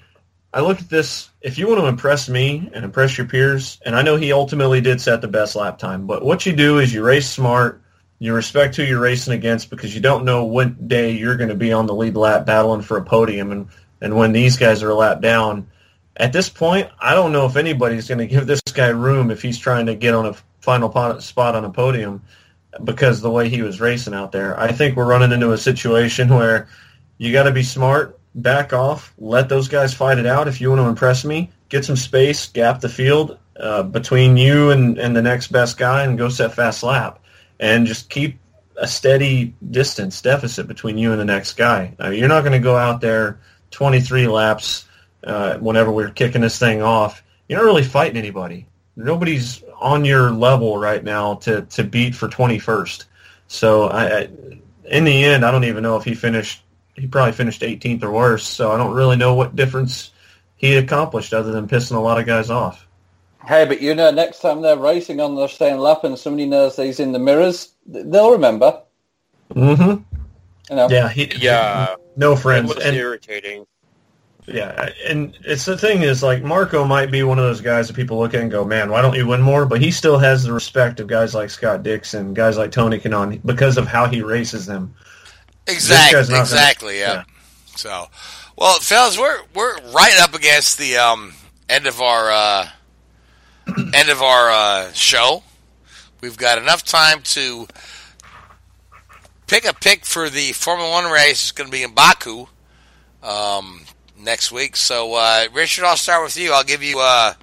I 0.53 0.61
look 0.61 0.79
at 0.79 0.89
this. 0.89 1.29
If 1.41 1.57
you 1.57 1.67
want 1.67 1.79
to 1.79 1.87
impress 1.87 2.27
me 2.27 2.69
and 2.73 2.83
impress 2.83 3.17
your 3.17 3.27
peers, 3.27 3.79
and 3.85 3.95
I 3.95 4.01
know 4.01 4.15
he 4.15 4.31
ultimately 4.31 4.81
did 4.81 4.99
set 4.99 5.21
the 5.21 5.27
best 5.27 5.55
lap 5.55 5.77
time, 5.77 6.07
but 6.07 6.23
what 6.23 6.45
you 6.45 6.53
do 6.53 6.79
is 6.79 6.93
you 6.93 7.03
race 7.03 7.29
smart. 7.29 7.81
You 8.17 8.33
respect 8.33 8.75
who 8.75 8.83
you're 8.83 8.99
racing 8.99 9.33
against 9.33 9.69
because 9.69 9.95
you 9.95 10.01
don't 10.01 10.25
know 10.25 10.43
what 10.43 10.87
day 10.87 11.11
you're 11.11 11.37
going 11.37 11.49
to 11.49 11.55
be 11.55 11.71
on 11.71 11.85
the 11.85 11.95
lead 11.95 12.17
lap 12.17 12.45
battling 12.45 12.81
for 12.81 12.97
a 12.97 13.03
podium, 13.03 13.51
and 13.51 13.67
and 14.01 14.15
when 14.15 14.33
these 14.33 14.57
guys 14.57 14.83
are 14.83 14.89
a 14.89 14.95
lap 14.95 15.21
down. 15.21 15.67
At 16.19 16.33
this 16.33 16.49
point, 16.49 16.89
I 16.99 17.15
don't 17.15 17.31
know 17.31 17.45
if 17.45 17.55
anybody's 17.55 18.09
going 18.09 18.17
to 18.17 18.27
give 18.27 18.45
this 18.45 18.61
guy 18.61 18.89
room 18.89 19.31
if 19.31 19.41
he's 19.41 19.57
trying 19.57 19.85
to 19.85 19.95
get 19.95 20.13
on 20.13 20.25
a 20.25 20.35
final 20.59 21.21
spot 21.21 21.55
on 21.55 21.63
a 21.63 21.69
podium 21.69 22.21
because 22.83 23.21
the 23.21 23.31
way 23.31 23.47
he 23.47 23.61
was 23.61 23.79
racing 23.79 24.13
out 24.13 24.33
there. 24.33 24.59
I 24.59 24.73
think 24.73 24.97
we're 24.97 25.07
running 25.07 25.31
into 25.31 25.53
a 25.53 25.57
situation 25.57 26.27
where 26.35 26.67
you 27.17 27.31
got 27.31 27.43
to 27.43 27.51
be 27.51 27.63
smart, 27.63 28.19
back 28.35 28.73
off, 28.73 29.13
let 29.17 29.49
those 29.49 29.69
guys 29.69 29.93
fight 29.93 30.19
it 30.19 30.25
out. 30.25 30.47
If 30.47 30.59
you 30.61 30.69
want 30.69 30.81
to 30.81 30.87
impress 30.87 31.23
me, 31.23 31.51
get 31.69 31.85
some 31.85 31.95
space, 31.95 32.47
gap 32.47 32.81
the 32.81 32.89
field 32.89 33.39
uh, 33.57 33.83
between 33.83 34.37
you 34.37 34.71
and, 34.71 34.97
and 34.97 35.15
the 35.15 35.21
next 35.21 35.47
best 35.47 35.77
guy, 35.77 36.03
and 36.03 36.17
go 36.17 36.29
set 36.29 36.53
fast 36.53 36.83
lap, 36.83 37.23
and 37.59 37.87
just 37.87 38.09
keep 38.09 38.37
a 38.77 38.87
steady 38.87 39.53
distance 39.71 40.21
deficit 40.21 40.67
between 40.67 40.97
you 40.97 41.11
and 41.11 41.19
the 41.19 41.25
next 41.25 41.53
guy. 41.53 41.95
Uh, 42.01 42.09
you're 42.09 42.29
not 42.29 42.41
going 42.41 42.53
to 42.53 42.59
go 42.59 42.77
out 42.77 43.01
there 43.01 43.39
23 43.71 44.27
laps 44.27 44.85
uh, 45.23 45.57
whenever 45.57 45.91
we're 45.91 46.09
kicking 46.09 46.41
this 46.41 46.59
thing 46.59 46.81
off. 46.81 47.23
You're 47.47 47.59
not 47.59 47.65
really 47.65 47.83
fighting 47.83 48.17
anybody. 48.17 48.67
Nobody's 48.95 49.63
on 49.79 50.05
your 50.05 50.31
level 50.31 50.77
right 50.77 51.03
now 51.03 51.35
to, 51.35 51.61
to 51.63 51.83
beat 51.83 52.15
for 52.15 52.27
21st. 52.27 53.05
So 53.47 53.83
I, 53.85 54.17
I, 54.19 54.29
in 54.85 55.03
the 55.05 55.23
end, 55.23 55.45
I 55.45 55.51
don't 55.51 55.63
even 55.63 55.83
know 55.83 55.97
if 55.97 56.03
he 56.03 56.13
finished. 56.15 56.63
He 56.95 57.07
probably 57.07 57.31
finished 57.31 57.61
18th 57.61 58.03
or 58.03 58.11
worse. 58.11 58.45
So 58.45 58.71
I 58.71 58.77
don't 58.77 58.93
really 58.93 59.15
know 59.15 59.33
what 59.33 59.55
difference 59.55 60.11
he 60.57 60.75
accomplished 60.75 61.33
other 61.33 61.51
than 61.51 61.67
pissing 61.67 61.95
a 61.95 61.99
lot 61.99 62.19
of 62.19 62.25
guys 62.25 62.49
off. 62.49 62.85
Hey, 63.47 63.65
but 63.65 63.81
you 63.81 63.95
know, 63.95 64.11
next 64.11 64.41
time 64.41 64.61
they're 64.61 64.77
racing 64.77 65.21
on 65.21 65.35
the 65.35 65.47
same 65.47 65.77
lap 65.77 66.03
and 66.03 66.19
somebody 66.19 66.45
knows 66.45 66.75
he's 66.75 66.99
in 66.99 67.13
the 67.13 67.19
mirrors, 67.19 67.69
they'll 67.87 68.31
remember. 68.31 68.81
Mm-hmm. 69.55 70.03
You 70.69 70.75
know. 70.75 70.89
Yeah, 70.89 71.09
he, 71.09 71.31
Yeah. 71.37 71.95
no 72.17 72.35
friends. 72.35 72.69
It 72.69 72.75
was 72.75 72.85
And- 72.85 72.97
irritating. 72.97 73.65
Yeah, 74.47 74.89
and 75.07 75.37
it's 75.43 75.65
the 75.65 75.77
thing 75.77 76.01
is 76.01 76.23
like 76.23 76.41
Marco 76.41 76.83
might 76.83 77.11
be 77.11 77.21
one 77.21 77.37
of 77.37 77.45
those 77.45 77.61
guys 77.61 77.87
that 77.87 77.93
people 77.95 78.17
look 78.17 78.33
at 78.33 78.41
and 78.41 78.49
go, 78.49 78.65
"Man, 78.65 78.89
why 78.89 79.01
don't 79.01 79.15
you 79.15 79.27
win 79.27 79.41
more?" 79.41 79.65
But 79.65 79.79
he 79.81 79.91
still 79.91 80.17
has 80.17 80.43
the 80.43 80.51
respect 80.53 80.99
of 80.99 81.07
guys 81.07 81.35
like 81.35 81.51
Scott 81.51 81.83
Dixon, 81.83 82.33
guys 82.33 82.57
like 82.57 82.71
Tony 82.71 82.99
Kanaan, 82.99 83.41
because 83.45 83.77
of 83.77 83.85
how 83.87 84.07
he 84.07 84.23
races 84.23 84.65
them. 84.65 84.95
Exactly, 85.67 86.17
guy's 86.17 86.29
not 86.29 86.35
gonna- 86.35 86.41
exactly, 86.45 86.99
yeah. 86.99 87.23
So, 87.75 88.07
well, 88.57 88.79
fellas, 88.79 89.19
we're 89.19 89.39
we're 89.53 89.75
right 89.91 90.17
up 90.19 90.33
against 90.33 90.79
the 90.79 90.97
um, 90.97 91.33
end 91.69 91.85
of 91.85 92.01
our 92.01 92.31
uh, 92.31 92.69
end 93.93 94.09
of 94.09 94.23
our 94.23 94.49
uh, 94.49 94.91
show. 94.93 95.43
We've 96.21 96.37
got 96.37 96.57
enough 96.57 96.83
time 96.83 97.21
to 97.21 97.67
pick 99.47 99.65
a 99.65 99.73
pick 99.73 100.05
for 100.05 100.29
the 100.29 100.53
Formula 100.53 100.89
One 100.89 101.11
race. 101.11 101.31
It's 101.43 101.51
going 101.51 101.69
to 101.69 101.71
be 101.71 101.83
in 101.83 101.93
Baku 101.93 102.47
um, 103.23 103.81
next 104.19 104.51
week. 104.51 104.75
So, 104.75 105.15
uh, 105.15 105.45
Richard, 105.53 105.85
I'll 105.85 105.97
start 105.97 106.23
with 106.23 106.37
you. 106.37 106.51
I'll 106.53 106.63
give 106.63 106.83
you 106.83 106.99
uh, 106.99 107.33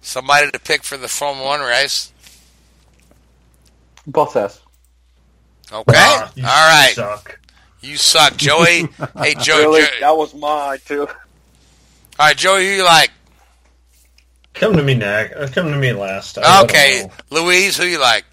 somebody 0.00 0.50
to 0.50 0.58
pick 0.58 0.82
for 0.82 0.96
the 0.96 1.08
Formula 1.08 1.46
One 1.46 1.60
race. 1.60 2.12
Bottas. 4.08 4.58
Okay, 5.72 5.94
Ah, 5.96 6.24
all 6.26 6.32
you 6.36 6.42
right. 6.44 6.92
suck. 6.94 7.38
You 7.80 7.96
suck, 7.96 8.36
Joey. 8.36 8.88
hey, 9.18 9.34
Joey. 9.34 9.60
Really? 9.62 9.80
Jo- 9.82 9.86
That 10.00 10.16
was 10.16 10.34
mine 10.34 10.78
too. 10.84 11.02
all 11.06 11.16
right, 12.18 12.36
Joey. 12.36 12.66
Who 12.66 12.72
you 12.76 12.84
like? 12.84 13.10
Come 14.54 14.74
to 14.76 14.82
me 14.82 14.94
next. 14.94 15.34
uh, 15.34 15.48
Come 15.52 15.70
to 15.72 15.78
me 15.78 15.92
last. 15.92 16.36
I 16.38 16.62
Okay. 16.64 17.08
Luis. 17.30 17.78
Who 17.78 17.84
you 17.86 17.98
like? 18.00 18.24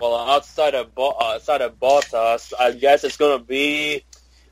Well, 0.00 0.16
outside 0.16 0.74
of 0.74 0.94
Bo- 0.94 1.10
uh, 1.20 1.34
outside 1.34 1.60
of 1.60 1.78
Bottas, 1.78 2.52
I 2.58 2.72
guess 2.72 3.04
it's 3.04 3.16
gonna 3.16 3.38
be. 3.42 4.04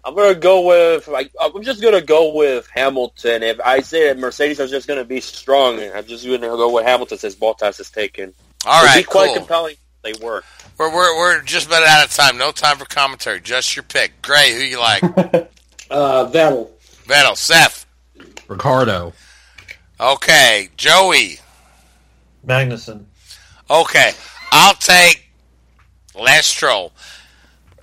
I'm 0.05 0.15
gonna 0.15 0.35
go 0.35 0.67
with. 0.67 1.09
Like, 1.09 1.33
I'm 1.41 1.63
just 1.63 1.83
gonna 1.83 2.01
go 2.01 2.33
with 2.35 2.69
Hamilton. 2.75 3.43
If 3.43 3.61
I 3.61 3.81
say 3.81 4.09
that 4.09 4.19
Mercedes 4.19 4.59
is 4.59 4.71
just 4.71 4.89
gonna 4.89 5.05
be 5.05 5.21
strong, 5.21 5.81
I'm 5.81 6.07
just 6.07 6.25
gonna 6.25 6.41
go 6.41 6.73
with 6.73 6.85
Hamilton 6.87 7.19
since 7.19 7.35
Bottas 7.35 7.81
is 7.81 7.91
taken. 7.91 8.33
All 8.67 8.85
right, 8.85 8.99
be 8.99 9.05
quite 9.05 9.27
cool. 9.29 9.37
compelling. 9.37 9.77
They 10.03 10.15
were. 10.23 10.43
We're, 10.79 10.95
we're 10.95 11.17
we're 11.19 11.43
just 11.43 11.67
about 11.67 11.83
out 11.83 12.07
of 12.07 12.15
time. 12.15 12.39
No 12.39 12.53
time 12.53 12.79
for 12.79 12.87
commentary. 12.87 13.41
Just 13.41 13.77
your 13.77 13.83
pick. 13.83 14.23
Gray. 14.23 14.55
Who 14.55 14.61
you 14.61 14.79
like? 14.79 15.03
Uh, 15.91 16.31
Vettel. 16.31 16.69
Vettel. 17.07 17.37
Seth. 17.37 17.85
Ricciardo. 18.47 19.13
Okay, 19.99 20.69
Joey. 20.77 21.41
Magnussen. 22.47 23.07
Okay, 23.69 24.13
I'll 24.53 24.75
take 24.75 25.29
Lance 26.15 26.47
Stroll. 26.47 26.93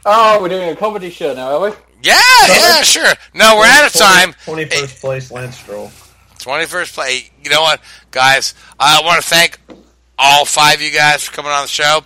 Oh, 0.05 0.41
we're 0.41 0.47
doing 0.47 0.69
a 0.69 0.75
comedy 0.77 1.09
show 1.09 1.33
now, 1.33 1.57
are 1.57 1.69
we? 1.69 1.75
Yeah, 2.01 2.19
yeah, 2.47 2.81
sure. 2.83 3.13
No, 3.33 3.55
we're 3.57 3.65
out 3.65 3.87
of 3.87 3.93
time. 3.93 4.33
Twenty 4.45 4.65
first 4.65 5.01
place, 5.01 5.31
Lance 5.31 5.57
Stroll. 5.57 5.91
21st 6.39 6.93
place. 6.93 7.29
You 7.43 7.49
know 7.49 7.61
what, 7.61 7.81
guys? 8.11 8.53
I 8.79 9.01
want 9.03 9.21
to 9.21 9.27
thank 9.27 9.59
all 10.17 10.45
five 10.45 10.75
of 10.75 10.81
you 10.81 10.91
guys 10.91 11.23
for 11.23 11.33
coming 11.33 11.51
on 11.51 11.63
the 11.63 11.67
show. 11.67 12.01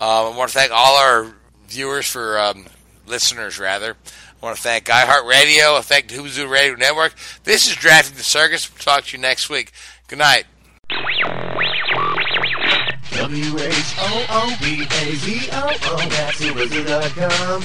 Uh, 0.00 0.30
I 0.32 0.36
want 0.36 0.50
to 0.50 0.58
thank 0.58 0.72
all 0.72 0.96
our 0.96 1.32
viewers 1.68 2.06
for 2.10 2.38
um, 2.38 2.66
listeners, 3.06 3.58
rather. 3.58 3.90
I 3.90 4.44
want 4.44 4.56
to 4.56 4.62
thank 4.62 4.86
iHeartRadio. 4.86 5.78
I 5.78 5.80
thank 5.82 6.08
the 6.08 6.46
Radio 6.48 6.74
Network. 6.76 7.14
This 7.44 7.68
is 7.68 7.76
Drafting 7.76 8.16
the 8.16 8.22
Circus. 8.22 8.70
We'll 8.70 8.78
talk 8.78 9.04
to 9.04 9.16
you 9.16 9.22
next 9.22 9.48
week. 9.48 9.72
Good 10.08 10.18
night. 10.18 10.44
W-H-O-O-B-A-Z-O-O, 13.16 14.48
that's 16.08 16.40
whoiswho.com. 16.40 17.62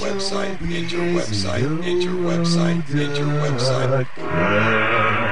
website, 0.00 0.56
enter 0.72 0.98
website, 0.98 1.84
enter 1.84 2.14
website, 2.14 2.80
enter 2.94 3.26
website. 3.42 5.31